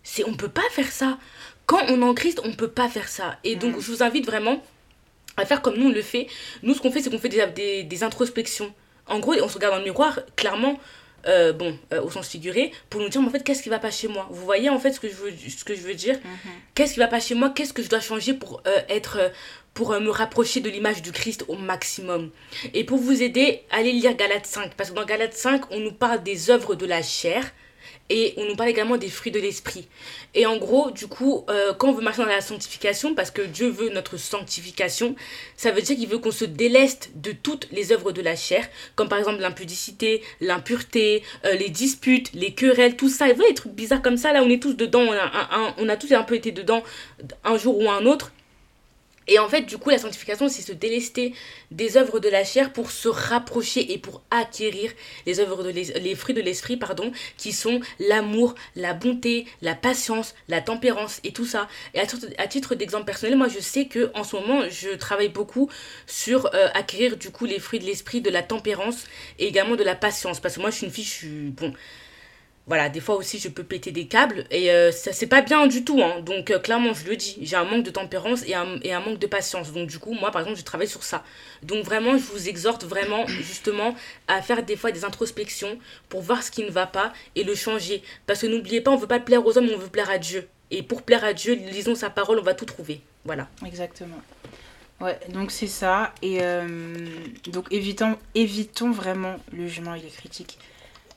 c'est, 0.03 0.23
on 0.25 0.33
peut 0.33 0.49
pas 0.49 0.61
faire 0.71 0.91
ça. 0.91 1.17
Quand 1.65 1.79
on 1.87 2.01
est 2.01 2.05
en 2.05 2.13
Christ, 2.13 2.41
on 2.43 2.51
peut 2.53 2.67
pas 2.67 2.89
faire 2.89 3.07
ça. 3.07 3.37
Et 3.43 3.55
donc, 3.55 3.75
Mm. 3.77 3.81
je 3.81 3.91
vous 3.91 4.03
invite 4.03 4.25
vraiment 4.25 4.61
à 5.37 5.45
faire 5.45 5.61
comme 5.61 5.75
nous 5.77 5.87
on 5.87 5.91
le 5.91 6.01
fait. 6.01 6.27
Nous, 6.61 6.73
ce 6.75 6.81
qu'on 6.81 6.91
fait, 6.91 7.01
c'est 7.01 7.09
qu'on 7.09 7.19
fait 7.19 7.29
des, 7.29 7.45
des, 7.47 7.83
des 7.83 8.03
introspections. 8.03 8.73
En 9.07 9.19
gros, 9.19 9.33
on 9.41 9.47
se 9.47 9.55
regarde 9.55 9.73
dans 9.73 9.79
le 9.79 9.85
miroir, 9.85 10.19
clairement, 10.35 10.79
euh, 11.25 11.53
bon, 11.53 11.77
euh, 11.93 12.01
au 12.01 12.11
sens 12.11 12.27
figuré, 12.27 12.71
pour 12.89 12.99
nous 13.01 13.09
dire, 13.09 13.21
mais 13.21 13.27
en 13.27 13.31
fait, 13.31 13.43
qu'est-ce 13.43 13.63
qui 13.63 13.69
va 13.69 13.79
pas 13.79 13.91
chez 13.91 14.07
moi? 14.09 14.27
Vous 14.29 14.43
voyez, 14.45 14.69
en 14.69 14.77
fait, 14.79 14.91
ce 14.93 14.99
que 14.99 15.07
je 15.09 15.15
veux, 15.15 15.31
ce 15.49 15.63
que 15.63 15.73
je 15.75 15.81
veux 15.81 15.93
dire? 15.95 16.15
Mhm. 16.23 16.51
Qu'est-ce 16.75 16.93
qui 16.93 16.99
va 16.99 17.07
pas 17.07 17.19
chez 17.21 17.33
moi? 17.35 17.49
Qu'est-ce 17.55 17.73
que 17.73 17.81
je 17.81 17.89
dois 17.89 18.01
changer 18.01 18.33
pour 18.33 18.61
euh, 18.67 18.79
être... 18.89 19.31
pour 19.73 19.91
me 19.99 20.09
rapprocher 20.09 20.59
de 20.59 20.69
l'image 20.69 21.01
du 21.01 21.11
Christ 21.11 21.45
au 21.47 21.55
maximum? 21.55 22.29
Et 22.73 22.83
pour 22.83 22.97
vous 22.99 23.23
aider, 23.23 23.61
allez 23.71 23.91
lire 23.93 24.15
Galates 24.15 24.45
5. 24.45 24.73
Parce 24.75 24.91
que 24.91 24.95
dans 24.95 25.05
Galates 25.05 25.33
5, 25.33 25.71
on 25.71 25.79
nous 25.79 25.93
parle 25.93 26.21
des 26.23 26.49
œuvres 26.51 26.75
de 26.75 26.85
la 26.85 27.01
chair. 27.01 27.43
Et 28.15 28.35
on 28.37 28.45
nous 28.45 28.55
parle 28.55 28.69
également 28.69 28.97
des 28.97 29.09
fruits 29.09 29.31
de 29.31 29.39
l'esprit. 29.39 29.87
Et 30.35 30.45
en 30.45 30.57
gros, 30.57 30.91
du 30.91 31.07
coup, 31.07 31.45
euh, 31.49 31.73
quand 31.73 31.89
on 31.89 31.93
veut 31.93 32.03
marcher 32.03 32.21
dans 32.21 32.27
la 32.27 32.41
sanctification, 32.41 33.15
parce 33.15 33.31
que 33.31 33.41
Dieu 33.41 33.69
veut 33.69 33.89
notre 33.89 34.17
sanctification, 34.17 35.15
ça 35.57 35.71
veut 35.71 35.81
dire 35.81 35.95
qu'il 35.97 36.07
veut 36.07 36.19
qu'on 36.19 36.29
se 36.29 36.45
déleste 36.45 37.09
de 37.15 37.31
toutes 37.31 37.67
les 37.71 37.91
œuvres 37.91 38.11
de 38.11 38.21
la 38.21 38.35
chair, 38.35 38.69
comme 38.95 39.09
par 39.09 39.17
exemple 39.17 39.41
l'impudicité, 39.41 40.21
l'impureté, 40.41 41.23
euh, 41.45 41.55
les 41.55 41.69
disputes, 41.69 42.31
les 42.35 42.53
querelles, 42.53 42.97
tout 42.97 43.09
ça. 43.09 43.25
Et 43.25 43.31
vous 43.31 43.37
voyez, 43.37 43.49
les 43.49 43.55
trucs 43.55 43.73
bizarres 43.73 44.03
comme 44.03 44.17
ça, 44.17 44.31
là, 44.31 44.43
on 44.43 44.49
est 44.51 44.61
tous 44.61 44.75
dedans, 44.75 45.01
on 45.01 45.13
a, 45.13 45.73
on 45.79 45.89
a 45.89 45.97
tous 45.97 46.11
un 46.11 46.21
peu 46.21 46.35
été 46.35 46.51
dedans 46.51 46.83
un 47.43 47.57
jour 47.57 47.79
ou 47.79 47.89
un 47.89 48.05
autre. 48.05 48.31
Et 49.27 49.39
en 49.39 49.47
fait, 49.49 49.61
du 49.61 49.77
coup, 49.77 49.89
la 49.89 49.97
sanctification, 49.97 50.49
c'est 50.49 50.61
se 50.61 50.71
délester 50.73 51.33
des 51.71 51.97
œuvres 51.97 52.19
de 52.19 52.29
la 52.29 52.43
chair 52.43 52.73
pour 52.73 52.91
se 52.91 53.07
rapprocher 53.07 53.93
et 53.93 53.97
pour 53.97 54.21
acquérir 54.31 54.91
les 55.25 55.39
œuvres 55.39 55.63
de 55.63 55.69
l'es- 55.69 56.15
fruits 56.15 56.35
de 56.35 56.41
l'esprit, 56.41 56.77
pardon, 56.77 57.11
qui 57.37 57.51
sont 57.51 57.79
l'amour, 57.99 58.55
la 58.75 58.93
bonté, 58.93 59.45
la 59.61 59.75
patience, 59.75 60.35
la 60.47 60.61
tempérance 60.61 61.19
et 61.23 61.31
tout 61.31 61.45
ça. 61.45 61.67
Et 61.93 61.99
à 61.99 62.05
titre, 62.05 62.27
à 62.37 62.47
titre 62.47 62.75
d'exemple 62.75 63.05
personnel, 63.05 63.37
moi, 63.37 63.47
je 63.47 63.59
sais 63.59 63.85
que 63.85 64.11
en 64.13 64.23
ce 64.23 64.35
moment, 64.35 64.61
je 64.69 64.89
travaille 64.89 65.29
beaucoup 65.29 65.69
sur 66.07 66.53
euh, 66.53 66.67
acquérir 66.73 67.17
du 67.17 67.29
coup 67.31 67.45
les 67.45 67.59
fruits 67.59 67.79
de 67.79 67.85
l'esprit, 67.85 68.21
de 68.21 68.29
la 68.29 68.43
tempérance 68.43 69.05
et 69.39 69.47
également 69.47 69.75
de 69.75 69.83
la 69.83 69.95
patience. 69.95 70.39
Parce 70.39 70.55
que 70.55 70.61
moi, 70.61 70.69
je 70.69 70.77
suis 70.77 70.85
une 70.85 70.91
fille, 70.91 71.03
je 71.03 71.09
suis 71.09 71.49
bon 71.49 71.73
voilà, 72.65 72.87
des 72.87 73.01
fois 73.01 73.15
aussi 73.15 73.39
je 73.39 73.49
peux 73.49 73.63
péter 73.63 73.91
des 73.91 74.07
câbles 74.07 74.45
et 74.49 74.71
euh, 74.71 74.91
ça 74.91 75.11
c'est 75.11 75.27
pas 75.27 75.41
bien 75.41 75.67
du 75.67 75.83
tout. 75.83 76.01
Hein. 76.01 76.21
Donc 76.21 76.49
euh, 76.49 76.59
clairement, 76.59 76.93
je 76.93 77.05
le 77.05 77.17
dis, 77.17 77.37
j'ai 77.41 77.57
un 77.57 77.65
manque 77.65 77.83
de 77.83 77.91
tempérance 77.91 78.43
et 78.47 78.55
un, 78.55 78.99
manque 79.01 79.19
de 79.19 79.27
patience. 79.27 79.73
Donc 79.73 79.89
du 79.89 79.99
coup, 79.99 80.13
moi 80.13 80.31
par 80.31 80.41
exemple, 80.41 80.59
je 80.59 80.63
travaille 80.63 80.87
sur 80.87 81.03
ça. 81.03 81.23
Donc 81.61 81.83
vraiment, 81.83 82.17
je 82.17 82.23
vous 82.23 82.47
exhorte 82.47 82.85
vraiment 82.85 83.27
justement 83.27 83.95
à 84.27 84.41
faire 84.41 84.63
des 84.63 84.77
fois 84.77 84.91
des 84.91 85.03
introspections 85.03 85.77
pour 86.07 86.21
voir 86.21 86.41
ce 86.41 86.51
qui 86.51 86.63
ne 86.63 86.71
va 86.71 86.87
pas 86.87 87.11
et 87.35 87.43
le 87.43 87.53
changer. 87.53 88.01
Parce 88.27 88.41
que 88.41 88.47
n'oubliez 88.47 88.79
pas, 88.79 88.91
on 88.91 88.97
veut 88.97 89.07
pas 89.07 89.19
plaire 89.19 89.45
aux 89.45 89.57
hommes, 89.57 89.69
on 89.73 89.77
veut 89.77 89.87
plaire 89.87 90.09
à 90.09 90.17
Dieu. 90.17 90.47
Et 90.71 90.83
pour 90.83 91.01
plaire 91.01 91.25
à 91.25 91.33
Dieu, 91.33 91.53
lisons 91.53 91.95
sa 91.95 92.09
parole, 92.09 92.39
on 92.39 92.43
va 92.43 92.53
tout 92.53 92.65
trouver. 92.65 93.01
Voilà. 93.25 93.47
Exactement. 93.65 94.21
Ouais, 95.01 95.19
donc 95.29 95.51
c'est 95.51 95.67
ça. 95.67 96.13
Et 96.21 96.37
euh, 96.41 97.07
donc 97.47 97.67
évitons, 97.71 98.17
évitons 98.35 98.91
vraiment 98.91 99.35
le 99.51 99.67
jugement 99.67 99.95
et 99.95 99.99
les 99.99 100.07
critiques. 100.07 100.57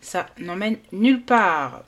Ça 0.06 0.26
n'emmène 0.38 0.76
nulle 0.92 1.20
part. 1.20 1.82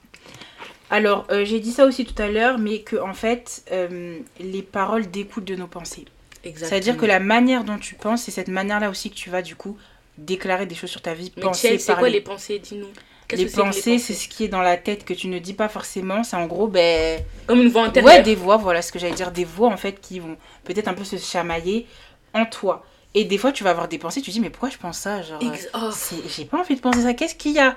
Alors, 0.91 1.25
euh, 1.31 1.45
j'ai 1.45 1.61
dit 1.61 1.71
ça 1.71 1.87
aussi 1.87 2.05
tout 2.05 2.21
à 2.21 2.27
l'heure, 2.27 2.59
mais 2.59 2.81
que 2.81 2.97
en 2.97 3.15
fait, 3.15 3.63
euh, 3.71 4.19
les 4.41 4.63
paroles 4.63 5.09
découlent 5.09 5.45
de 5.45 5.55
nos 5.55 5.69
pensées. 5.69 6.05
Exactement. 6.43 6.69
C'est-à-dire 6.69 6.97
que 6.97 7.07
la 7.07 7.21
manière 7.21 7.63
dont 7.63 7.79
tu 7.79 7.95
penses, 7.95 8.23
c'est 8.23 8.33
cette 8.33 8.49
manière-là 8.49 8.91
aussi 8.91 9.11
que 9.11 9.15
tu 9.15 9.31
vas 9.31 9.41
du 9.41 9.55
coup 9.55 9.79
déclarer 10.17 10.67
des 10.67 10.75
choses 10.75 10.91
sur 10.91 11.01
ta 11.01 11.15
vie, 11.15 11.33
Mais 11.37 11.45
penser, 11.45 11.79
c'est 11.79 11.95
quoi 11.95 12.09
les 12.09 12.21
pensées 12.21 12.59
Dis-nous? 12.59 12.89
Les 13.31 13.47
pensées, 13.47 14.01
c'est 14.01 14.15
ce 14.15 14.27
qui 14.27 14.43
est 14.43 14.49
dans 14.49 14.63
la 14.63 14.77
tête 14.77 15.05
que 15.05 15.15
tu 15.15 15.29
ne 15.29 15.39
dis 15.39 15.55
pas 15.55 15.69
forcément. 15.69 16.25
C'est 16.25 16.35
en 16.35 16.47
gros, 16.47 16.67
ben, 16.67 17.23
Comme 17.47 17.61
une 17.61 17.69
voix 17.69 17.85
intérieure. 17.85 18.17
Ouais, 18.17 18.23
des 18.23 18.35
voix, 18.35 18.57
voilà 18.57 18.83
ce 18.83 18.91
que 18.91 18.99
j'allais 18.99 19.15
dire, 19.15 19.31
des 19.31 19.45
voix 19.45 19.69
en 19.69 19.77
fait 19.77 20.01
qui 20.01 20.19
vont 20.19 20.37
peut-être 20.65 20.89
un 20.89 20.95
peu 20.95 21.05
se 21.05 21.19
chamailler 21.19 21.87
en 22.35 22.47
toi. 22.47 22.85
Et 23.15 23.25
des 23.25 23.39
fois, 23.39 23.53
tu 23.53 23.63
vas 23.63 23.71
avoir 23.71 23.87
des 23.87 23.99
pensées, 23.99 24.23
tu 24.23 24.31
te 24.31 24.33
dis, 24.33 24.41
mais 24.41 24.51
pourquoi 24.51 24.71
je 24.71 24.79
pense 24.79 24.99
ça? 24.99 25.23
Genre, 25.23 25.41
oh. 25.75 25.91
j'ai 26.37 26.47
pas 26.47 26.59
envie 26.59 26.75
de 26.75 26.81
penser 26.81 27.03
ça. 27.03 27.15
Qu'est-ce 27.15 27.37
qu'il 27.37 27.53
y 27.53 27.61
a? 27.61 27.77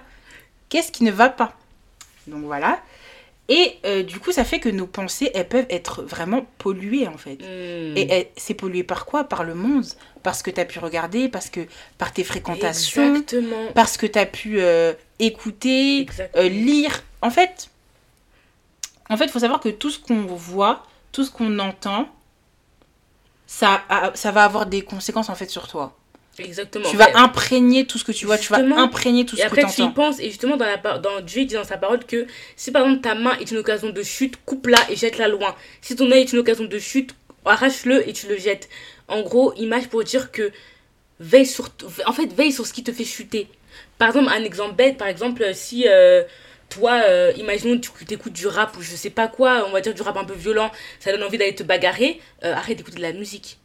Qu'est-ce 0.72 0.92
qui 0.92 1.04
ne 1.04 1.12
va 1.12 1.30
pas 1.30 1.54
Donc 2.26 2.46
voilà. 2.46 2.80
Et 3.50 3.78
euh, 3.86 4.02
du 4.04 4.20
coup, 4.20 4.32
ça 4.32 4.46
fait 4.46 4.60
que 4.62 4.70
nos 4.70 4.88
pensées, 4.88 5.30
elles 5.34 5.48
peuvent 5.48 5.66
être 5.70 6.02
vraiment 6.04 6.46
polluées 6.58 7.08
en 7.08 7.18
fait. 7.18 7.36
Hmm. 7.36 7.98
Et 7.98 8.32
c'est 8.38 8.54
pollué 8.54 8.84
par 8.84 9.06
quoi? 9.06 9.26
Par 9.26 9.44
le 9.44 9.54
monde. 9.54 9.86
Parce 10.24 10.42
que 10.42 10.50
tu 10.50 10.60
as 10.62 10.66
pu 10.66 10.80
regarder, 10.80 11.28
parce 11.28 11.50
que 11.50 11.60
par 11.98 12.14
tes 12.14 12.24
fréquentations, 12.24 13.04
Exactement. 13.16 13.68
parce 13.76 13.98
que 13.98 14.06
tu 14.06 14.18
as 14.18 14.26
pu 14.26 14.62
euh, 14.62 14.94
écouter, 15.20 16.08
euh, 16.38 16.48
lire. 16.48 17.04
En 17.22 17.30
fait, 17.32 17.70
en 19.10 19.18
fait, 19.18 19.26
il 19.26 19.32
faut 19.32 19.40
savoir 19.40 19.60
que 19.60 19.70
tout 19.70 19.90
ce 19.90 20.00
qu'on 20.00 20.22
voit, 20.28 20.84
tout 21.12 21.26
ce 21.26 21.32
qu'on 21.32 21.60
entend, 21.60 22.08
ça, 23.48 23.82
a- 23.90 24.12
ça 24.16 24.32
va 24.32 24.46
avoir 24.46 24.66
des 24.68 24.84
conséquences 24.84 25.28
en 25.30 25.36
fait 25.36 25.50
sur 25.50 25.68
toi. 25.68 25.98
Exactement. 26.40 26.90
tu 26.90 26.98
vas 26.98 27.16
imprégner 27.18 27.86
tout 27.86 27.98
ce 27.98 28.04
que 28.04 28.12
tu 28.12 28.26
vois, 28.26 28.38
tu 28.38 28.52
vas 28.52 28.60
imprégner 28.60 29.26
tout 29.26 29.36
Et 29.36 29.42
ce 29.42 29.46
après, 29.46 29.64
que 29.64 29.68
tu 29.68 29.76
tu 29.76 29.82
y 29.82 29.84
entends. 29.84 29.94
penses, 29.94 30.20
et 30.20 30.26
justement, 30.30 30.58
dans, 30.58 30.66
la, 30.66 30.78
dans 30.78 31.22
Dieu 31.22 31.46
dit 31.46 31.56
dans 31.56 31.64
sa 31.64 31.78
parole 31.78 32.06
que 32.06 32.26
si 32.56 32.72
par 32.72 32.84
exemple 32.84 33.02
ta 33.02 33.16
main 33.16 33.38
est 33.40 33.52
une 33.52 33.58
occasion 33.58 33.90
de 33.90 34.04
chute, 34.04 34.38
coupe-la 34.46 34.80
et 34.90 34.96
jette-la 34.96 35.28
loin. 35.28 35.56
Si 35.82 35.96
ton 35.96 36.10
œil 36.12 36.22
est 36.22 36.34
une 36.34 36.40
occasion 36.40 36.64
de 36.66 36.80
chute, 36.80 37.14
arrache-le 37.46 38.08
et 38.08 38.14
tu 38.14 38.28
le 38.28 38.38
jettes. 38.38 38.70
En 39.08 39.22
gros, 39.22 39.54
image 39.56 39.88
pour 39.88 40.04
dire 40.04 40.32
que 40.32 40.52
veille 41.20 41.46
sur, 41.46 41.70
en 42.06 42.14
fait, 42.14 42.34
veille 42.34 42.52
sur 42.52 42.66
ce 42.66 42.74
qui 42.74 42.84
te 42.84 42.92
fait 42.92 43.06
chuter. 43.06 43.48
Par 43.98 44.10
exemple, 44.10 44.30
un 44.32 44.44
exemple 44.44 44.76
bête, 44.76 44.98
par 44.98 45.08
exemple, 45.08 45.54
si 45.54 45.86
euh, 45.88 46.24
toi, 46.70 47.02
euh, 47.06 47.32
imaginons 47.38 47.80
que 47.80 48.04
tu 48.06 48.14
écoutes 48.14 48.34
du 48.34 48.48
rap 48.48 48.76
ou 48.78 48.82
je 48.82 48.96
sais 48.96 49.10
pas 49.10 49.28
quoi, 49.28 49.66
on 49.68 49.72
va 49.72 49.82
dire 49.82 49.94
du 49.94 50.02
rap 50.02 50.18
un 50.18 50.24
peu 50.24 50.34
violent, 50.34 50.72
ça 51.00 51.12
donne 51.12 51.24
envie 51.24 51.38
d'aller 51.38 51.54
te 51.56 51.64
bagarrer, 51.64 52.20
euh, 52.44 52.54
arrête 52.54 52.78
d'écouter 52.78 52.98
de 52.98 53.02
la 53.02 53.14
musique. 53.14 53.58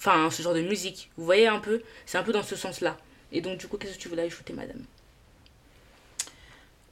Enfin, 0.00 0.30
ce 0.30 0.42
genre 0.42 0.54
de 0.54 0.62
musique. 0.62 1.10
Vous 1.16 1.24
voyez 1.24 1.46
un 1.46 1.60
peu 1.60 1.82
C'est 2.06 2.18
un 2.18 2.22
peu 2.22 2.32
dans 2.32 2.42
ce 2.42 2.56
sens-là. 2.56 2.96
Et 3.32 3.40
donc, 3.40 3.58
du 3.58 3.68
coup, 3.68 3.76
qu'est-ce 3.76 3.94
que 3.94 4.02
tu 4.02 4.08
voulais 4.08 4.22
ajouter, 4.22 4.52
madame? 4.52 4.82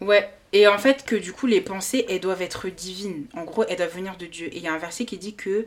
Ouais, 0.01 0.33
et 0.53 0.69
en 0.69 0.79
fait 0.79 1.05
que 1.05 1.17
du 1.17 1.33
coup 1.33 1.47
les 1.47 1.61
pensées, 1.61 2.07
elles 2.09 2.21
doivent 2.21 2.43
être 2.43 2.69
divines. 2.69 3.27
En 3.35 3.45
gros, 3.45 3.65
elles 3.69 3.77
doivent 3.77 3.95
venir 3.95 4.17
de 4.17 4.27
Dieu. 4.27 4.47
Et 4.49 4.59
il 4.59 4.63
y 4.63 4.69
a 4.69 4.73
un 4.73 4.79
verset 4.79 5.05
qui 5.05 5.19
dit 5.19 5.35
que 5.35 5.67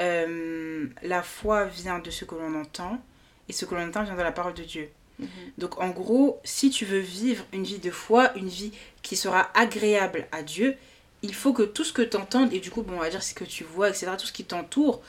euh, 0.00 0.86
la 1.02 1.22
foi 1.22 1.64
vient 1.64 1.98
de 1.98 2.10
ce 2.10 2.24
que 2.24 2.34
l'on 2.34 2.54
entend, 2.60 3.02
et 3.48 3.52
ce 3.52 3.64
que 3.64 3.74
l'on 3.74 3.86
entend 3.88 4.04
vient 4.04 4.14
de 4.14 4.22
la 4.22 4.32
parole 4.32 4.54
de 4.54 4.62
Dieu. 4.62 4.88
Mhm. 5.18 5.28
Donc 5.58 5.80
en 5.80 5.90
gros, 5.90 6.40
si 6.44 6.70
tu 6.70 6.84
veux 6.84 7.00
vivre 7.00 7.44
une 7.52 7.64
vie 7.64 7.78
de 7.78 7.90
foi, 7.90 8.32
une 8.36 8.48
vie 8.48 8.72
qui 9.02 9.16
sera 9.16 9.50
agréable 9.54 10.28
à 10.30 10.42
Dieu, 10.42 10.76
il 11.22 11.34
faut 11.34 11.52
que 11.52 11.62
tout 11.62 11.84
ce 11.84 11.92
que 11.92 12.02
tu 12.02 12.16
entends, 12.16 12.48
et 12.50 12.60
du 12.60 12.70
coup, 12.70 12.82
bon, 12.82 12.96
on 12.96 13.00
va 13.00 13.10
dire 13.10 13.22
ce 13.22 13.34
que 13.34 13.44
tu 13.44 13.64
vois, 13.64 13.90
etc., 13.90 14.12
tout 14.18 14.26
ce 14.26 14.32
qui 14.32 14.44
t'entoure, 14.44 15.02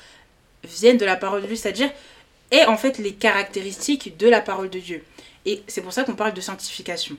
vienne 0.63 0.97
de 0.97 1.05
la 1.05 1.15
parole 1.15 1.41
de 1.41 1.47
Dieu, 1.47 1.55
c'est-à-dire 1.55 1.91
est 2.51 2.65
en 2.65 2.77
fait 2.77 2.97
les 2.99 3.13
caractéristiques 3.13 4.17
de 4.17 4.29
la 4.29 4.41
parole 4.41 4.69
de 4.69 4.79
Dieu. 4.79 5.03
Et 5.45 5.63
c'est 5.67 5.81
pour 5.81 5.91
ça 5.91 6.03
qu'on 6.03 6.15
parle 6.15 6.33
de 6.33 6.41
sanctification. 6.41 7.17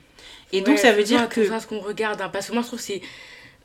Et 0.51 0.61
donc 0.61 0.75
Ouais, 0.75 0.77
ça 0.77 0.91
veut 0.93 1.03
dire 1.03 1.29
que... 1.29 1.51
à 1.51 1.59
ce 1.59 1.67
qu'on 1.67 1.79
regarde, 1.79 2.21
hein, 2.21 2.29
parce 2.29 2.47
que 2.47 2.53
moi, 2.53 2.61
je 2.61 2.67
trouve 2.67 2.79
que 2.79 2.85
c'est. 2.85 3.01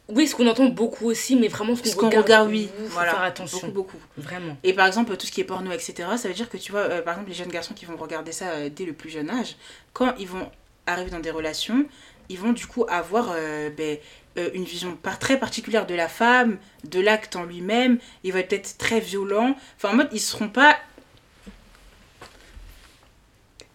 Oui, 0.09 0.27
ce 0.27 0.35
qu'on 0.35 0.47
entend 0.49 0.67
beaucoup 0.67 1.07
aussi, 1.09 1.37
mais 1.37 1.47
vraiment 1.47 1.77
ce 1.77 1.83
qu'on 1.83 1.89
Ce 1.89 1.95
qu'on 1.95 2.07
regarde, 2.07 2.25
regarde, 2.25 2.49
oui, 2.51 2.69
faut 2.77 2.87
voilà, 2.89 3.13
faire 3.13 3.23
attention. 3.23 3.69
beaucoup, 3.69 3.97
beaucoup. 3.97 3.99
Vraiment. 4.17 4.57
Et 4.65 4.73
par 4.73 4.89
exemple, 4.89 5.17
tout 5.17 5.25
ce 5.25 5.31
qui 5.31 5.41
est 5.41 5.45
porno, 5.45 5.71
etc., 5.71 5.95
ça 6.17 6.27
veut 6.27 6.35
dire 6.35 6.51
que 6.51 6.57
tu 6.57 6.73
vois, 6.73 6.81
euh, 6.81 7.01
par 7.01 7.15
exemple, 7.15 7.31
les 7.31 7.37
jeunes 7.37 7.49
garçons 7.49 7.75
qui 7.75 7.85
vont 7.85 7.97
regarder 7.97 8.33
ça 8.33 8.51
euh, 8.51 8.71
dès 8.75 8.85
le 8.85 8.93
plus 8.93 9.09
jeune 9.09 9.31
âge, 9.31 9.55
quand 9.93 10.13
ils 10.19 10.27
vont 10.27 10.51
arriver 10.87 11.11
dans 11.11 11.21
des 11.21 11.31
relations, 11.31 11.87
ils 12.31 12.39
vont 12.39 12.53
du 12.53 12.65
coup 12.67 12.87
avoir 12.89 13.33
euh, 13.35 13.71
ben, 13.71 13.99
euh, 14.39 14.51
une 14.55 14.65
vision 14.65 14.95
par 14.95 15.19
très 15.19 15.37
particulière 15.37 15.85
de 15.85 15.95
la 15.95 16.09
femme, 16.09 16.59
de 16.85 17.01
l'acte 17.01 17.35
en 17.35 17.43
lui-même. 17.43 17.99
Ils 18.23 18.33
vont 18.33 18.39
être 18.39 18.79
très 18.79 19.01
violents. 19.01 19.57
Enfin, 19.77 19.91
en 19.93 19.97
mode, 19.97 20.09
ils 20.13 20.21
seront 20.21 20.49
pas. 20.49 20.79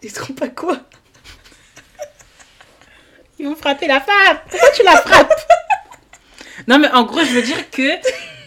Ils 0.02 0.10
seront 0.10 0.32
pas 0.32 0.48
quoi? 0.48 0.78
Ils 3.38 3.46
vont 3.46 3.56
frapper 3.56 3.86
la 3.86 4.00
femme 4.00 4.38
Pourquoi 4.48 4.70
tu 4.70 4.82
la 4.82 4.96
frappes? 4.96 5.34
Non, 6.66 6.78
mais 6.78 6.88
en 6.90 7.04
gros, 7.04 7.20
je 7.20 7.32
veux 7.32 7.42
dire 7.42 7.70
que. 7.70 7.90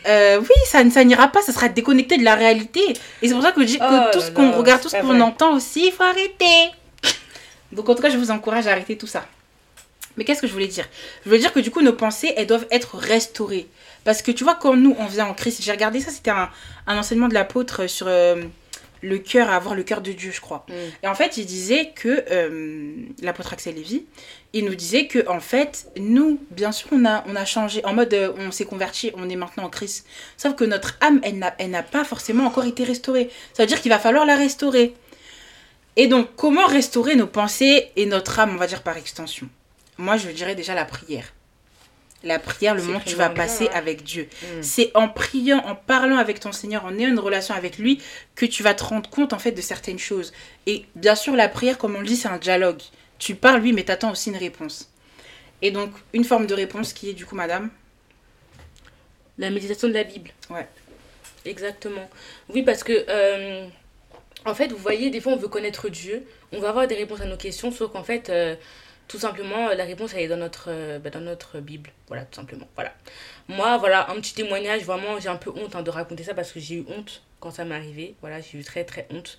euh, 0.07 0.39
oui, 0.41 0.55
ça, 0.65 0.89
ça 0.89 1.03
n'ira 1.03 1.27
pas, 1.27 1.43
ça 1.43 1.53
sera 1.53 1.69
déconnecté 1.69 2.17
de 2.17 2.23
la 2.23 2.33
réalité. 2.33 2.81
Et 3.21 3.27
c'est 3.27 3.35
pour 3.35 3.43
ça 3.43 3.51
que 3.51 3.61
je 3.61 3.65
dis 3.67 3.77
que 3.77 3.83
Oh 3.83 4.09
tout 4.11 4.21
ce 4.21 4.31
qu'on 4.31 4.51
regarde, 4.53 4.81
tout 4.81 4.89
ce 4.89 4.97
qu'on 4.97 5.21
entend 5.21 5.53
aussi, 5.53 5.85
il 5.87 5.91
faut 5.91 6.01
arrêter. 6.01 6.71
Donc 7.71 7.87
en 7.87 7.93
tout 7.93 8.01
cas, 8.01 8.09
je 8.09 8.17
vous 8.17 8.31
encourage 8.31 8.65
à 8.65 8.71
arrêter 8.71 8.97
tout 8.97 9.05
ça. 9.05 9.27
Mais 10.19 10.25
qu'est-ce 10.25 10.41
que 10.41 10.47
je 10.47 10.51
voulais 10.51 10.67
dire? 10.67 10.86
Je 11.23 11.29
voulais 11.29 11.39
dire 11.39 11.53
que 11.53 11.62
du 11.62 11.71
coup, 11.71 11.82
nos 11.82 11.93
pensées, 11.93 12.34
elles 12.36 12.45
doivent 12.45 12.67
être 12.71 12.97
restaurées. 12.97 13.67
Parce 14.03 14.21
que 14.21 14.32
tu 14.32 14.43
vois, 14.43 14.55
quand 14.55 14.75
nous, 14.75 14.93
on 14.99 15.05
vient 15.05 15.27
en 15.27 15.34
Christ, 15.34 15.62
j'ai 15.63 15.71
regardé 15.71 16.01
ça, 16.01 16.12
c'était 16.12 16.29
un, 16.29 16.49
un 16.88 16.97
enseignement 16.97 17.29
de 17.29 17.34
l'apôtre 17.34 17.88
sur 17.88 18.08
euh, 18.10 18.43
le 19.01 19.17
cœur, 19.17 19.49
avoir 19.49 19.75
le 19.75 19.84
cœur 19.84 20.01
de 20.01 20.12
Dieu, 20.12 20.32
je 20.34 20.41
crois. 20.41 20.65
Mm. 20.67 20.73
Et 21.03 21.08
en 21.08 21.15
fait, 21.15 21.38
il 21.38 21.45
disait 21.45 21.93
que, 21.95 22.25
euh, 22.32 22.91
l'apôtre 23.21 23.53
Axel 23.53 23.75
Lévy, 23.75 24.08
il 24.51 24.65
nous 24.65 24.75
disait 24.75 25.08
que, 25.08 25.25
en 25.29 25.39
fait, 25.39 25.89
nous, 25.97 26.41
bien 26.51 26.73
sûr, 26.73 26.89
on 26.91 27.05
a, 27.05 27.23
on 27.25 27.38
a 27.38 27.45
changé, 27.45 27.79
en 27.86 27.93
mode, 27.93 28.13
euh, 28.13 28.34
on 28.39 28.51
s'est 28.51 28.65
converti, 28.65 29.12
on 29.15 29.29
est 29.29 29.38
maintenant 29.38 29.63
en 29.63 29.69
Christ. 29.69 30.05
Sauf 30.36 30.53
que 30.53 30.65
notre 30.65 30.97
âme, 30.99 31.21
elle 31.23 31.38
n'a, 31.38 31.55
elle 31.60 31.69
n'a 31.69 31.84
pas 31.84 32.03
forcément 32.03 32.45
encore 32.45 32.65
été 32.65 32.84
restaurée. 32.84 33.29
Ça 33.53 33.63
veut 33.63 33.67
dire 33.67 33.79
qu'il 33.82 33.91
va 33.91 33.99
falloir 33.99 34.25
la 34.25 34.36
restaurer. 34.36 34.95
Et 35.95 36.08
donc, 36.08 36.27
comment 36.36 36.65
restaurer 36.65 37.15
nos 37.15 37.27
pensées 37.27 37.91
et 37.95 38.05
notre 38.05 38.38
âme, 38.38 38.51
on 38.53 38.58
va 38.58 38.67
dire 38.67 38.84
par 38.84 38.97
extension? 38.97 39.47
Moi, 39.99 40.15
je 40.15 40.29
dirais 40.29 40.55
déjà 40.55 40.73
la 40.75 40.85
prière. 40.85 41.25
La 42.23 42.39
prière, 42.39 42.73
le 42.73 42.81
moment 42.81 43.01
que 43.01 43.09
tu 43.09 43.17
vas 43.17 43.29
passer 43.29 43.67
hein. 43.67 43.75
avec 43.75 44.01
Dieu. 44.03 44.29
Mm. 44.41 44.62
C'est 44.62 44.91
en 44.95 45.09
priant, 45.09 45.57
en 45.65 45.75
parlant 45.75 46.15
avec 46.15 46.39
ton 46.39 46.53
Seigneur, 46.53 46.85
en 46.85 46.97
ayant 46.97 47.09
une 47.09 47.19
relation 47.19 47.53
avec 47.53 47.77
lui, 47.77 48.01
que 48.33 48.45
tu 48.45 48.63
vas 48.63 48.73
te 48.73 48.83
rendre 48.83 49.09
compte 49.09 49.33
en 49.33 49.39
fait 49.39 49.51
de 49.51 49.59
certaines 49.59 49.99
choses. 49.99 50.31
Et 50.67 50.85
bien 50.95 51.15
sûr, 51.15 51.35
la 51.35 51.49
prière, 51.49 51.77
comme 51.77 51.97
on 51.97 51.99
le 51.99 52.07
dit, 52.07 52.15
c'est 52.15 52.29
un 52.29 52.38
dialogue. 52.38 52.81
Tu 53.17 53.35
parles, 53.35 53.59
lui, 53.59 53.73
mais 53.73 53.83
t'attends 53.83 54.12
aussi 54.12 54.29
une 54.29 54.38
réponse. 54.38 54.89
Et 55.62 55.71
donc, 55.71 55.91
une 56.13 56.23
forme 56.23 56.47
de 56.47 56.53
réponse 56.53 56.93
qui 56.93 57.09
est 57.09 57.13
du 57.13 57.25
coup, 57.25 57.35
madame? 57.35 57.69
La 59.38 59.49
méditation 59.49 59.89
de 59.89 59.93
la 59.93 60.05
Bible. 60.05 60.31
Ouais. 60.49 60.67
Exactement. 61.43 62.09
Oui, 62.47 62.63
parce 62.63 62.85
que, 62.85 63.05
euh, 63.09 63.67
en 64.45 64.55
fait, 64.55 64.71
vous 64.71 64.77
voyez, 64.77 65.09
des 65.09 65.19
fois, 65.19 65.33
on 65.33 65.38
veut 65.38 65.49
connaître 65.49 65.89
Dieu, 65.89 66.25
on 66.53 66.59
va 66.59 66.69
avoir 66.69 66.88
des 66.88 66.95
réponses 66.95 67.19
à 67.19 67.25
nos 67.25 67.35
questions, 67.38 67.69
sauf 67.69 67.91
qu'en 67.91 68.03
fait, 68.05 68.29
euh, 68.29 68.55
tout 69.09 69.19
simplement, 69.19 69.73
la 69.73 69.83
réponse, 69.83 70.13
elle 70.13 70.21
est 70.21 70.27
dans 70.29 70.37
notre, 70.37 70.69
euh, 70.69 70.99
bah, 70.99 71.09
dans 71.09 71.19
notre 71.19 71.59
Bible. 71.59 71.89
Voilà, 72.07 72.23
tout 72.23 72.35
simplement. 72.39 72.67
Voilà. 72.75 72.93
Moi, 73.49 73.77
voilà, 73.77 74.09
un 74.09 74.15
petit 74.15 74.33
témoignage, 74.33 74.83
vraiment, 74.83 75.19
j'ai 75.19 75.27
un 75.27 75.35
peu 75.35 75.49
honte 75.49 75.75
hein, 75.75 75.81
de 75.81 75.89
raconter 75.89 76.23
ça 76.23 76.33
parce 76.33 76.51
que 76.53 76.61
j'ai 76.61 76.75
eu 76.75 76.85
honte 76.87 77.23
quand 77.41 77.51
ça 77.51 77.65
m'est 77.65 77.75
arrivé. 77.75 78.15
Voilà, 78.21 78.39
j'ai 78.39 78.57
eu 78.59 78.63
très, 78.63 78.85
très 78.85 79.07
honte. 79.11 79.37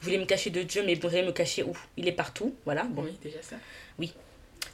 Je 0.00 0.06
voulais 0.06 0.18
me 0.18 0.26
cacher 0.26 0.50
de 0.50 0.62
Dieu, 0.62 0.82
mais 0.84 0.96
bon, 0.96 1.08
j'allais 1.08 1.24
me 1.24 1.32
cacher 1.32 1.62
où? 1.62 1.72
Il 1.96 2.06
est 2.08 2.12
partout. 2.12 2.54
Voilà, 2.64 2.82
bon. 2.82 3.06
déjà 3.22 3.40
ça. 3.40 3.56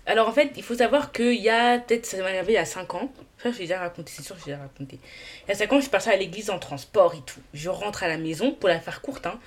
Alors 0.06 0.26
en 0.28 0.32
fait, 0.32 0.52
il 0.56 0.62
faut 0.62 0.74
savoir 0.74 1.12
qu'il 1.12 1.34
y 1.34 1.50
a 1.50 1.78
peut-être, 1.78 2.06
ça 2.06 2.16
m'est 2.16 2.24
arrivé 2.24 2.52
il 2.52 2.54
y 2.54 2.56
a 2.56 2.64
5 2.64 2.94
ans. 2.94 3.12
Ça, 3.42 3.50
je 3.52 3.58
l'ai 3.58 3.64
déjà 3.64 3.78
raconté, 3.78 4.10
c'est 4.14 4.22
sûr 4.22 4.34
que 4.36 4.40
je 4.40 4.46
l'ai 4.46 4.52
déjà 4.52 4.62
raconté. 4.62 4.98
Il 5.46 5.50
y 5.50 5.52
a 5.52 5.54
5 5.54 5.70
ans, 5.70 5.76
je 5.76 5.82
suis 5.82 5.90
partie 5.90 6.08
à 6.08 6.16
l'église 6.16 6.48
en 6.48 6.58
transport 6.58 7.14
et 7.14 7.20
tout. 7.26 7.40
Je 7.52 7.68
rentre 7.68 8.02
à 8.02 8.08
la 8.08 8.16
maison, 8.16 8.52
pour 8.52 8.70
la 8.70 8.80
faire 8.80 9.02
courte, 9.02 9.26
hein. 9.26 9.38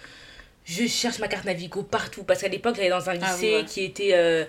Je 0.64 0.86
cherche 0.86 1.18
ma 1.18 1.28
carte 1.28 1.46
Navigo 1.46 1.82
partout. 1.82 2.24
Parce 2.24 2.42
qu'à 2.42 2.48
l'époque, 2.48 2.76
j'allais 2.76 2.90
dans 2.90 3.10
un 3.10 3.14
Ah, 3.20 3.32
lycée 3.32 3.56
ouais. 3.56 3.66
qui, 3.66 3.84
était, 3.84 4.14
euh, 4.14 4.46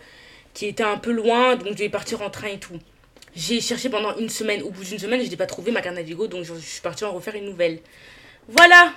qui 0.54 0.66
était 0.66 0.82
un 0.84 0.98
peu 0.98 1.10
loin, 1.12 1.56
donc 1.56 1.68
je 1.68 1.72
devais 1.74 1.88
partir 1.88 2.22
en 2.22 2.30
train 2.30 2.48
et 2.48 2.58
tout. 2.58 2.78
J'ai 3.34 3.60
cherché 3.60 3.88
pendant 3.88 4.14
une 4.18 4.28
semaine. 4.28 4.62
Au 4.62 4.70
bout 4.70 4.84
d'une 4.84 4.98
semaine, 4.98 5.22
je 5.24 5.30
n'ai 5.30 5.36
pas 5.36 5.46
trouvé 5.46 5.72
ma 5.72 5.80
carte 5.80 5.96
Navigo, 5.96 6.26
donc 6.26 6.44
je, 6.44 6.54
je 6.54 6.60
suis 6.60 6.80
partie 6.82 7.04
en 7.04 7.12
refaire 7.12 7.34
une 7.34 7.46
nouvelle. 7.46 7.78
Voilà 8.48 8.92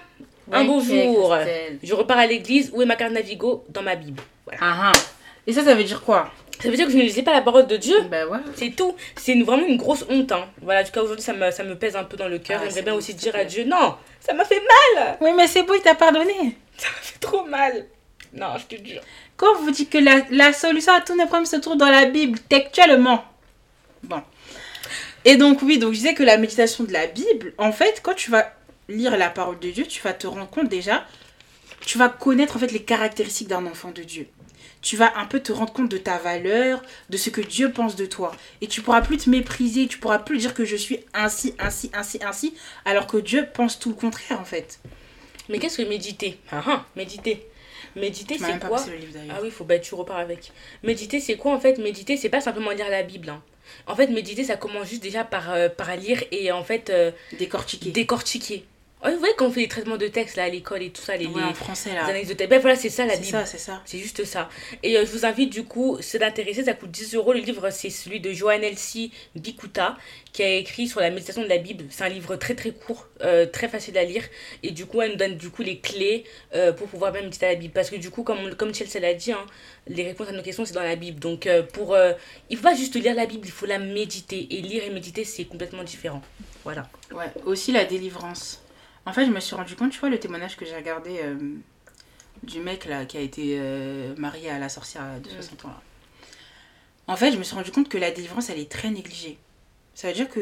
Un 0.51 0.65
beau 0.65 0.81
jour. 0.81 1.35
Je 1.83 1.93
repars 1.93 2.17
à 2.17 2.25
l'église, 2.27 2.71
où 2.73 2.81
est 2.81 2.85
ma 2.85 2.95
carte 2.95 3.13
Navigo? 3.13 3.63
Dans 3.69 3.81
ma 3.81 3.95
Bible. 3.95 4.21
Voilà. 4.45 4.59
Ah 4.61 4.91
ah. 4.91 4.99
Et 5.47 5.53
ça, 5.53 5.63
ça 5.63 5.75
veut 5.75 5.83
dire 5.83 6.01
quoi? 6.01 6.31
Ça 6.61 6.69
veut 6.69 6.75
dire 6.75 6.85
que 6.85 6.91
je 6.91 6.97
ne 6.97 7.03
lisais 7.03 7.21
pas 7.21 7.33
la 7.33 7.41
parole 7.41 7.67
de 7.67 7.75
Dieu 7.77 7.95
Bah 8.09 8.25
ouais. 8.27 8.39
c'est 8.55 8.69
tout. 8.75 8.95
C'est 9.17 9.35
vraiment 9.41 9.65
une 9.67 9.77
grosse 9.77 10.05
honte. 10.09 10.31
Hein. 10.31 10.47
Voilà, 10.61 10.81
en 10.81 10.83
tout 10.83 10.91
cas, 10.91 11.01
aujourd'hui, 11.01 11.23
ça 11.23 11.33
me, 11.33 11.51
ça 11.51 11.63
me 11.63 11.75
pèse 11.77 11.95
un 11.95 12.03
peu 12.05 12.17
dans 12.17 12.27
le 12.29 12.39
cœur. 12.39 12.59
Ah, 12.61 12.65
J'aimerais 12.65 12.81
bien 12.83 12.93
aussi 12.93 13.13
dire 13.13 13.35
à. 13.35 13.43
Dieu, 13.43 13.63
non, 13.65 13.95
ça 14.19 14.33
m'a 14.33 14.43
fait 14.45 14.61
mal. 14.95 15.17
Oui, 15.21 15.29
mais 15.35 15.47
c'est 15.47 15.63
beau, 15.63 15.75
il 15.75 15.81
t'a 15.81 15.95
pardonné. 15.95 16.57
Ça 16.77 16.87
m'a 16.89 17.01
fait 17.01 17.19
trop 17.19 17.43
mal. 17.45 17.85
Non, 18.33 18.47
je 18.57 18.75
te 18.75 18.83
jure. 18.85 19.01
Quand 19.38 19.56
vous 19.56 19.71
dit 19.71 19.88
que 19.88 19.98
la, 19.98 20.21
la 20.32 20.54
solution 20.54 20.93
à 20.93 21.02
tous 21.02 21.15
nos 21.15 21.26
problèmes 21.26 21.45
se 21.45 21.58
trouve 21.58 21.78
dans 21.78 21.89
la 21.89 22.06
Bible, 22.06 22.39
textuellement. 22.39 23.26
Bon. 24.04 24.21
Et 25.26 25.38
donc, 25.38 25.62
oui, 25.62 25.78
donc 25.78 25.93
je 25.93 25.98
disais 25.98 26.13
que 26.13 26.24
la 26.24 26.38
méditation 26.38 26.84
de 26.84 26.93
la 26.93 27.08
Bible, 27.08 27.54
en 27.58 27.71
fait, 27.71 28.00
quand 28.04 28.13
tu 28.13 28.32
vas 28.32 28.54
lire 28.88 29.17
la 29.17 29.30
parole 29.30 29.60
de 29.60 29.71
Dieu, 29.71 29.86
tu 29.86 30.02
vas 30.02 30.13
te 30.13 30.28
rendre 30.28 30.50
compte 30.50 30.69
déjà, 30.69 31.06
tu 31.86 31.98
vas 31.98 32.10
connaître 32.10 32.56
en 32.56 32.60
fait 32.60 32.71
les 32.71 32.84
caractéristiques 32.84 33.48
d'un 33.48 33.65
enfant 33.65 33.91
de 33.91 34.04
Dieu. 34.04 34.28
Tu 34.82 34.98
vas 34.98 35.17
un 35.17 35.26
peu 35.26 35.39
te 35.39 35.52
rendre 35.52 35.74
compte 35.74 35.89
de 35.89 35.98
ta 35.98 36.19
valeur, 36.19 36.82
de 37.10 37.17
ce 37.17 37.32
que 37.32 37.41
Dieu 37.41 37.71
pense 37.71 37.95
de 37.95 38.06
toi. 38.06 38.36
Et 38.62 38.67
tu 38.67 38.84
pourras 38.84 39.02
plus 39.02 39.17
te 39.17 39.30
mépriser, 39.30 39.88
tu 39.88 39.98
pourras 39.98 40.19
plus 40.19 40.38
dire 40.38 40.54
que 40.54 40.63
je 40.63 40.76
suis 40.76 41.00
ainsi, 41.15 41.56
ainsi, 41.58 41.89
ainsi, 41.93 42.19
ainsi, 42.24 42.54
alors 42.86 43.08
que 43.08 43.17
Dieu 43.17 43.48
pense 43.52 43.80
tout 43.80 43.89
le 43.89 43.95
contraire 43.95 44.39
en 44.39 44.45
fait. 44.45 44.80
Mais 45.50 45.58
qu'est-ce 45.58 45.78
que 45.78 45.89
méditer? 45.89 46.39
Ah 46.52 46.63
ah, 46.67 46.86
méditer. 46.95 47.48
Méditer, 47.95 48.38
c'est 48.38 48.60
quoi 48.60 48.84
le 48.89 48.95
livre. 48.97 49.13
Ah 49.29 49.39
oui, 49.41 49.49
faut 49.51 49.63
bah 49.63 49.79
tu 49.79 49.95
repars 49.95 50.17
avec. 50.17 50.51
Méditer, 50.84 51.19
c'est 51.19 51.36
quoi 51.38 51.53
en 51.53 51.60
fait? 51.60 51.77
Méditer, 51.77 52.17
c'est 52.17 52.29
pas 52.29 52.41
simplement 52.41 52.71
lire 52.71 52.89
la 52.89 53.03
Bible. 53.03 53.29
hein. 53.29 53.41
En 53.88 53.95
fait, 53.95 54.08
méditer, 54.08 54.43
ça 54.43 54.58
commence 54.58 54.89
juste 54.89 55.01
déjà 55.01 55.23
par, 55.23 55.51
euh, 55.51 55.69
par 55.69 55.95
lire 55.95 56.23
et 56.31 56.51
en 56.51 56.63
fait 56.63 56.89
euh, 56.91 57.12
Décortiquer. 57.39 57.91
décortiquer. 57.91 58.65
Oh, 59.05 59.11
vous 59.11 59.19
voyez 59.19 59.35
quand 59.37 59.45
on 59.47 59.51
fait 59.51 59.59
les 59.61 59.67
traitements 59.67 59.97
de 59.97 60.07
texte 60.07 60.35
là 60.35 60.45
à 60.45 60.49
l'école 60.49 60.81
et 60.81 60.89
tout 60.89 61.01
ça, 61.01 61.15
les, 61.15 61.27
Ouais, 61.27 61.33
les- 61.41 61.43
en 61.43 61.53
français 61.53 61.89
les 61.89 61.95
là. 61.95 62.05
analyses 62.05 62.29
de 62.29 62.33
texte. 62.33 62.49
Ben 62.49 62.59
voilà, 62.59 62.75
c'est 62.75 62.89
ça 62.89 63.05
la 63.05 63.13
C'est 63.13 63.19
Bible. 63.19 63.31
ça, 63.31 63.45
c'est 63.45 63.57
ça. 63.59 63.81
C'est 63.85 63.99
juste 63.99 64.23
ça. 64.25 64.49
Et 64.81 64.97
euh, 64.97 65.05
je 65.05 65.11
vous 65.11 65.25
invite 65.25 65.51
du 65.51 65.63
coup, 65.63 65.97
c'est 66.01 66.17
d'intéresser, 66.19 66.63
ça 66.63 66.73
coûte 66.73 66.89
10 66.91 67.13
euros. 67.13 67.33
Le 67.33 67.39
livre, 67.39 67.69
c'est 67.69 67.89
celui 67.91 68.19
de 68.19 68.31
Johan 68.31 68.61
Elsie 68.61 69.11
Bikuta, 69.35 69.95
qui 70.33 70.41
a 70.43 70.49
écrit 70.55 70.87
sur 70.87 71.01
la 71.01 71.11
méditation 71.11 71.43
de 71.43 71.47
la 71.47 71.57
Bible. 71.59 71.85
C'est 71.89 72.03
un 72.03 72.09
livre 72.09 72.35
très 72.35 72.55
très 72.55 72.71
court, 72.71 73.07
euh, 73.21 73.45
très 73.45 73.67
facile 73.69 73.97
à 73.97 74.03
lire. 74.03 74.23
Et 74.63 74.71
du 74.71 74.85
coup, 74.87 75.01
elle 75.01 75.11
nous 75.11 75.17
donne 75.17 75.35
du 75.37 75.49
coup 75.51 75.61
les 75.61 75.77
clés 75.79 76.23
euh, 76.55 76.73
pour 76.73 76.87
pouvoir 76.87 77.13
même 77.13 77.25
méditer 77.25 77.45
la 77.45 77.55
Bible. 77.55 77.73
Parce 77.73 77.89
que 77.91 77.97
du 77.97 78.09
coup, 78.09 78.23
comme, 78.23 78.55
comme 78.55 78.73
Chelsea 78.73 78.99
l'a 78.99 79.13
dit, 79.13 79.31
hein, 79.31 79.45
les 79.87 80.03
réponses 80.03 80.29
à 80.29 80.31
nos 80.31 80.41
questions, 80.41 80.65
c'est 80.65 80.73
dans 80.73 80.81
la 80.81 80.95
Bible. 80.95 81.19
Donc, 81.19 81.45
euh, 81.45 81.61
pour, 81.61 81.93
euh, 81.93 82.13
il 82.49 82.57
faut 82.57 82.63
pas 82.63 82.75
juste 82.75 82.95
lire 82.95 83.13
la 83.13 83.27
Bible, 83.27 83.45
il 83.45 83.51
faut 83.51 83.67
la 83.67 83.77
méditer. 83.77 84.47
Et 84.49 84.61
lire 84.61 84.83
et 84.83 84.89
méditer, 84.89 85.23
c'est 85.25 85.45
complètement 85.45 85.83
différent. 85.83 86.21
Voilà. 86.63 86.89
Ouais, 87.11 87.25
aussi 87.45 87.71
la 87.71 87.85
délivrance. 87.85 88.61
En 89.05 89.13
fait, 89.13 89.25
je 89.25 89.31
me 89.31 89.39
suis 89.39 89.55
rendu 89.55 89.75
compte, 89.75 89.91
tu 89.91 89.99
vois, 89.99 90.09
le 90.09 90.19
témoignage 90.19 90.57
que 90.57 90.65
j'ai 90.65 90.75
regardé 90.75 91.19
euh, 91.23 91.35
du 92.43 92.59
mec 92.59 92.85
là 92.85 93.05
qui 93.05 93.17
a 93.17 93.21
été 93.21 93.57
euh, 93.59 94.15
marié 94.17 94.49
à 94.49 94.59
la 94.59 94.69
sorcière 94.69 95.03
de 95.21 95.29
Mm. 95.29 95.33
60 95.33 95.65
ans 95.65 95.69
là. 95.69 95.81
En 97.07 97.15
fait, 97.15 97.31
je 97.31 97.37
me 97.37 97.43
suis 97.43 97.55
rendu 97.55 97.71
compte 97.71 97.87
que 97.87 97.99
la 97.99 98.09
délivrance, 98.09 98.49
elle 98.49 98.59
est 98.59 98.71
très 98.71 98.89
négligée. 98.89 99.37
Ça 99.93 100.07
veut 100.07 100.13
dire 100.15 100.27
que 100.27 100.39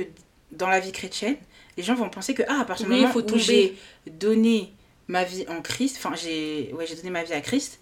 dans 0.52 0.70
la 0.70 0.80
vie 0.80 0.94
chrétienne, 0.94 1.36
les 1.76 1.84
gens 1.84 1.94
vont 1.96 2.10
penser 2.10 2.34
que, 2.34 2.44
ah, 2.48 2.62
à 2.62 2.66
partir 2.66 2.86
du 2.86 2.94
Oui, 2.94 3.02
moment 3.02 3.12
faut 3.12 3.22
où 3.34 3.38
j'ai 3.38 3.78
donné 4.10 4.72
ma 5.10 5.26
vie 5.26 5.46
en 5.50 5.62
Christ, 5.62 5.98
enfin, 5.98 6.16
j'ai 6.16 6.72
ouais, 6.74 6.86
j'ai 6.88 6.96
donné 6.96 7.10
ma 7.10 7.24
vie 7.24 7.34
à 7.34 7.42
Christ, 7.42 7.80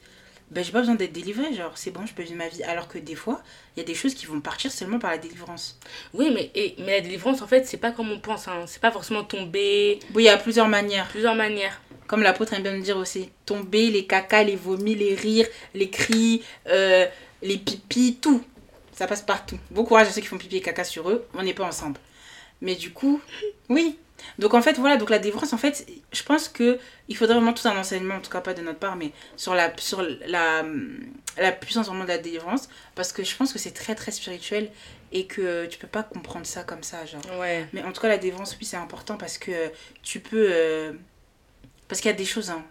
ben 0.51 0.65
j'ai 0.65 0.73
pas 0.73 0.79
besoin 0.79 0.95
d'être 0.95 1.13
délivré, 1.13 1.53
genre 1.53 1.71
c'est 1.77 1.91
bon, 1.91 2.05
je 2.05 2.13
peux 2.13 2.23
vivre 2.23 2.35
ma 2.35 2.49
vie. 2.49 2.61
Alors 2.63 2.89
que 2.89 2.97
des 2.97 3.15
fois, 3.15 3.41
il 3.75 3.79
y 3.79 3.83
a 3.83 3.85
des 3.85 3.95
choses 3.95 4.13
qui 4.13 4.25
vont 4.25 4.41
partir 4.41 4.69
seulement 4.69 4.99
par 4.99 5.11
la 5.11 5.17
délivrance. 5.17 5.79
Oui, 6.13 6.29
mais, 6.33 6.51
et, 6.55 6.75
mais 6.79 6.97
la 6.97 7.01
délivrance, 7.01 7.41
en 7.41 7.47
fait, 7.47 7.65
c'est 7.65 7.77
pas 7.77 7.91
comme 7.91 8.11
on 8.11 8.19
pense. 8.19 8.49
Hein. 8.49 8.65
C'est 8.67 8.81
pas 8.81 8.91
forcément 8.91 9.23
tomber. 9.23 9.99
Oui, 10.13 10.23
il 10.23 10.25
y 10.25 10.29
a 10.29 10.37
plusieurs 10.37 10.67
manières. 10.67 11.07
Plusieurs 11.07 11.35
manières. 11.35 11.81
Comme 12.05 12.21
l'apôtre 12.21 12.53
aime 12.53 12.63
bien 12.63 12.75
nous 12.75 12.83
dire 12.83 12.97
aussi, 12.97 13.29
tomber, 13.45 13.89
les 13.89 14.05
cacas, 14.05 14.43
les 14.43 14.57
vomis, 14.57 14.95
les 14.95 15.15
rires, 15.15 15.47
les 15.73 15.89
cris, 15.89 16.43
euh, 16.67 17.07
les 17.41 17.57
pipis, 17.57 18.17
tout. 18.21 18.43
Ça 18.91 19.07
passe 19.07 19.21
partout. 19.21 19.57
Bon 19.71 19.85
courage 19.85 20.07
à 20.07 20.11
ceux 20.11 20.19
qui 20.19 20.27
font 20.27 20.37
pipi 20.37 20.57
et 20.57 20.61
caca 20.61 20.83
sur 20.83 21.09
eux, 21.09 21.25
on 21.33 21.43
n'est 21.43 21.53
pas 21.53 21.63
ensemble. 21.63 21.97
Mais 22.59 22.75
du 22.75 22.91
coup, 22.91 23.21
oui, 23.69 23.97
donc 24.39 24.53
en 24.53 24.61
fait, 24.61 24.77
voilà, 24.77 24.97
donc 24.97 25.09
la 25.09 25.19
délivrance, 25.19 25.53
en 25.53 25.57
fait, 25.57 25.87
je 26.11 26.23
pense 26.23 26.47
que 26.49 26.79
il 27.09 27.15
faudrait 27.17 27.35
vraiment 27.35 27.53
tout 27.53 27.67
un 27.67 27.77
enseignement, 27.77 28.15
en 28.15 28.21
tout 28.21 28.31
cas 28.31 28.41
pas 28.41 28.53
de 28.53 28.61
notre 28.61 28.79
part, 28.79 28.95
mais 28.95 29.11
sur 29.35 29.53
la, 29.53 29.73
sur 29.77 30.01
la, 30.01 30.63
la 31.37 31.51
puissance 31.51 31.87
vraiment 31.87 32.03
de 32.03 32.09
la 32.09 32.17
délivrance, 32.17 32.69
parce 32.95 33.11
que 33.11 33.23
je 33.23 33.35
pense 33.35 33.51
que 33.53 33.59
c'est 33.59 33.71
très 33.71 33.95
très 33.95 34.11
spirituel 34.11 34.71
et 35.11 35.25
que 35.25 35.65
tu 35.65 35.77
peux 35.77 35.87
pas 35.87 36.03
comprendre 36.03 36.45
ça 36.45 36.63
comme 36.63 36.83
ça, 36.83 37.05
genre. 37.05 37.21
Ouais. 37.39 37.67
Mais 37.73 37.83
en 37.83 37.91
tout 37.91 38.01
cas, 38.01 38.07
la 38.07 38.17
délivrance, 38.17 38.55
oui, 38.59 38.65
c'est 38.65 38.77
important 38.77 39.17
parce 39.17 39.37
que 39.37 39.71
tu 40.03 40.19
peux... 40.21 40.47
euh, 40.49 40.93
parce 41.87 41.99
qu'il 41.99 42.09
y 42.09 42.13
a 42.13 42.17
des 42.17 42.25
choses... 42.25 42.49
hein. 42.49 42.63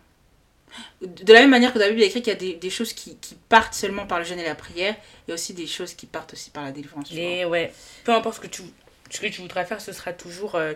De 1.02 1.32
la 1.32 1.40
même 1.40 1.50
manière 1.50 1.72
que 1.72 1.78
dans 1.78 1.84
la 1.84 1.90
Bible, 1.90 2.00
il 2.00 2.04
y 2.04 2.06
a 2.06 2.08
écrit 2.08 2.22
qu'il 2.22 2.32
y 2.32 2.36
a 2.36 2.38
des, 2.38 2.54
des 2.54 2.70
choses 2.70 2.92
qui, 2.92 3.16
qui 3.16 3.34
partent 3.48 3.74
seulement 3.74 4.06
par 4.06 4.20
le 4.20 4.24
jeûne 4.24 4.38
et 4.38 4.44
la 4.44 4.54
prière, 4.54 4.94
il 5.26 5.30
y 5.30 5.32
a 5.32 5.34
aussi 5.34 5.52
des 5.52 5.66
choses 5.66 5.94
qui 5.94 6.06
partent 6.06 6.32
aussi 6.32 6.50
par 6.50 6.62
la 6.62 6.70
délivrance. 6.70 7.10
Les, 7.10 7.44
ouais. 7.44 7.74
Peu 8.04 8.14
importe 8.14 8.36
ce 8.36 8.40
que 8.40 8.46
tu, 8.46 8.62
ce 9.10 9.20
que 9.20 9.26
tu 9.26 9.42
voudras 9.42 9.64
faire, 9.64 9.80
ce 9.80 9.92
sera 9.92 10.12
toujours 10.12 10.54
euh, 10.54 10.72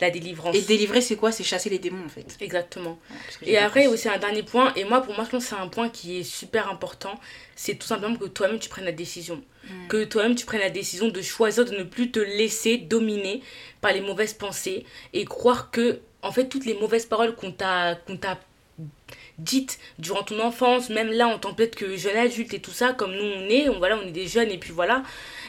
la 0.00 0.10
délivrance. 0.10 0.54
Et 0.54 0.62
délivrer, 0.62 1.00
c'est 1.00 1.16
quoi? 1.16 1.32
C'est 1.32 1.44
chasser 1.44 1.70
les 1.70 1.78
démons, 1.78 2.04
en 2.04 2.08
fait. 2.08 2.36
Exactement. 2.40 2.98
Ouais, 3.10 3.50
Et 3.50 3.58
après, 3.58 3.86
aussi 3.86 4.08
un 4.08 4.18
dernier 4.18 4.42
point, 4.42 4.72
et 4.74 4.84
moi 4.84 5.00
pour 5.02 5.14
moi 5.14 5.24
je 5.24 5.30
pense 5.30 5.44
que 5.44 5.50
c'est 5.50 5.60
un 5.60 5.68
point 5.68 5.88
qui 5.88 6.18
est 6.18 6.22
super 6.24 6.68
important, 6.68 7.18
c'est 7.56 7.76
tout 7.76 7.86
simplement 7.86 8.16
que 8.16 8.26
toi-même 8.26 8.58
tu 8.58 8.68
prennes 8.68 8.84
la 8.84 8.92
décision. 8.92 9.42
Mm. 9.64 9.88
Que 9.88 10.04
toi-même 10.04 10.34
tu 10.34 10.46
prennes 10.46 10.60
la 10.60 10.70
décision 10.70 11.08
de 11.08 11.22
choisir 11.22 11.64
de 11.64 11.76
ne 11.76 11.84
plus 11.84 12.10
te 12.10 12.20
laisser 12.20 12.78
dominer 12.78 13.42
par 13.80 13.92
les 13.92 14.00
mauvaises 14.00 14.34
pensées 14.34 14.84
et 15.12 15.24
croire 15.24 15.70
que, 15.70 16.00
en 16.22 16.32
fait, 16.32 16.48
toutes 16.48 16.66
les 16.66 16.74
mauvaises 16.74 17.06
paroles 17.06 17.34
qu'on 17.34 17.52
t'a 17.52 17.96
qu'on 18.06 18.16
t'a 18.16 18.38
dites 19.38 19.78
durant 19.98 20.22
ton 20.22 20.40
enfance, 20.40 20.90
même 20.90 21.10
là 21.10 21.28
en 21.28 21.38
tant 21.38 21.54
peut-être 21.54 21.76
que 21.76 21.96
jeune 21.96 22.16
adulte 22.16 22.54
et 22.54 22.60
tout 22.60 22.72
ça, 22.72 22.92
comme 22.92 23.14
nous 23.14 23.24
on 23.24 23.48
est, 23.48 23.68
on, 23.68 23.78
voilà, 23.78 23.96
on 23.96 24.06
est 24.06 24.12
des 24.12 24.26
jeunes 24.26 24.50
et 24.50 24.58
puis 24.58 24.72
voilà, 24.72 25.02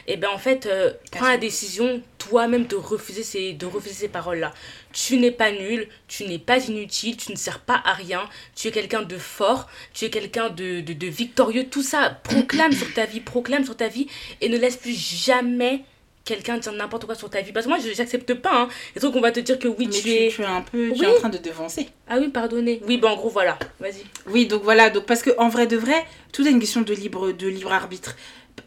et 0.06 0.16
ben 0.16 0.28
en 0.32 0.38
fait, 0.38 0.66
euh, 0.66 0.92
prends 1.10 1.28
la 1.28 1.36
décision 1.36 2.02
toi-même 2.18 2.66
de 2.66 2.76
refuser 2.76 3.22
ces, 3.22 3.52
de 3.52 3.66
refuser 3.66 3.94
ces 3.94 4.08
paroles-là. 4.08 4.52
Tu 4.92 5.16
n'es 5.18 5.30
pas 5.30 5.52
nul, 5.52 5.88
tu 6.08 6.24
n'es 6.24 6.38
pas 6.38 6.64
inutile, 6.66 7.16
tu 7.16 7.32
ne 7.32 7.36
sers 7.36 7.60
pas 7.60 7.80
à 7.84 7.92
rien, 7.92 8.28
tu 8.56 8.68
es 8.68 8.70
quelqu'un 8.70 9.02
de 9.02 9.18
fort, 9.18 9.68
tu 9.92 10.04
es 10.04 10.10
quelqu'un 10.10 10.50
de, 10.50 10.80
de, 10.80 10.92
de 10.92 11.06
victorieux, 11.06 11.68
tout 11.68 11.82
ça, 11.82 12.10
proclame 12.24 12.72
sur 12.72 12.92
ta 12.94 13.06
vie, 13.06 13.20
proclame 13.20 13.64
sur 13.64 13.76
ta 13.76 13.88
vie 13.88 14.06
et 14.40 14.48
ne 14.48 14.58
laisse 14.58 14.76
plus 14.76 14.96
jamais 14.96 15.84
quelqu'un 16.34 16.58
dire 16.58 16.72
n'importe 16.72 17.04
quoi 17.06 17.14
sur 17.14 17.28
ta 17.30 17.40
vie. 17.40 17.52
Parce 17.52 17.66
que 17.66 17.70
moi, 17.70 17.78
je 17.84 17.92
j'accepte 17.92 18.34
pas, 18.34 18.50
hein. 18.54 18.68
Les 18.94 19.00
trucs 19.00 19.12
qu'on 19.12 19.20
va 19.20 19.32
te 19.32 19.40
dire 19.40 19.58
que 19.58 19.68
oui, 19.68 19.86
Mais 19.86 19.92
tu, 19.92 20.02
tu, 20.02 20.10
es... 20.10 20.28
tu 20.28 20.42
es 20.42 20.46
un 20.46 20.62
peu... 20.62 20.92
Tu 20.92 21.02
es 21.04 21.06
en 21.06 21.14
train 21.14 21.28
de 21.28 21.38
devancer. 21.38 21.88
Ah 22.08 22.16
oui, 22.18 22.28
pardonnez. 22.28 22.80
Oui, 22.86 22.96
ben 22.98 23.08
en 23.08 23.16
gros, 23.16 23.28
voilà. 23.28 23.58
Vas-y. 23.80 24.04
Oui, 24.26 24.46
donc 24.46 24.62
voilà, 24.62 24.90
donc 24.90 25.06
parce 25.06 25.22
que 25.22 25.30
en 25.38 25.48
vrai 25.48 25.66
de 25.66 25.76
vrai, 25.76 26.04
tout 26.32 26.46
est 26.46 26.50
une 26.50 26.60
question 26.60 26.80
de 26.82 26.94
libre, 26.94 27.32
de 27.32 27.48
libre 27.48 27.72
arbitre. 27.72 28.14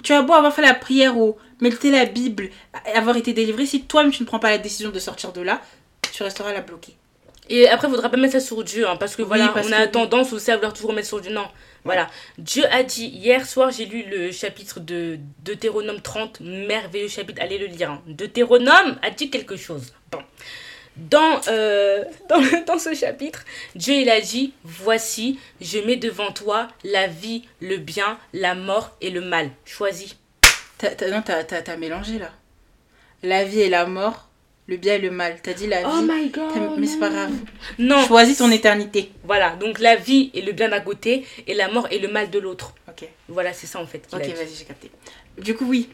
Tu 0.03 0.13
as 0.13 0.21
beau 0.21 0.33
avoir 0.33 0.53
fait 0.53 0.61
la 0.61 0.73
prière 0.73 1.17
ou 1.17 1.37
méditer 1.61 1.91
la 1.91 2.05
Bible, 2.05 2.49
avoir 2.93 3.15
été 3.15 3.31
délivré, 3.33 3.65
si 3.65 3.83
toi-même 3.83 4.11
tu 4.11 4.21
ne 4.23 4.27
prends 4.27 4.39
pas 4.39 4.49
la 4.49 4.57
décision 4.57 4.89
de 4.89 4.99
sortir 4.99 5.31
de 5.31 5.41
là, 5.41 5.61
tu 6.11 6.23
resteras 6.23 6.51
là 6.51 6.61
bloqué. 6.61 6.95
Et 7.49 7.67
après, 7.69 7.89
faudra 7.89 8.09
pas 8.09 8.17
mettre 8.17 8.33
ça 8.33 8.39
sur 8.39 8.63
Dieu, 8.63 8.87
hein, 8.87 8.95
parce 8.97 9.15
que 9.15 9.21
Oui, 9.21 9.27
voilà, 9.27 9.49
parce 9.49 9.67
on 9.67 9.71
a 9.73 9.85
que- 9.87 9.91
tendance 9.91 10.31
aussi 10.33 10.49
à 10.51 10.55
vouloir 10.55 10.73
toujours 10.73 10.93
mettre 10.93 11.07
sur 11.07 11.19
Dieu. 11.21 11.31
Non, 11.31 11.45
voilà. 11.83 12.09
Dieu 12.37 12.63
a 12.71 12.83
dit, 12.83 13.07
hier 13.07 13.45
soir, 13.45 13.71
j'ai 13.71 13.85
lu 13.85 14.03
le 14.09 14.31
chapitre 14.31 14.79
de 14.79 15.19
Deutéronome 15.43 16.01
30, 16.01 16.39
merveilleux 16.41 17.07
chapitre, 17.09 17.41
allez 17.41 17.57
le 17.57 17.65
lire. 17.67 17.91
hein. 17.91 18.01
Deutéronome 18.07 18.97
a 19.01 19.09
dit 19.09 19.29
quelque 19.29 19.55
chose. 19.57 19.93
Bon. 20.11 20.19
Dans, 20.95 21.41
euh, 21.47 22.03
dans, 22.29 22.41
dans 22.67 22.77
ce 22.79 22.93
chapitre, 22.93 23.43
Dieu 23.75 23.95
il 23.95 24.09
a 24.09 24.21
dit, 24.21 24.53
voici, 24.63 25.39
je 25.59 25.79
mets 25.79 25.95
devant 25.97 26.31
toi 26.31 26.67
la 26.83 27.07
vie, 27.07 27.43
le 27.61 27.77
bien, 27.77 28.17
la 28.33 28.53
mort 28.55 28.95
et 29.01 29.09
le 29.09 29.21
mal. 29.21 29.49
Choisis. 29.65 30.15
T'as, 30.77 30.91
t'as- 30.91 31.09
non, 31.09 31.21
t'as, 31.21 31.43
t'as- 31.43 31.61
t'as 31.63 31.77
mélangé 31.77 32.19
là. 32.19 32.31
La 33.23 33.43
vie 33.43 33.61
et 33.61 33.69
la 33.69 33.85
mort, 33.85 34.27
le 34.67 34.77
bien 34.77 34.95
et 34.95 34.99
le 34.99 35.11
mal. 35.11 35.37
T'as 35.41 35.53
dit 35.53 35.67
la 35.67 35.79
vie. 35.81 35.85
Oh 35.89 36.01
my 36.01 36.29
god. 36.29 36.77
mais 36.77 36.87
c'est 36.87 36.99
pas 36.99 37.09
grave. 37.09 37.31
Non. 37.79 38.05
Choisis 38.05 38.37
ton 38.37 38.49
éternité. 38.51 39.11
Voilà, 39.23 39.55
donc 39.57 39.79
la 39.79 39.95
vie 39.95 40.31
est 40.33 40.41
le 40.41 40.51
bien 40.53 40.69
d'un 40.69 40.79
côté 40.79 41.25
et 41.47 41.53
la 41.53 41.67
mort 41.69 41.87
est 41.91 41.99
le 41.99 42.07
mal 42.07 42.29
de 42.29 42.39
l'autre. 42.39 42.73
Ok. 42.87 43.07
Voilà, 43.27 43.53
c'est 43.53 43.67
ça 43.67 43.79
en 43.79 43.85
fait. 43.87 44.07
Ok, 44.13 44.21
vas-y, 44.21 44.55
j'ai 44.57 44.65
capté. 44.65 44.89
Du 45.37 45.55
coup, 45.55 45.65
oui. 45.65 45.89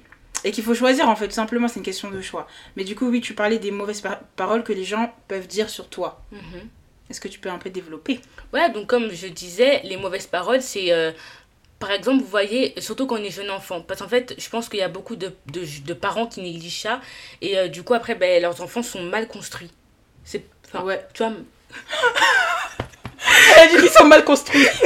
Et 0.45 0.51
qu'il 0.51 0.63
faut 0.63 0.73
choisir, 0.73 1.10
en 1.10 1.15
fait, 1.17 1.27
tout 1.27 1.34
simplement, 1.34 1.67
c'est 1.67 1.79
une 1.79 1.86
question 1.86 2.10
de 2.10 2.21
choix. 2.21 2.47
Mais 2.77 2.86
du 2.86 2.95
coup, 2.95 3.10
oui, 3.10 3.19
tu 3.19 3.34
parlais 3.34 3.60
des 3.60 3.71
mauvaises 3.71 3.99
par- 3.99 4.19
paroles 4.38 4.63
que 4.63 4.71
les 4.71 4.86
gens 4.86 5.13
peuvent 5.27 5.47
dire 5.47 5.69
sur 5.69 5.89
toi. 5.89 6.21
Mhm. 6.32 6.39
Est-ce 7.10 7.19
que 7.19 7.27
tu 7.27 7.39
peux 7.39 7.49
un 7.49 7.58
peu 7.58 7.69
développer? 7.71 8.21
Voilà, 8.51 8.69
donc 8.69 8.86
comme 8.88 9.12
je 9.12 9.27
disais, 9.27 9.82
les 9.84 9.97
mauvaises 9.97 10.27
paroles, 10.27 10.62
c'est 10.62 10.93
euh, 10.93 11.12
par 11.80 11.92
exemple, 11.92 12.22
vous 12.22 12.30
voyez, 12.30 12.74
surtout 12.80 13.08
quand 13.08 13.15
on 13.20 13.24
est 13.24 13.30
jeune 13.32 13.50
enfant, 13.50 13.82
parce 13.82 14.02
qu'en 14.02 14.08
fait, 14.10 14.36
je 14.38 14.50
pense 14.50 14.68
qu'il 14.70 14.80
y 14.80 14.84
a 14.84 14.89
beaucoup 14.89 15.15
de, 15.15 15.32
de, 15.52 15.62
de 15.86 15.94
parents 15.94 16.28
qui 16.28 16.42
négligent 16.42 16.82
ça, 16.82 17.00
et 17.42 17.58
euh, 17.58 17.68
du 17.70 17.84
coup, 17.84 17.94
après, 17.94 18.15
ben, 18.15 18.42
leurs 18.42 18.62
enfants 18.62 18.84
sont 18.84 19.02
mal 19.02 19.28
construits. 19.28 19.72
C'est, 20.26 20.44
enfin, 20.68 20.84
Ouais. 20.84 21.06
tu 21.13 21.24
vois. 21.24 21.32
Elle 23.58 23.70
dit 23.70 23.78
qu'ils 23.78 23.89
sont 23.89 24.06
mal 24.06 24.24
construits. 24.24 24.65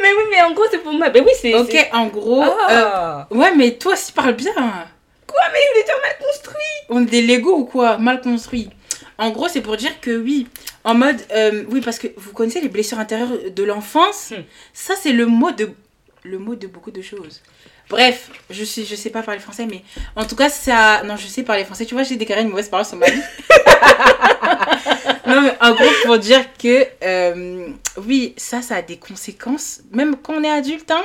Mais 0.00 0.12
oui, 0.12 0.22
mais 0.30 0.40
en 0.42 0.52
gros, 0.52 0.64
c'est 0.70 0.78
pour 0.78 0.92
moi. 0.92 1.08
Ben 1.10 1.24
oui, 1.26 1.32
c'est. 1.40 1.54
Ok, 1.54 1.74
en 1.92 2.06
gros. 2.06 2.42
Ah. 2.68 3.26
euh, 3.30 3.34
ouais, 3.36 3.52
mais 3.56 3.72
toi 3.76 3.94
aussi 3.94 4.12
parle 4.12 4.34
bien. 4.34 4.52
Quoi, 4.54 5.40
mais 5.52 5.58
il 5.74 5.80
est 5.80 5.82
déjà 5.82 5.94
mal 6.00 6.16
construit 6.20 6.62
On 6.88 7.02
est 7.02 7.10
des 7.10 7.22
Lego 7.22 7.56
ou 7.56 7.64
quoi? 7.64 7.98
Mal 7.98 8.20
construits. 8.20 8.70
En 9.18 9.30
gros, 9.30 9.48
c'est 9.48 9.62
pour 9.62 9.76
dire 9.76 10.00
que 10.00 10.16
oui, 10.16 10.46
en 10.84 10.94
mode. 10.94 11.20
euh, 11.32 11.64
oui, 11.70 11.80
parce 11.80 11.98
que 11.98 12.06
vous 12.16 12.32
connaissez 12.32 12.60
les 12.60 12.68
blessures 12.68 12.98
intérieures 13.00 13.50
de 13.54 13.62
l'enfance. 13.64 14.30
Hmm. 14.30 14.42
Ça, 14.72 14.94
c'est 15.00 15.12
le 15.12 15.26
mot 15.26 15.50
de. 15.50 15.70
Le 16.24 16.38
mot 16.38 16.54
de 16.54 16.66
beaucoup 16.66 16.90
de 16.90 17.00
choses. 17.02 17.42
Bref, 17.88 18.30
je 18.50 18.64
sais, 18.64 18.84
je 18.84 18.94
sais 18.94 19.10
pas 19.10 19.22
parler 19.22 19.40
français, 19.40 19.66
mais 19.66 19.82
en 20.14 20.24
tout 20.24 20.36
cas, 20.36 20.50
ça. 20.50 21.02
Non, 21.04 21.16
je 21.16 21.26
sais 21.26 21.42
parler 21.42 21.64
français. 21.64 21.86
Tu 21.86 21.94
vois, 21.94 22.02
j'ai 22.02 22.16
déclaré 22.16 22.42
une 22.42 22.48
mauvaise 22.48 22.68
parole 22.68 22.86
sur 22.86 22.96
ma 22.96 23.06
vie. 23.08 23.20
non, 25.26 25.40
mais 25.42 25.56
en 25.60 25.74
gros, 25.74 25.90
pour 26.04 26.18
dire 26.18 26.44
que. 26.56 26.86
euh, 27.02 27.68
oui, 28.06 28.34
ça, 28.36 28.62
ça 28.62 28.76
a 28.76 28.82
des 28.82 28.98
conséquences. 28.98 29.80
Même 29.92 30.16
quand 30.16 30.34
on 30.34 30.44
est 30.44 30.50
adulte, 30.50 30.90
hein. 30.90 31.04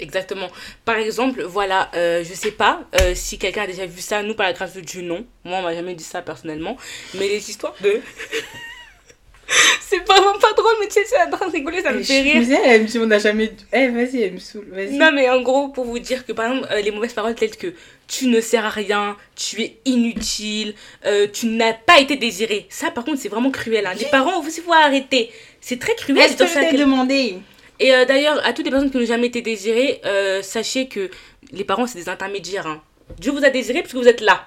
Exactement. 0.00 0.48
Par 0.84 0.96
exemple, 0.96 1.42
voilà, 1.42 1.90
euh, 1.94 2.24
je 2.24 2.34
sais 2.34 2.50
pas 2.50 2.82
euh, 3.00 3.14
si 3.14 3.38
quelqu'un 3.38 3.62
a 3.62 3.66
déjà 3.66 3.86
vu 3.86 4.00
ça, 4.00 4.22
nous, 4.22 4.34
par 4.34 4.46
la 4.46 4.52
grâce 4.52 4.74
de 4.74 4.80
Dieu, 4.80 5.02
non. 5.02 5.24
Moi, 5.44 5.58
on 5.58 5.62
m'a 5.62 5.74
jamais 5.74 5.94
dit 5.94 6.04
ça 6.04 6.22
personnellement. 6.22 6.76
Mais 7.14 7.28
les 7.28 7.48
histoires 7.50 7.74
de. 7.80 8.00
c'est 9.80 10.04
pas 10.04 10.20
vraiment 10.20 10.38
pas 10.38 10.52
drôle, 10.52 10.74
mais 10.80 10.86
tu 10.86 10.94
sais, 10.94 11.04
c'est 11.06 11.20
en 11.20 11.30
train 11.30 11.46
de 11.46 11.52
rigoler, 11.52 11.82
ça 11.82 11.92
me 11.92 12.02
fait 12.02 12.22
rire. 12.22 12.40
disais, 12.40 12.58
elle 12.64 12.82
me 12.82 12.86
dit, 12.86 12.98
on 12.98 13.06
n'a 13.06 13.18
jamais. 13.18 13.52
Eh, 13.72 13.88
vas-y, 13.88 14.22
elle 14.22 14.32
me 14.34 14.38
saoule. 14.38 14.66
Vas-y. 14.70 14.96
Non, 14.96 15.12
mais 15.12 15.28
en 15.30 15.42
gros, 15.42 15.68
pour 15.68 15.84
vous 15.84 15.98
dire 15.98 16.26
que 16.26 16.32
par 16.32 16.46
exemple, 16.50 16.68
euh, 16.72 16.80
les 16.80 16.90
mauvaises 16.90 17.12
paroles 17.12 17.34
telles 17.34 17.56
que 17.56 17.72
tu 18.08 18.26
ne 18.26 18.40
sers 18.40 18.64
à 18.64 18.70
rien, 18.70 19.16
tu 19.36 19.62
es 19.62 19.78
inutile, 19.84 20.74
euh, 21.06 21.26
tu 21.32 21.46
n'as 21.46 21.72
pas 21.72 22.00
été 22.00 22.16
désiré. 22.16 22.66
Ça, 22.68 22.90
par 22.90 23.04
contre, 23.04 23.20
c'est 23.20 23.28
vraiment 23.28 23.50
cruel. 23.50 23.86
Hein. 23.86 23.94
Les 23.98 24.06
parents, 24.06 24.40
vous 24.40 24.50
faut 24.50 24.72
arrêter. 24.72 25.30
C'est 25.60 25.78
très 25.78 25.94
cruel. 25.94 26.18
Est-ce 26.18 26.36
que 26.36 26.46
je 26.46 26.54
t'ai 26.54 26.70
quel- 26.70 26.80
demandé? 26.80 27.38
Et 27.80 27.94
euh, 27.94 28.04
d'ailleurs, 28.04 28.40
à 28.46 28.52
toutes 28.52 28.64
les 28.64 28.70
personnes 28.70 28.90
qui 28.90 28.96
n'ont 28.98 29.04
jamais 29.06 29.26
été 29.28 29.42
désirées, 29.42 30.00
euh, 30.04 30.42
sachez 30.42 30.86
que 30.88 31.10
les 31.52 31.64
parents, 31.64 31.86
c'est 31.86 31.98
des 31.98 32.08
intermédiaires. 32.08 32.66
hein. 32.66 32.80
Dieu 33.18 33.32
vous 33.32 33.44
a 33.44 33.50
désiré 33.50 33.80
puisque 33.82 33.96
vous 33.96 34.08
êtes 34.08 34.20
là. 34.20 34.46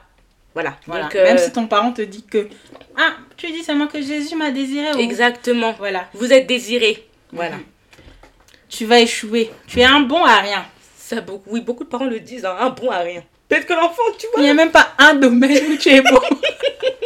Voilà. 0.54 0.78
Voilà. 0.88 1.04
Donc, 1.04 1.16
euh, 1.16 1.24
Même 1.24 1.38
si 1.38 1.52
ton 1.52 1.68
parent 1.68 1.92
te 1.92 2.02
dit 2.02 2.24
que. 2.24 2.48
Ah, 2.98 3.14
tu 3.36 3.48
dis 3.48 3.64
seulement 3.64 3.88
que 3.88 4.02
Jésus 4.02 4.36
m'a 4.36 4.50
désiré. 4.52 4.94
ou- 4.94 5.00
Exactement. 5.00 5.76
Voilà. 5.78 6.08
Vous 6.14 6.32
êtes 6.34 6.48
désiré. 6.48 7.06
Voilà. 7.32 7.58
Mhm. 7.58 7.64
Tu 8.70 8.86
vas 8.86 9.00
échouer. 9.00 9.52
Tu 9.68 9.80
es 9.82 9.84
un 9.86 10.00
bon 10.02 10.24
à 10.24 10.38
rien. 10.40 10.66
Ça, 10.98 11.22
beaucoup, 11.22 11.50
oui, 11.52 11.62
beaucoup 11.62 11.84
de 11.84 11.90
parents 11.90 12.06
le 12.06 12.20
disent. 12.20 12.46
Hein, 12.46 12.56
un 12.60 12.70
bon 12.70 12.90
à 12.90 13.00
rien. 13.00 13.24
Peut-être 13.48 13.66
que 13.66 13.74
l'enfant, 13.74 14.02
tu 14.18 14.26
Il 14.26 14.30
vois. 14.36 14.44
n'y 14.44 14.50
a 14.50 14.54
même 14.54 14.72
pas 14.72 14.90
un 14.98 15.14
domaine 15.14 15.72
où 15.72 15.78
tu 15.78 15.90
es 15.90 16.02
bon. 16.02 16.20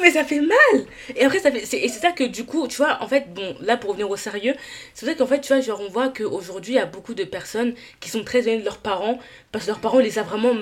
Mais 0.00 0.10
ça 0.10 0.24
fait 0.24 0.40
mal. 0.40 0.86
Et 1.14 1.24
après, 1.24 1.38
ça 1.38 1.50
fait... 1.50 1.64
c'est- 1.66 1.78
Et 1.78 1.88
c'est 1.88 2.00
ça 2.00 2.12
que 2.12 2.24
du 2.24 2.44
coup, 2.44 2.66
tu 2.68 2.76
vois, 2.78 2.98
en 3.02 3.08
fait, 3.08 3.32
bon, 3.32 3.56
là, 3.60 3.76
pour 3.76 3.90
revenir 3.90 4.08
au 4.10 4.16
sérieux, 4.16 4.54
c'est 4.94 5.06
vrai 5.06 5.16
qu'en 5.16 5.26
fait, 5.26 5.40
tu 5.40 5.48
vois, 5.52 5.60
genre, 5.60 5.80
on 5.80 5.88
voit 5.90 6.08
qu'aujourd'hui, 6.08 6.74
il 6.74 6.76
y 6.76 6.80
a 6.80 6.86
beaucoup 6.86 7.14
de 7.14 7.24
personnes 7.24 7.74
qui 8.00 8.08
sont 8.10 8.24
très 8.24 8.40
éloignées 8.40 8.60
de 8.60 8.64
leurs 8.64 8.78
parents, 8.78 9.18
parce 9.52 9.64
que 9.64 9.70
leurs 9.70 9.80
parents 9.80 9.98
les 9.98 10.18
a 10.18 10.22
vraiment... 10.22 10.54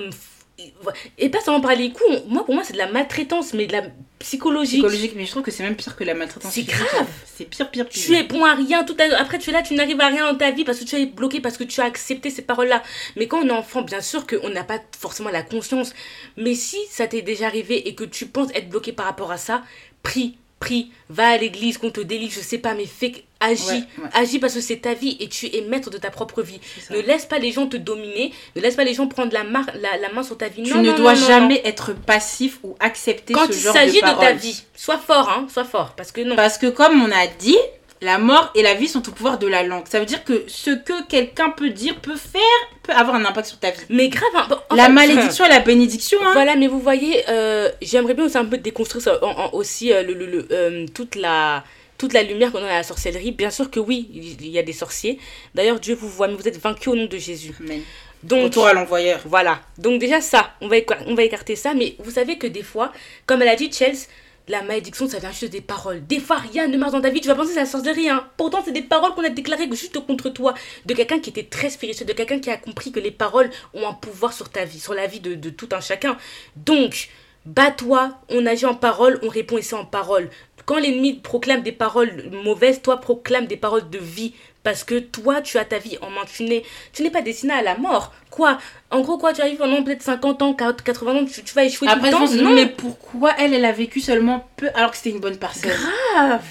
Et 1.17 1.29
pas 1.29 1.41
seulement 1.41 1.59
par 1.61 1.75
les 1.75 1.91
coups, 1.91 2.23
moi, 2.27 2.45
pour 2.45 2.55
moi, 2.55 2.63
c'est 2.63 2.73
de 2.73 2.77
la 2.77 2.87
maltraitance, 2.89 3.53
mais 3.53 3.67
de 3.67 3.73
la 3.73 3.83
psychologique. 4.19 4.79
Psychologique, 4.79 5.13
mais 5.15 5.25
je 5.25 5.31
trouve 5.31 5.43
que 5.43 5.51
c'est 5.51 5.63
même 5.63 5.75
pire 5.75 5.95
que 5.95 6.03
la 6.05 6.13
maltraitance. 6.13 6.53
C'est 6.53 6.63
grave. 6.63 7.07
C'est 7.25 7.45
pire, 7.45 7.69
pire, 7.69 7.87
pire. 7.87 8.03
Tu 8.03 8.15
es 8.15 8.23
bon 8.23 8.45
à 8.45 8.53
rien, 8.55 8.83
tout 8.85 8.95
à- 8.97 9.19
après 9.19 9.37
tu 9.37 9.49
es 9.49 9.53
là, 9.53 9.61
tu 9.61 9.73
n'arrives 9.73 9.99
à 9.99 10.07
rien 10.07 10.31
dans 10.31 10.37
ta 10.37 10.51
vie 10.51 10.63
parce 10.63 10.79
que 10.79 10.85
tu 10.85 10.95
es 10.95 11.05
bloqué, 11.05 11.41
parce 11.41 11.57
que 11.57 11.65
tu 11.65 11.81
as 11.81 11.85
accepté 11.85 12.29
ces 12.29 12.41
paroles-là. 12.41 12.81
Mais 13.17 13.27
quand 13.27 13.39
on 13.43 13.47
est 13.47 13.51
enfant, 13.51 13.81
bien 13.81 14.01
sûr 14.01 14.25
qu'on 14.25 14.49
n'a 14.49 14.63
pas 14.63 14.79
forcément 14.97 15.29
la 15.29 15.43
conscience. 15.43 15.93
Mais 16.37 16.55
si 16.55 16.77
ça 16.89 17.05
t'est 17.07 17.21
déjà 17.21 17.47
arrivé 17.47 17.87
et 17.89 17.93
que 17.95 18.05
tu 18.05 18.25
penses 18.25 18.49
être 18.55 18.69
bloqué 18.69 18.93
par 18.93 19.05
rapport 19.07 19.31
à 19.31 19.37
ça, 19.37 19.61
prie, 20.03 20.37
prie, 20.61 20.89
va 21.09 21.27
à 21.27 21.37
l'église, 21.37 21.77
qu'on 21.77 21.91
te 21.91 21.99
délivre, 22.01 22.33
je 22.33 22.39
sais 22.39 22.57
pas, 22.59 22.73
mais 22.73 22.85
fais 22.85 23.11
Agis, 23.41 23.65
Ouais, 23.67 23.73
ouais. 24.03 24.09
agis 24.13 24.39
parce 24.39 24.53
que 24.53 24.61
c'est 24.61 24.77
ta 24.77 24.93
vie 24.93 25.17
et 25.19 25.27
tu 25.27 25.47
es 25.53 25.61
maître 25.61 25.89
de 25.89 25.97
ta 25.97 26.09
propre 26.09 26.41
vie. 26.41 26.59
Ne 26.89 26.99
laisse 27.01 27.25
pas 27.25 27.37
les 27.37 27.51
gens 27.51 27.67
te 27.67 27.75
dominer, 27.77 28.31
ne 28.55 28.61
laisse 28.61 28.75
pas 28.75 28.85
les 28.85 28.93
gens 28.93 29.07
prendre 29.07 29.33
la, 29.33 29.43
mar- 29.43 29.65
la, 29.81 29.97
la 29.97 30.09
main 30.13 30.23
sur 30.23 30.37
ta 30.37 30.47
vie. 30.47 30.63
Tu 30.63 30.73
non, 30.73 30.81
ne 30.81 30.91
non, 30.91 30.95
dois 30.95 31.15
non, 31.15 31.27
jamais 31.27 31.61
être 31.65 31.93
passif 31.93 32.59
ou 32.63 32.75
accepter. 32.79 33.33
Quand 33.33 33.47
ce 33.47 33.51
il 33.51 33.59
genre 33.59 33.73
s'agit 33.73 34.01
de 34.01 34.19
ta 34.19 34.31
vie, 34.31 34.63
sois 34.75 34.97
fort, 34.97 35.29
hein, 35.29 35.47
sois 35.53 35.65
fort. 35.65 35.93
Parce 35.97 36.11
que 36.13 36.21
non. 36.21 36.35
Parce 36.37 36.57
que 36.57 36.67
comme 36.67 37.01
on 37.03 37.11
a 37.11 37.27
dit, 37.37 37.57
la 38.01 38.17
mort 38.19 38.51
et 38.55 38.61
la 38.63 38.73
vie 38.73 38.87
sont 38.87 39.07
au 39.07 39.11
pouvoir 39.11 39.37
de 39.37 39.47
la 39.47 39.63
langue. 39.63 39.83
Ça 39.89 39.99
veut 39.99 40.05
dire 40.05 40.23
que 40.23 40.43
ce 40.47 40.71
que 40.71 41.05
quelqu'un 41.07 41.49
peut 41.49 41.69
dire, 41.71 41.95
peut 41.99 42.15
faire, 42.17 42.41
peut 42.83 42.93
avoir 42.93 43.15
un 43.17 43.25
impact 43.25 43.47
sur 43.49 43.59
ta 43.59 43.71
vie. 43.71 43.81
Mais 43.89 44.07
grave, 44.07 44.29
hein, 44.35 44.45
bon, 44.49 44.57
la 44.75 44.85
fait, 44.85 44.91
malédiction 44.91 45.45
et 45.45 45.49
la 45.49 45.59
bénédiction, 45.59 46.19
hein. 46.23 46.31
Voilà, 46.33 46.55
mais 46.55 46.67
vous 46.67 46.79
voyez, 46.79 47.23
euh, 47.29 47.69
j'aimerais 47.81 48.13
bien 48.13 48.25
aussi 48.25 48.37
un 48.37 48.45
peu 48.45 48.57
déconstruire 48.57 49.03
ça, 49.03 49.23
en- 49.23 49.27
en- 49.45 49.53
aussi 49.53 49.91
euh, 49.91 50.03
le, 50.03 50.13
le- 50.13 50.25
le, 50.25 50.47
euh, 50.51 50.85
toute, 50.93 51.15
la, 51.15 51.63
toute 51.97 52.13
la 52.13 52.23
lumière 52.23 52.51
qu'on 52.51 52.59
a 52.59 52.65
à 52.67 52.77
la 52.77 52.83
sorcellerie. 52.83 53.31
Bien 53.31 53.49
sûr 53.49 53.69
que 53.71 53.79
oui, 53.79 54.09
il 54.13 54.47
y 54.47 54.59
a 54.59 54.63
des 54.63 54.73
sorciers. 54.73 55.19
D'ailleurs, 55.53 55.79
Dieu 55.79 55.95
vous 55.95 56.09
voit, 56.09 56.27
mais 56.27 56.35
vous 56.35 56.47
êtes 56.47 56.59
vaincus 56.59 56.87
au 56.89 56.95
nom 56.95 57.05
de 57.05 57.17
Jésus. 57.17 57.53
Amen. 57.59 57.81
Donc, 58.23 58.43
Retour 58.45 58.65
à 58.67 58.73
l'envoyeur. 58.73 59.21
voilà. 59.25 59.61
Donc 59.77 59.99
déjà 59.99 60.19
ça, 60.19 60.53
on 60.59 60.67
va, 60.67 60.77
on 61.05 61.13
va 61.13 61.23
écarter 61.23 61.55
ça. 61.55 61.73
Mais 61.75 61.95
vous 61.99 62.09
savez 62.11 62.37
que 62.39 62.47
des 62.47 62.63
fois, 62.63 62.91
comme 63.27 63.41
elle 63.43 63.49
a 63.49 63.55
dit 63.55 63.71
Chelsea, 63.71 64.07
la 64.47 64.61
malédiction, 64.61 65.07
ça 65.07 65.19
vient 65.19 65.31
juste 65.31 65.51
des 65.51 65.61
paroles. 65.61 66.05
Des 66.05 66.19
fois, 66.19 66.37
rien 66.37 66.67
ne 66.67 66.77
marche 66.77 66.91
dans 66.91 67.01
ta 67.01 67.09
vie. 67.09 67.21
Tu 67.21 67.27
vas 67.27 67.35
penser 67.35 67.49
que 67.49 67.53
c'est 67.55 67.59
la 67.61 67.65
sorcellerie. 67.65 68.09
Hein. 68.09 68.27
Pourtant, 68.37 68.61
c'est 68.63 68.71
des 68.71 68.81
paroles 68.83 69.13
qu'on 69.15 69.23
a 69.23 69.29
déclarées 69.29 69.67
juste 69.71 69.99
contre 70.05 70.29
toi. 70.29 70.53
De 70.85 70.93
quelqu'un 70.93 71.19
qui 71.19 71.29
était 71.31 71.43
très 71.43 71.69
spirituel. 71.69 72.07
De 72.07 72.13
quelqu'un 72.13 72.39
qui 72.39 72.49
a 72.51 72.57
compris 72.57 72.91
que 72.91 72.99
les 72.99 73.11
paroles 73.11 73.49
ont 73.73 73.87
un 73.87 73.93
pouvoir 73.93 74.33
sur 74.33 74.49
ta 74.49 74.63
vie, 74.65 74.79
sur 74.79 74.93
la 74.93 75.07
vie 75.07 75.19
de, 75.19 75.33
de 75.35 75.49
tout 75.49 75.69
un 75.71 75.81
chacun. 75.81 76.15
Donc, 76.55 77.09
bats-toi. 77.45 78.11
On 78.29 78.45
agit 78.45 78.65
en 78.67 78.75
parole. 78.75 79.19
On 79.23 79.29
répond 79.29 79.57
ici 79.57 79.73
en 79.73 79.85
parole. 79.85 80.29
Quand 80.65 80.79
l'ennemi 80.79 81.13
proclame 81.13 81.61
des 81.61 81.71
paroles 81.71 82.29
mauvaises, 82.43 82.81
toi 82.81 82.99
proclame 82.99 83.45
des 83.45 83.57
paroles 83.57 83.89
de 83.89 83.99
vie. 83.99 84.33
Parce 84.63 84.83
que 84.83 84.97
toi, 84.97 85.41
tu 85.41 85.59
as 85.59 85.65
ta 85.65 85.77
vie 85.77 85.97
en 86.01 86.09
main. 86.09 86.21
Tu 86.25 86.43
n'es, 86.43 86.63
tu 86.91 87.03
n'es 87.03 87.11
pas 87.11 87.21
destiné 87.21 87.53
à 87.53 87.61
la 87.61 87.77
mort. 87.77 88.11
Quoi? 88.31 88.57
En 88.89 89.01
gros, 89.01 89.19
quoi 89.19 89.31
Tu 89.31 89.41
arrives 89.41 89.57
pendant 89.57 89.83
peut-être 89.83 90.01
50 90.01 90.41
ans, 90.41 90.53
40, 90.55 90.81
80 90.81 91.11
ans, 91.15 91.25
tu, 91.25 91.43
tu 91.43 91.53
vas 91.53 91.65
échouer 91.65 91.87
Après, 91.87 92.09
tout 92.09 92.19
le 92.19 92.27
temps? 92.27 92.43
non, 92.43 92.49
mais 92.55 92.65
pourquoi 92.65 93.33
elle, 93.37 93.53
elle 93.53 93.65
a 93.65 93.71
vécu 93.71 93.99
seulement 94.01 94.47
peu 94.57 94.69
alors 94.73 94.89
que 94.89 94.97
c'était 94.97 95.11
une 95.11 95.19
bonne 95.19 95.37
personne? 95.37 95.69
Grave 95.69 96.43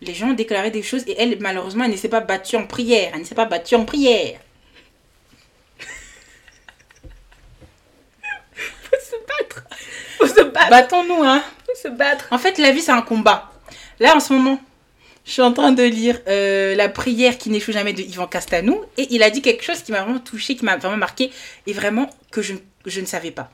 Les 0.00 0.14
gens 0.14 0.30
ont 0.30 0.34
déclaré 0.34 0.72
des 0.72 0.82
choses 0.82 1.04
et 1.06 1.14
elle, 1.16 1.38
malheureusement, 1.40 1.84
elle 1.84 1.92
ne 1.92 1.96
s'est 1.96 2.08
pas 2.08 2.18
battue 2.20 2.56
en 2.56 2.66
prière. 2.66 3.12
Elle 3.14 3.20
ne 3.20 3.24
s'est 3.24 3.36
pas 3.36 3.44
battue 3.46 3.76
en 3.76 3.84
prière. 3.84 4.40
Faut 8.54 8.96
se 9.00 9.13
battre 9.26 9.64
Faut 10.18 10.26
se 10.26 10.42
battre 10.42 10.70
Battons-nous, 10.70 11.22
hein. 11.22 11.42
Faut 11.66 11.88
se 11.88 11.88
battre 11.88 12.26
En 12.30 12.38
fait, 12.38 12.58
la 12.58 12.70
vie, 12.70 12.80
c'est 12.80 12.92
un 12.92 13.02
combat. 13.02 13.50
Là, 14.00 14.16
en 14.16 14.20
ce 14.20 14.32
moment, 14.32 14.60
je 15.24 15.32
suis 15.32 15.42
en 15.42 15.52
train 15.52 15.72
de 15.72 15.82
lire 15.82 16.20
euh, 16.28 16.74
La 16.74 16.88
prière 16.88 17.38
qui 17.38 17.50
n'échoue 17.50 17.72
jamais 17.72 17.92
de 17.92 18.02
Yvan 18.02 18.26
Castanou. 18.26 18.82
Et 18.96 19.06
il 19.10 19.22
a 19.22 19.30
dit 19.30 19.42
quelque 19.42 19.64
chose 19.64 19.82
qui 19.82 19.92
m'a 19.92 20.02
vraiment 20.02 20.20
touché, 20.20 20.56
qui 20.56 20.64
m'a 20.64 20.76
vraiment 20.76 20.96
marqué. 20.96 21.30
Et 21.66 21.72
vraiment 21.72 22.08
que 22.30 22.42
je, 22.42 22.54
je 22.86 23.00
ne 23.00 23.06
savais 23.06 23.30
pas. 23.30 23.50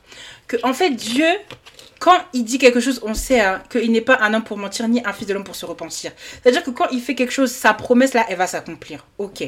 Que, 0.46 0.56
en 0.62 0.74
fait, 0.74 0.90
Dieu, 0.90 1.28
quand 2.00 2.16
il 2.32 2.44
dit 2.44 2.56
quelque 2.58 2.80
chose, 2.80 2.98
on 3.04 3.12
sait 3.12 3.40
hein, 3.40 3.62
qu'il 3.70 3.92
n'est 3.92 4.00
pas 4.00 4.18
un 4.22 4.32
homme 4.32 4.42
pour 4.42 4.56
mentir, 4.56 4.88
ni 4.88 5.02
un 5.04 5.12
fils 5.12 5.26
de 5.28 5.34
l'homme 5.34 5.44
pour 5.44 5.54
se 5.54 5.66
repentir. 5.66 6.12
C'est-à-dire 6.42 6.64
que 6.64 6.70
quand 6.70 6.88
il 6.90 7.00
fait 7.00 7.14
quelque 7.14 7.30
chose, 7.30 7.52
sa 7.52 7.74
promesse, 7.74 8.14
là, 8.14 8.24
elle 8.30 8.38
va 8.38 8.46
s'accomplir. 8.46 9.04
Ok. 9.18 9.44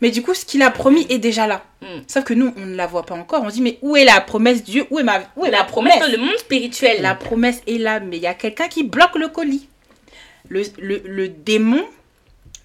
Mais 0.00 0.10
du 0.12 0.22
coup, 0.22 0.32
ce 0.32 0.44
qu'il 0.44 0.62
a 0.62 0.70
promis 0.70 1.04
est 1.10 1.18
déjà 1.18 1.48
là. 1.48 1.64
Mm. 1.82 1.86
Sauf 2.06 2.22
que 2.22 2.32
nous, 2.32 2.54
on 2.56 2.64
ne 2.64 2.76
la 2.76 2.86
voit 2.86 3.04
pas 3.04 3.16
encore. 3.16 3.42
On 3.42 3.50
se 3.50 3.54
dit, 3.54 3.60
mais 3.60 3.78
où 3.82 3.96
est 3.96 4.04
la 4.04 4.20
promesse 4.20 4.62
Dieu? 4.62 4.86
Où 4.90 5.00
est 5.00 5.02
ma, 5.02 5.20
où 5.36 5.44
est 5.44 5.50
La 5.50 5.64
promesse 5.64 5.96
promesse? 5.98 6.12
dans 6.12 6.20
le 6.20 6.24
monde 6.24 6.38
spirituel. 6.38 7.02
la 7.02 7.16
promesse 7.16 7.60
est 7.66 7.78
là, 7.78 7.98
mais 7.98 8.18
il 8.18 8.22
y 8.22 8.28
a 8.28 8.34
quelqu'un 8.34 8.68
qui 8.68 8.84
bloque 8.84 9.16
le 9.16 9.26
colis. 9.26 9.68
Le, 10.48 10.62
le, 10.78 11.02
le 11.04 11.28
démon, 11.28 11.84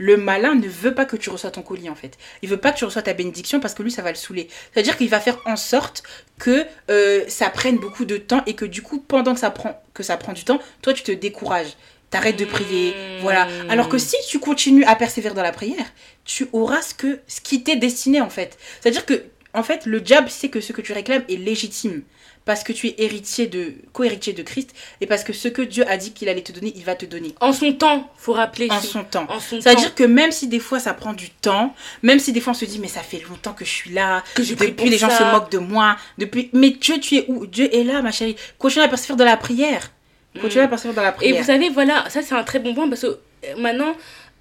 le 0.02 0.18
malin 0.18 0.56
ne 0.56 0.68
veut 0.68 0.96
pas 0.96 1.06
que 1.06 1.16
tu 1.16 1.30
reçois 1.30 1.52
ton 1.52 1.62
colis 1.62 1.90
en 1.90 1.96
fait. 1.96 2.18
Il 2.42 2.50
veut 2.50 2.58
pas 2.58 2.72
que 2.72 2.80
tu 2.80 2.86
reçois 2.86 3.04
ta 3.04 3.14
bénédiction 3.14 3.60
parce 3.60 3.76
que 3.76 3.84
lui 3.84 3.92
ça 3.92 4.02
va 4.02 4.10
le 4.10 4.16
saouler. 4.16 4.48
C'est-à-dire 4.74 4.98
qu'il 4.98 5.10
va 5.10 5.20
faire 5.20 5.40
en 5.46 5.56
sorte 5.56 6.02
que 6.40 6.66
euh, 6.90 7.24
ça 7.28 7.52
prenne 7.52 7.78
beaucoup 7.78 8.06
de 8.06 8.18
temps 8.18 8.42
et 8.48 8.56
que 8.56 8.66
du 8.66 8.82
coup 8.82 9.00
pendant 9.00 9.36
que 9.36 9.40
ça 9.40 9.52
prend 9.52 9.80
que 9.94 10.02
ça 10.02 10.18
prend 10.18 10.34
du 10.34 10.44
temps, 10.44 10.60
toi 10.82 10.94
tu 10.94 11.04
te 11.04 11.12
décourages. 11.12 11.78
T'arrêtes 12.10 12.38
de 12.38 12.44
prier, 12.44 12.94
voilà. 13.22 13.48
Alors 13.70 13.88
que 13.88 13.98
si 13.98 14.18
tu 14.28 14.40
continues 14.40 14.84
à 14.84 14.98
persévérer 14.98 15.34
dans 15.34 15.44
la 15.44 15.54
prière, 15.54 15.86
tu 16.26 16.50
auras 16.52 16.82
ce 16.82 16.94
que 16.94 17.20
ce 17.28 17.40
qui 17.40 17.64
t'est 17.64 17.78
destiné 17.78 18.20
en 18.20 18.30
fait. 18.30 18.58
C'est-à-dire 18.82 19.06
que 19.06 19.24
en 19.54 19.64
fait 19.64 19.86
le 19.86 20.02
diable 20.02 20.30
sait 20.30 20.50
que 20.50 20.60
ce 20.60 20.74
que 20.74 20.82
tu 20.82 20.92
réclames 20.92 21.24
est 21.30 21.38
légitime 21.38 22.02
parce 22.46 22.64
que 22.64 22.74
tu 22.74 22.88
es 22.88 22.96
héritier 22.98 23.48
de 23.48 23.74
co-héritier 23.94 24.34
de 24.34 24.42
Christ 24.42 24.74
et 25.00 25.06
parce 25.08 25.24
que 25.24 25.32
ce 25.34 25.48
que 25.48 25.62
Dieu 25.62 25.86
a 25.88 25.98
dit 25.98 26.12
qu'il 26.12 26.28
allait 26.28 26.42
te 26.42 26.52
donner, 26.52 26.74
il 26.76 26.84
va 26.84 26.96
te 26.96 27.06
donner 27.06 27.36
En 27.40 27.54
son 27.54 27.72
temps, 27.74 28.10
faut 28.18 28.34
rappeler. 28.34 28.68
en 28.72 28.82
son 28.82 29.04
temps. 29.04 29.26
En 29.30 29.40
son 29.40 29.58
temps. 29.58 29.62
C'est-à-dire 29.62 29.94
que 29.94 30.04
même 30.04 30.32
si 30.32 30.48
des 30.48 30.60
fois 30.60 30.80
ça 30.80 30.94
prend 30.94 31.14
du 31.14 31.30
temps, 31.30 31.76
même 32.02 32.20
si 32.20 32.32
des 32.34 32.42
fois 32.42 32.52
on 32.52 32.56
se 32.56 32.66
dit 32.66 32.80
mais 32.80 32.88
ça 32.88 33.02
fait 33.02 33.22
longtemps 33.30 33.54
que 33.54 33.64
je 33.66 33.70
suis 33.70 33.92
là, 33.92 34.24
Que 34.36 34.44
je 34.44 34.56
depuis 34.56 34.90
les 34.90 34.98
gens 34.98 35.10
ça. 35.10 35.18
se 35.20 35.24
moquent 35.36 35.52
de 35.52 35.60
moi, 35.60 35.98
depuis 36.18 36.50
mais 36.54 36.72
Dieu 36.72 37.00
tu 37.00 37.16
es 37.18 37.26
où? 37.28 37.46
Dieu 37.46 37.74
est 37.76 37.84
là 37.84 38.02
ma 38.02 38.12
chérie. 38.12 38.36
Continue 38.58 38.84
à 38.86 38.88
persévérer 38.88 39.18
dans 39.18 39.26
la 39.26 39.38
prière. 39.38 39.92
Continue 40.42 40.62
Mm. 40.64 40.66
à 40.66 40.68
persévérer 40.70 40.96
dans 40.96 41.02
la 41.04 41.10
Et 41.10 41.14
prière. 41.14 41.38
vous 41.42 41.46
savez, 41.48 41.70
voilà, 41.70 42.10
ça 42.10 42.22
c'est 42.24 42.34
un 42.36 42.44
très 42.44 42.60
bon 42.60 42.74
point 42.74 42.88
parce 42.90 43.02
que 43.02 43.08
euh, 43.08 43.56
maintenant, 43.58 43.96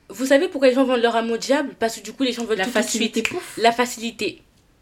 vous 0.09 0.27
savez 0.27 0.49
pourquoi 0.49 0.69
les 0.69 0.75
gens 0.75 0.85
vendent 0.85 1.03
leur 1.03 1.17
amour 1.17 1.35
au 1.35 1.39
diable? 1.39 1.75
Parce 1.79 1.97
que 1.97 2.01
du 2.03 2.13
coup, 2.13 2.23
les 2.23 2.33
gens 2.33 2.45
veulent 2.45 2.59
la 2.59 2.65
tout, 2.65 2.71
tout 2.71 2.79
de 2.79 2.83
facilité 2.83 3.21
suite. 3.21 3.29
pouf. 3.31 3.59
La 3.59 3.73
facilité. 3.73 4.41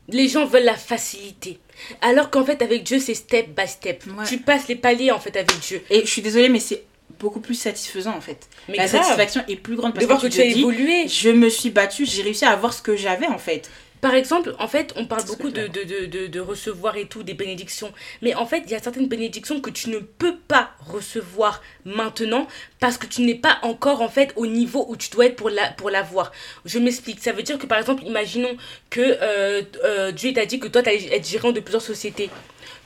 Les 0.08 0.28
gens 0.28 0.46
veulent 0.46 0.64
la 0.64 0.76
facilité. 0.76 1.58
Alors 2.00 2.30
qu'en 2.30 2.44
fait, 2.44 2.60
avec 2.62 2.82
Dieu, 2.82 2.98
c'est 2.98 3.14
step 3.14 3.48
by 3.56 3.68
step. 3.68 4.04
Ouais. 4.06 4.24
Tu 4.26 4.38
passes 4.38 4.68
les 4.68 4.76
paliers 4.76 5.10
en 5.10 5.20
fait 5.20 5.36
avec 5.36 5.58
Dieu. 5.60 5.82
Et 5.90 6.00
je 6.00 6.06
suis 6.10 6.22
désolée 6.22 6.48
mais 6.48 6.60
c'est 6.60 6.82
beaucoup 7.20 7.40
plus 7.40 7.54
satisfaisant 7.54 8.14
en 8.16 8.20
fait. 8.20 8.48
Mais 8.68 8.76
la 8.76 8.86
grave. 8.86 9.02
satisfaction 9.02 9.42
est 9.48 9.56
plus 9.56 9.76
grande 9.76 9.92
De 9.92 9.96
parce 9.96 10.06
voir 10.06 10.20
que, 10.20 10.26
que 10.26 10.32
tu 10.32 10.40
as 10.40 10.44
évolué. 10.44 11.06
je 11.08 11.30
me 11.30 11.48
suis 11.48 11.70
battue, 11.70 12.06
j'ai 12.06 12.22
réussi 12.22 12.44
à 12.44 12.50
avoir 12.50 12.72
ce 12.72 12.82
que 12.82 12.96
j'avais 12.96 13.26
en 13.26 13.38
fait. 13.38 13.70
Par 14.00 14.14
exemple, 14.14 14.54
en 14.58 14.68
fait, 14.68 14.92
on 14.96 15.06
parle 15.06 15.24
beaucoup 15.24 15.50
que 15.50 15.54
de, 15.54 15.66
de, 15.66 15.82
de, 15.84 16.06
de, 16.06 16.26
de 16.26 16.40
recevoir 16.40 16.96
et 16.96 17.06
tout, 17.06 17.22
des 17.22 17.34
bénédictions. 17.34 17.92
Mais 18.22 18.34
en 18.34 18.46
fait, 18.46 18.62
il 18.66 18.70
y 18.70 18.74
a 18.74 18.82
certaines 18.82 19.08
bénédictions 19.08 19.60
que 19.60 19.70
tu 19.70 19.90
ne 19.90 19.98
peux 19.98 20.36
pas 20.36 20.70
recevoir 20.86 21.62
maintenant 21.84 22.46
parce 22.80 22.98
que 22.98 23.06
tu 23.06 23.22
n'es 23.22 23.34
pas 23.34 23.58
encore 23.62 24.02
en 24.02 24.08
fait 24.08 24.32
au 24.36 24.46
niveau 24.46 24.86
où 24.88 24.96
tu 24.96 25.10
dois 25.10 25.26
être 25.26 25.36
pour 25.36 25.50
la 25.50 25.70
pour 25.72 25.90
l'avoir. 25.90 26.32
Je 26.64 26.78
m'explique. 26.78 27.20
Ça 27.20 27.32
veut 27.32 27.42
dire 27.42 27.58
que 27.58 27.66
par 27.66 27.78
exemple, 27.78 28.04
imaginons 28.04 28.56
que 28.90 29.00
euh, 29.00 29.62
euh, 29.84 30.12
Dieu 30.12 30.32
t'a 30.32 30.46
dit 30.46 30.60
que 30.60 30.68
toi 30.68 30.82
tu 30.82 30.88
allais 30.88 31.14
être 31.14 31.28
gérant 31.28 31.52
de 31.52 31.60
plusieurs 31.60 31.82
sociétés. 31.82 32.30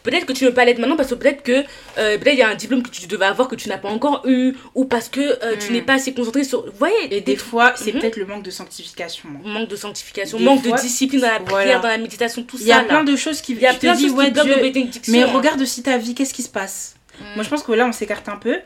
Peut-être 0.02 0.26
que 0.26 0.32
tu 0.32 0.44
ne 0.44 0.48
peux 0.48 0.54
pas 0.54 0.64
l'être 0.64 0.78
maintenant 0.78 0.96
parce 0.96 1.08
que 1.10 1.14
peut-être 1.14 1.42
que 1.42 1.52
euh, 1.98 2.18
peut-être 2.18 2.34
il 2.34 2.38
y 2.38 2.42
a 2.42 2.48
un 2.48 2.54
diplôme 2.54 2.82
que 2.82 2.90
tu 2.90 3.06
devais 3.06 3.24
avoir 3.26 3.46
que 3.48 3.54
tu 3.54 3.68
n'as 3.68 3.78
pas 3.78 3.88
encore 3.88 4.22
eu 4.26 4.54
ou 4.74 4.84
parce 4.84 5.08
que 5.08 5.20
euh, 5.20 5.56
tu 5.58 5.70
Mm. 5.70 5.72
n'es 5.74 5.82
pas 5.82 5.94
assez 5.94 6.12
concentré 6.12 6.44
sur. 6.44 6.64
Vous 6.66 6.72
voyez 6.78 7.14
Et 7.14 7.20
des 7.20 7.36
fois, 7.36 7.72
c'est 7.76 7.92
Mhm. 7.92 8.00
peut-être 8.00 8.16
le 8.16 8.26
manque 8.26 8.42
de 8.42 8.50
sanctification. 8.50 9.28
manque 9.44 9.68
de 9.68 9.76
sanctification, 9.76 10.38
Des 10.38 10.44
manque 10.44 10.66
fois, 10.66 10.76
de 10.76 10.82
discipline 10.82 11.20
dans 11.20 11.28
la 11.28 11.40
prière, 11.40 11.48
voilà. 11.64 11.78
dans 11.78 11.88
la 11.88 11.98
méditation, 11.98 12.42
tout 12.42 12.56
Il 12.60 12.66
y 12.66 12.72
a 12.72 12.78
ça. 12.78 12.84
plein 12.84 13.04
de 13.04 13.14
choses 13.16 13.40
qui 13.40 13.52
Il 13.52 13.60
y 13.60 13.66
a 13.66 13.74
plein 13.74 13.94
de 13.94 14.00
choses 14.00 14.12
ouais, 14.12 14.26
qui 14.32 14.32
Dieu. 14.32 15.02
Mais 15.08 15.24
regarde 15.24 15.60
aussi 15.60 15.82
ta 15.82 15.96
vie, 15.98 16.14
qu'est-ce 16.14 16.34
qui 16.34 16.42
se 16.42 16.48
passe? 16.50 16.94
Moi, 17.36 17.44
je 17.44 17.48
pense 17.48 17.62
que 17.62 17.72
là, 17.72 17.86
on 17.86 17.92
s'écarte 17.92 18.28
un 18.28 18.36
peu. 18.36 18.56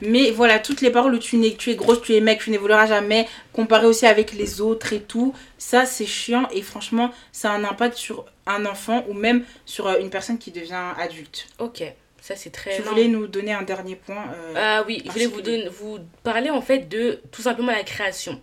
Mais 0.00 0.30
voilà, 0.30 0.58
toutes 0.58 0.80
les 0.80 0.90
paroles 0.90 1.14
où 1.14 1.18
tu, 1.18 1.36
n'es, 1.36 1.54
tu 1.54 1.70
es 1.70 1.74
grosse, 1.74 2.02
tu 2.02 2.14
es 2.14 2.20
mec, 2.20 2.40
tu 2.40 2.50
n'évolueras 2.50 2.86
jamais, 2.86 3.26
comparé 3.52 3.86
aussi 3.86 4.06
avec 4.06 4.32
les 4.32 4.60
autres 4.60 4.92
et 4.92 5.00
tout, 5.00 5.34
ça, 5.58 5.86
c'est 5.86 6.06
chiant. 6.06 6.48
Et 6.52 6.62
franchement, 6.62 7.10
ça 7.32 7.52
a 7.52 7.54
un 7.54 7.64
impact 7.64 7.96
sur 7.96 8.24
un 8.46 8.66
enfant 8.66 9.04
ou 9.08 9.14
même 9.14 9.44
sur 9.64 9.86
euh, 9.86 9.98
une 10.00 10.10
personne 10.10 10.38
qui 10.38 10.50
devient 10.50 10.92
adulte. 10.98 11.48
Ok, 11.58 11.82
ça 12.20 12.36
c'est 12.36 12.50
très. 12.50 12.76
Tu 12.76 12.82
non. 12.82 12.90
voulais 12.90 13.08
nous 13.08 13.26
donner 13.26 13.52
un 13.52 13.62
dernier 13.62 13.96
point 13.96 14.24
euh, 14.34 14.54
Ah 14.56 14.84
oui, 14.86 15.02
je 15.04 15.10
voulais 15.10 15.26
vous, 15.26 15.40
donner, 15.40 15.68
vous 15.68 15.98
parler 16.22 16.50
en 16.50 16.60
fait 16.60 16.88
de 16.88 17.20
tout 17.32 17.42
simplement 17.42 17.72
la 17.72 17.82
création 17.82 18.40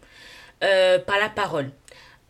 euh, 0.64 1.00
par 1.00 1.20
la 1.20 1.30
parole. 1.30 1.70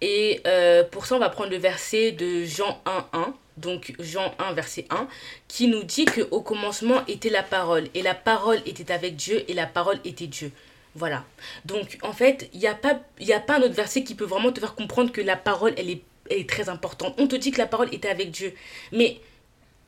Et 0.02 0.42
euh, 0.46 0.84
pour 0.84 1.06
ça, 1.06 1.16
on 1.16 1.20
va 1.20 1.30
prendre 1.30 1.50
le 1.50 1.58
verset 1.58 2.12
de 2.12 2.44
Jean 2.44 2.82
1, 2.86 3.08
1. 3.14 3.34
Donc 3.58 3.94
Jean 4.00 4.34
1, 4.40 4.54
verset 4.54 4.86
1, 4.90 5.08
qui 5.48 5.68
nous 5.68 5.84
dit 5.84 6.06
que 6.06 6.22
au 6.32 6.42
commencement 6.42 7.06
était 7.08 7.30
la 7.30 7.44
parole, 7.44 7.88
et 7.94 8.02
la 8.02 8.16
parole 8.16 8.60
était 8.66 8.92
avec 8.92 9.16
Dieu, 9.16 9.44
et 9.48 9.54
la 9.54 9.68
parole 9.68 10.00
était 10.06 10.28
Dieu. 10.28 10.52
Voilà. 10.96 11.24
Donc 11.66 11.98
en 12.02 12.14
fait, 12.14 12.50
il 12.54 12.60
n'y 12.60 12.68
a, 12.68 12.76
pas- 12.76 13.00
y 13.20 13.34
a 13.34 13.40
pas 13.40 13.58
un 13.58 13.62
autre 13.62 13.74
verset 13.74 14.04
qui 14.04 14.16
peut 14.16 14.26
vraiment 14.26 14.52
te 14.52 14.60
faire 14.60 14.76
comprendre 14.76 15.12
que 15.12 15.22
la 15.22 15.36
parole, 15.36 15.74
elle 15.78 15.90
est, 15.90 16.04
très 16.48 16.70
importante. 16.70 17.14
On 17.20 17.28
te 17.28 17.36
dit 17.36 17.52
que 17.52 17.58
la 17.60 17.68
parole 17.68 17.94
était 17.94 18.08
avec 18.10 18.32
Dieu. 18.32 18.54
Mais 18.92 19.20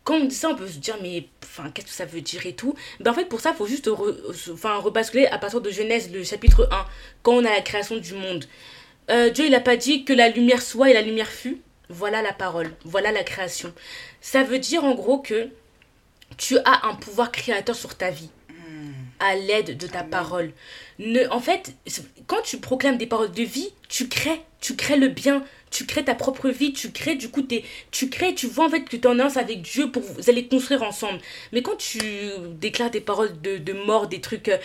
quand 0.03 0.16
on 0.16 0.26
dit 0.26 0.36
ça, 0.36 0.49
on 0.49 0.55
peut 0.55 0.68
se 0.68 0.78
dire, 0.78 0.95
mais 1.01 1.28
enfin, 1.43 1.72
qu'est-ce 1.72 1.88
que 1.88 1.93
ça 1.93 2.05
veut 2.05 2.22
dire 2.22 2.45
et 2.45 2.53
tout? 2.53 2.76
Ben, 2.99 3.11
en 3.11 3.13
fait, 3.13 3.26
pour 3.26 3.39
ça, 3.39 3.51
il 3.51 3.55
faut 3.55 3.66
juste 3.68 3.88
rebasculer 3.89 5.26
à 5.28 5.38
partir 5.39 5.61
de 5.61 5.72
Genèse, 5.72 6.11
le 6.11 6.24
chapitre 6.24 6.68
1, 6.72 6.86
quand 7.24 7.34
on 7.34 7.45
a 7.45 7.49
la 7.49 7.61
création 7.61 7.97
du 7.97 8.13
monde. 8.13 8.45
Euh, 9.09 9.30
Dieu, 9.30 9.45
il 9.45 9.51
n'a 9.51 9.59
pas 9.59 9.78
dit 9.78 10.03
que 10.05 10.13
la 10.13 10.30
lumière 10.30 10.61
soit 10.61 10.89
et 10.89 10.93
la 10.93 11.01
lumière 11.01 11.30
fut? 11.30 11.61
Voilà 11.90 12.22
la 12.22 12.34
parole, 12.34 12.72
voilà 12.84 13.12
la 13.12 13.24
création. 13.24 13.74
Ça 14.22 14.44
veut 14.44 14.60
dire 14.60 14.84
en 14.84 14.96
gros 14.96 15.20
que 15.20 15.50
tu 16.38 16.58
as 16.60 16.88
un 16.88 16.96
pouvoir 16.96 17.32
créateur 17.32 17.76
sur 17.76 17.96
ta 17.96 18.10
vie 18.10 18.30
à 19.20 19.36
l'aide 19.36 19.78
de 19.78 19.88
ta 19.88 20.00
Amen. 20.00 20.10
parole. 20.10 20.52
Ne, 21.00 21.26
en 21.32 21.40
fait, 21.40 21.74
quand 22.28 22.42
tu 22.44 22.58
proclames 22.58 22.98
des 22.98 23.08
paroles 23.08 23.32
de 23.32 23.44
vie, 23.44 23.70
tu 23.88 24.10
crées, 24.10 24.42
tu 24.60 24.76
crées 24.76 24.98
le 24.98 25.08
bien, 25.08 25.44
tu 25.72 25.86
crées 25.86 26.04
ta 26.04 26.16
propre 26.16 26.50
vie, 26.50 26.74
tu 26.74 26.92
crées 26.92 27.16
du 27.16 27.30
coup, 27.30 27.42
t'es- 27.42 27.64
tu 27.92 28.10
crées, 28.10 28.36
tu 28.36 28.48
vois 28.48 28.66
en 28.66 28.70
fait 28.70 28.82
que 28.82 28.90
tu 28.90 28.98
es 28.98 29.08
en 29.08 29.12
alliance 29.12 29.38
avec 29.38 29.62
Dieu 29.62 29.90
pour 29.90 30.02
vous 30.04 30.30
allez 30.30 30.48
construire 30.48 30.84
ensemble. 30.84 31.20
Mais 31.54 31.62
quand 31.62 31.78
tu 31.78 32.00
déclares 32.60 32.92
des 32.92 33.00
paroles 33.02 33.40
de, 33.42 33.58
de 33.58 33.74
mort, 33.74 34.08
des 34.08 34.20
trucs 34.20 34.50
euh, 34.50 34.58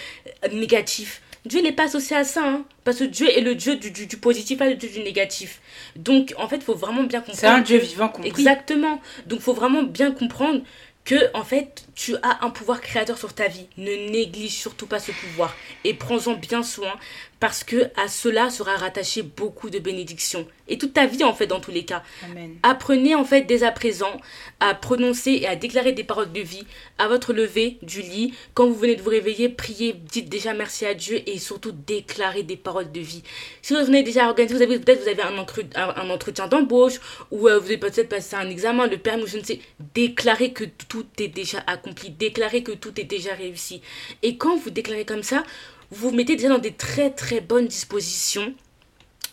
négatifs, 0.52 1.22
Dieu 1.46 1.62
n'est 1.62 1.72
pas 1.72 1.84
associé 1.84 2.16
à 2.16 2.24
ça. 2.24 2.42
hein. 2.46 2.64
parce 2.84 2.98
que 2.98 3.04
Dieu 3.04 3.28
est 3.28 3.40
le 3.40 3.54
Dieu 3.54 3.76
du, 3.76 3.90
du, 3.90 4.06
du 4.06 4.16
positif, 4.16 4.58
pas 4.58 4.68
le 4.68 4.74
Dieu 4.76 4.88
du 4.88 5.00
négatif. 5.00 5.60
Donc, 5.96 6.34
en 6.36 6.48
fait, 6.48 6.56
il 6.56 6.62
faut 6.62 6.74
vraiment 6.74 7.02
bien 7.04 7.20
comprendre. 7.20 7.38
C'est 7.40 7.46
un 7.46 7.60
Dieu 7.60 7.78
vivant 7.78 8.08
compris. 8.08 8.28
Exactement. 8.28 9.00
Donc, 9.26 9.40
faut 9.40 9.54
vraiment 9.54 9.82
bien 9.82 10.12
comprendre 10.12 10.62
que, 11.04 11.16
en 11.34 11.44
fait, 11.44 11.84
tu 11.94 12.14
as 12.22 12.44
un 12.44 12.50
pouvoir 12.50 12.80
créateur 12.82 13.16
sur 13.16 13.32
ta 13.32 13.48
vie. 13.48 13.66
Ne 13.78 14.10
néglige 14.10 14.52
surtout 14.52 14.86
pas 14.86 14.98
ce 14.98 15.12
pouvoir. 15.12 15.56
Et 15.84 15.94
prends-en 15.94 16.34
bien 16.34 16.62
soin 16.62 16.92
parce 17.40 17.64
que 17.64 17.90
à 17.96 18.06
cela 18.06 18.50
sera 18.50 18.76
rattaché 18.76 19.22
beaucoup 19.22 19.70
de 19.70 19.78
bénédictions. 19.78 20.46
Et 20.68 20.78
toute 20.78 20.92
ta 20.92 21.06
vie, 21.06 21.24
en 21.24 21.34
fait, 21.34 21.46
dans 21.48 21.58
tous 21.58 21.72
les 21.72 21.84
cas. 21.84 22.04
Amen. 22.30 22.56
Apprenez 22.62 23.14
en 23.16 23.24
fait 23.24 23.42
dès 23.42 23.64
à 23.64 23.72
présent 23.72 24.20
à 24.60 24.74
prononcer 24.74 25.32
et 25.32 25.48
à 25.48 25.56
déclarer 25.56 25.92
des 25.92 26.04
paroles 26.04 26.30
de 26.32 26.40
vie 26.42 26.64
à 26.98 27.08
votre 27.08 27.32
lever 27.32 27.78
du 27.82 28.02
lit. 28.02 28.34
Quand 28.54 28.66
vous 28.68 28.74
venez 28.76 28.94
de 28.94 29.02
vous 29.02 29.10
réveiller, 29.10 29.48
priez, 29.48 29.94
dites 29.94 30.28
déjà 30.28 30.54
merci 30.54 30.86
à 30.86 30.94
Dieu 30.94 31.22
et 31.26 31.38
surtout 31.38 31.72
déclarez 31.72 32.44
des 32.44 32.56
paroles 32.56 32.92
de 32.92 33.00
vie. 33.00 33.22
Si 33.62 33.74
vous 33.74 33.84
venez 33.84 34.02
déjà 34.04 34.28
organiser, 34.28 34.54
vous 34.54 34.62
avez 34.62 34.78
peut-être 34.78 35.02
vous 35.02 35.08
avez 35.08 35.22
un, 35.22 35.42
encru- 35.42 35.66
un, 35.74 35.94
un 35.96 36.10
entretien 36.10 36.46
d'embauche 36.46 37.00
ou 37.30 37.48
euh, 37.48 37.58
vous 37.58 37.66
avez 37.66 37.78
peut-être 37.78 38.08
passé 38.08 38.36
un 38.36 38.48
examen, 38.50 38.86
le 38.86 38.98
permis 38.98 39.24
ou 39.24 39.26
je 39.26 39.38
ne 39.38 39.44
sais, 39.44 39.60
déclarez 39.94 40.52
que 40.52 40.64
tout 40.88 41.06
est 41.18 41.28
déjà 41.28 41.64
accompli, 41.66 42.10
déclarez 42.10 42.62
que 42.62 42.72
tout 42.72 43.00
est 43.00 43.04
déjà 43.04 43.34
réussi. 43.34 43.80
Et 44.22 44.36
quand 44.36 44.56
vous 44.56 44.70
déclarez 44.70 45.04
comme 45.06 45.22
ça, 45.22 45.42
vous 45.90 46.10
vous 46.10 46.14
mettez 46.16 46.36
déjà 46.36 46.48
dans 46.48 46.58
des 46.58 46.72
très 46.72 47.10
très 47.10 47.40
bonnes 47.40 47.66
dispositions 47.66 48.54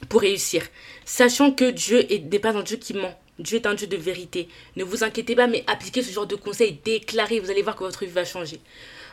pour 0.09 0.21
réussir. 0.21 0.63
Sachant 1.05 1.51
que 1.51 1.69
Dieu 1.71 2.11
est- 2.11 2.31
n'est 2.31 2.39
pas 2.39 2.55
un 2.55 2.63
Dieu 2.63 2.77
qui 2.77 2.93
ment. 2.93 3.17
Dieu 3.39 3.57
est 3.57 3.67
un 3.67 3.75
Dieu 3.75 3.87
de 3.87 3.97
vérité. 3.97 4.47
Ne 4.75 4.83
vous 4.83 5.03
inquiétez 5.03 5.35
pas, 5.35 5.47
mais 5.47 5.63
appliquez 5.67 6.01
ce 6.01 6.11
genre 6.11 6.25
de 6.25 6.35
conseils, 6.35 6.79
déclarez, 6.83 7.39
vous 7.39 7.51
allez 7.51 7.61
voir 7.61 7.75
que 7.75 7.83
votre 7.83 8.03
vie 8.03 8.11
va 8.11 8.25
changer. 8.25 8.59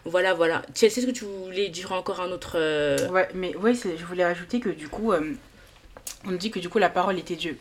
Voilà, 0.06 0.32
voilà. 0.34 0.62
Chelsea, 0.74 0.98
est-ce 0.98 1.06
que 1.06 1.10
tu 1.12 1.24
voulais 1.24 1.68
dire 1.68 1.92
encore 1.92 2.20
un 2.20 2.30
autre... 2.30 2.52
euh, 2.56 3.08
Ouais, 3.10 3.28
mais 3.34 3.54
ouais, 3.56 3.72
je 3.74 4.04
voulais 4.04 4.24
rajouter 4.24 4.60
que 4.60 4.68
du 4.70 4.88
coup, 4.88 5.12
euh, 5.12 5.32
on 6.26 6.32
dit 6.32 6.50
que 6.50 6.58
du 6.58 6.68
coup 6.68 6.78
la 6.78 6.90
parole 6.90 7.18
était 7.18 7.36
Dieu. 7.36 7.56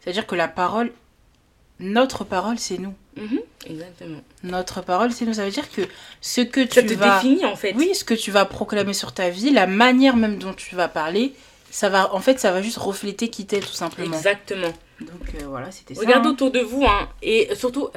C'est-à-dire 0.00 0.26
que 0.26 0.34
la 0.34 0.48
parole, 0.48 0.92
notre 1.80 2.24
parole, 2.24 2.58
c'est 2.58 2.78
nous. 2.78 2.94
mhm, 3.16 3.40
exactement. 3.66 4.20
Notre 4.44 4.82
parole, 4.82 5.12
c'est 5.12 5.24
nous. 5.24 5.34
Ça 5.34 5.44
veut 5.44 5.50
dire 5.50 5.70
que 5.70 5.82
ce 6.20 6.42
que 6.42 6.60
tu 6.60 6.84
te 6.86 6.94
vas, 6.94 7.16
définit 7.20 7.44
en 7.44 7.56
fait. 7.56 7.74
oui, 7.76 7.94
ce 7.94 8.04
que 8.04 8.14
tu 8.14 8.30
vas 8.30 8.44
proclamer 8.44 8.92
sur 8.92 9.12
ta 9.12 9.30
vie, 9.30 9.50
la 9.50 9.66
manière 9.66 10.16
même 10.16 10.38
dont 10.38 10.52
tu 10.52 10.74
vas 10.76 10.88
parler, 10.88 11.34
ça 11.70 11.88
va, 11.88 12.14
en 12.14 12.20
fait, 12.20 12.38
ça 12.38 12.52
va 12.52 12.62
juste 12.62 12.78
refléter 12.78 13.28
qui 13.28 13.46
t'es 13.46 13.60
tout 13.60 13.72
simplement. 13.72 14.16
Exactement. 14.16 14.72
Donc 15.00 15.34
euh, 15.34 15.46
voilà, 15.48 15.70
c'était 15.70 15.94
ça. 15.94 16.00
Regardez 16.00 16.28
hein. 16.28 16.32
autour 16.32 16.50
de 16.50 16.60
vous, 16.60 16.84
hein, 16.84 17.08
et 17.22 17.48
surtout, 17.54 17.88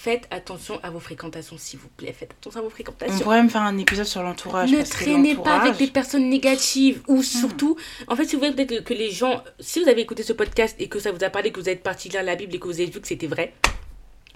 faites 0.00 0.28
attention 0.30 0.78
à 0.84 0.90
vos 0.90 1.00
fréquentations, 1.00 1.58
s'il 1.58 1.80
vous 1.80 1.88
plaît. 1.88 2.12
Faites 2.12 2.30
attention 2.30 2.60
à 2.60 2.62
vos 2.62 2.68
On 2.68 2.70
fréquentations. 2.70 3.18
pourrait 3.18 3.38
même 3.38 3.50
faire 3.50 3.62
un 3.62 3.76
épisode 3.78 4.06
sur 4.06 4.22
l'entourage. 4.22 4.70
Ne 4.70 4.76
parce 4.78 4.90
que 4.90 5.04
traînez 5.04 5.34
pas 5.34 5.60
avec 5.60 5.76
des 5.76 5.88
personnes 5.88 6.28
négatives 6.28 7.02
ou 7.08 7.24
surtout, 7.24 7.76
en 8.06 8.14
fait, 8.14 8.24
si 8.24 8.36
vous 8.36 8.38
voyez 8.38 8.54
peut-être 8.54 8.84
que, 8.84 8.94
les 8.94 9.10
gens, 9.10 9.42
si 9.58 9.82
vous 9.82 9.88
avez 9.88 10.02
écouté 10.02 10.22
ce 10.22 10.32
podcast 10.32 10.76
et 10.78 10.88
que 10.88 11.00
ça 11.00 11.10
vous 11.10 11.24
a 11.24 11.30
parlé, 11.30 11.50
que 11.50 11.58
vous 11.58 11.68
êtes 11.68 11.82
parti 11.82 12.08
lire 12.08 12.22
la 12.22 12.36
Bible 12.36 12.54
et 12.54 12.60
que 12.60 12.66
vous 12.66 12.80
avez 12.80 12.86
vu 12.86 13.00
que 13.00 13.08
c'était 13.08 13.26
vrai, 13.26 13.54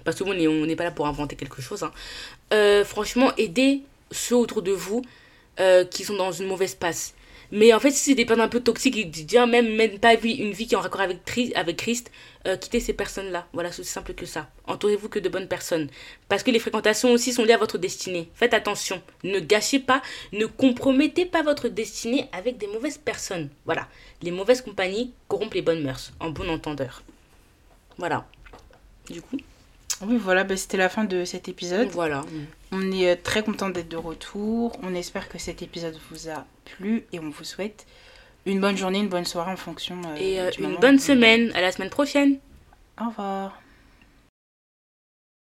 parce 0.03 0.17
que 0.17 0.25
on 0.25 0.35
n'est 0.35 0.49
on 0.49 0.67
n'est 0.67 0.75
pas 0.75 0.83
là 0.85 0.91
pour 0.91 1.07
inventer 1.07 1.37
quelque 1.37 1.63
chose, 1.63 1.85
hein, 1.85 1.93
euh, 2.53 2.85
franchement, 2.85 3.31
aidez 3.37 3.83
ceux 4.11 4.37
autour 4.37 4.63
de 4.63 4.73
vous 4.73 5.03
euh, 5.61 5.85
qui 5.85 6.03
sont 6.03 6.17
dans 6.17 6.33
une 6.33 6.49
mauvaise 6.49 6.75
passe. 6.75 7.15
Mais 7.55 7.75
en 7.75 7.81
fait, 7.81 7.91
si 7.91 7.99
c'est 7.99 8.15
des 8.15 8.25
personnes 8.25 8.45
un 8.45 8.49
peu 8.49 8.61
toxiques 8.61 8.97
et 8.97 9.05
disent 9.05 9.39
même, 9.47 9.77
même 9.77 9.99
pas 9.99 10.15
une 10.15 10.53
vie 10.53 10.67
qui 10.67 10.75
est 10.75 10.79
en 10.79 10.81
raccord 10.81 11.03
avec 11.03 11.77
Christ, 11.77 12.11
euh, 12.47 12.57
quittez 12.57 12.81
ces 12.81 12.95
personnes-là. 12.95 13.47
Voilà, 13.53 13.71
c'est 13.71 13.81
aussi 13.81 13.91
simple 13.91 14.15
que 14.15 14.25
ça. 14.25 14.49
Entourez-vous 14.67 15.11
que 15.11 15.19
de 15.19 15.29
bonnes 15.29 15.49
personnes. 15.49 15.91
Parce 16.31 16.43
que 16.43 16.51
les 16.51 16.59
fréquentations 16.59 17.13
aussi 17.13 17.31
sont 17.35 17.45
liées 17.45 17.53
à 17.53 17.59
votre 17.59 17.77
destinée. 17.77 18.31
Faites 18.35 18.55
attention. 18.55 19.03
Ne 19.23 19.39
gâchez 19.39 19.79
pas, 19.79 20.01
ne 20.33 20.47
compromettez 20.47 21.27
pas 21.27 21.43
votre 21.43 21.69
destinée 21.69 22.27
avec 22.33 22.57
des 22.57 22.69
mauvaises 22.69 22.97
personnes. 22.97 23.51
Voilà. 23.67 23.87
Les 24.23 24.31
mauvaises 24.31 24.63
compagnies 24.63 25.13
corrompent 25.29 25.53
les 25.53 25.61
bonnes 25.61 25.83
mœurs, 25.83 26.15
en 26.21 26.31
bon 26.31 26.49
entendeur. 26.49 27.03
Voilà. 27.99 28.27
Du 29.11 29.21
coup, 29.21 29.37
Oui, 30.07 30.17
voilà, 30.19 30.45
bah, 30.45 30.57
c'était 30.57 30.77
la 30.77 30.89
fin 30.89 31.05
de 31.05 31.25
cet 31.25 31.49
épisode. 31.49 31.89
voilà. 31.91 32.25
On 32.73 32.91
est 32.93 33.11
euh, 33.11 33.17
très 33.23 33.43
content 33.43 33.69
d'être 33.71 33.89
de 33.89 33.97
retour. 33.97 34.77
On 34.83 34.95
espère 34.95 35.29
que 35.29 35.39
cet 35.39 35.63
épisode 35.63 35.97
vous 36.11 36.29
a 36.29 36.45
plu 36.65 37.05
et 37.13 37.21
on 37.21 37.31
vous 37.31 37.45
souhaite 37.45 37.87
une 38.47 38.61
bonne 38.61 38.77
journée, 38.77 38.99
une 38.99 39.09
bonne 39.09 39.25
soirée 39.25 39.53
en 39.53 39.57
fonction. 39.57 40.01
euh, 40.09 40.17
Et 40.19 40.41
euh, 40.41 40.51
du 40.51 40.63
une 40.65 40.77
bonne 40.77 40.99
semaine. 40.99 41.53
À 41.55 41.61
la 41.61 41.71
semaine 41.71 41.91
prochaine. 41.91 42.39
Au 43.01 43.07
revoir. 43.09 43.62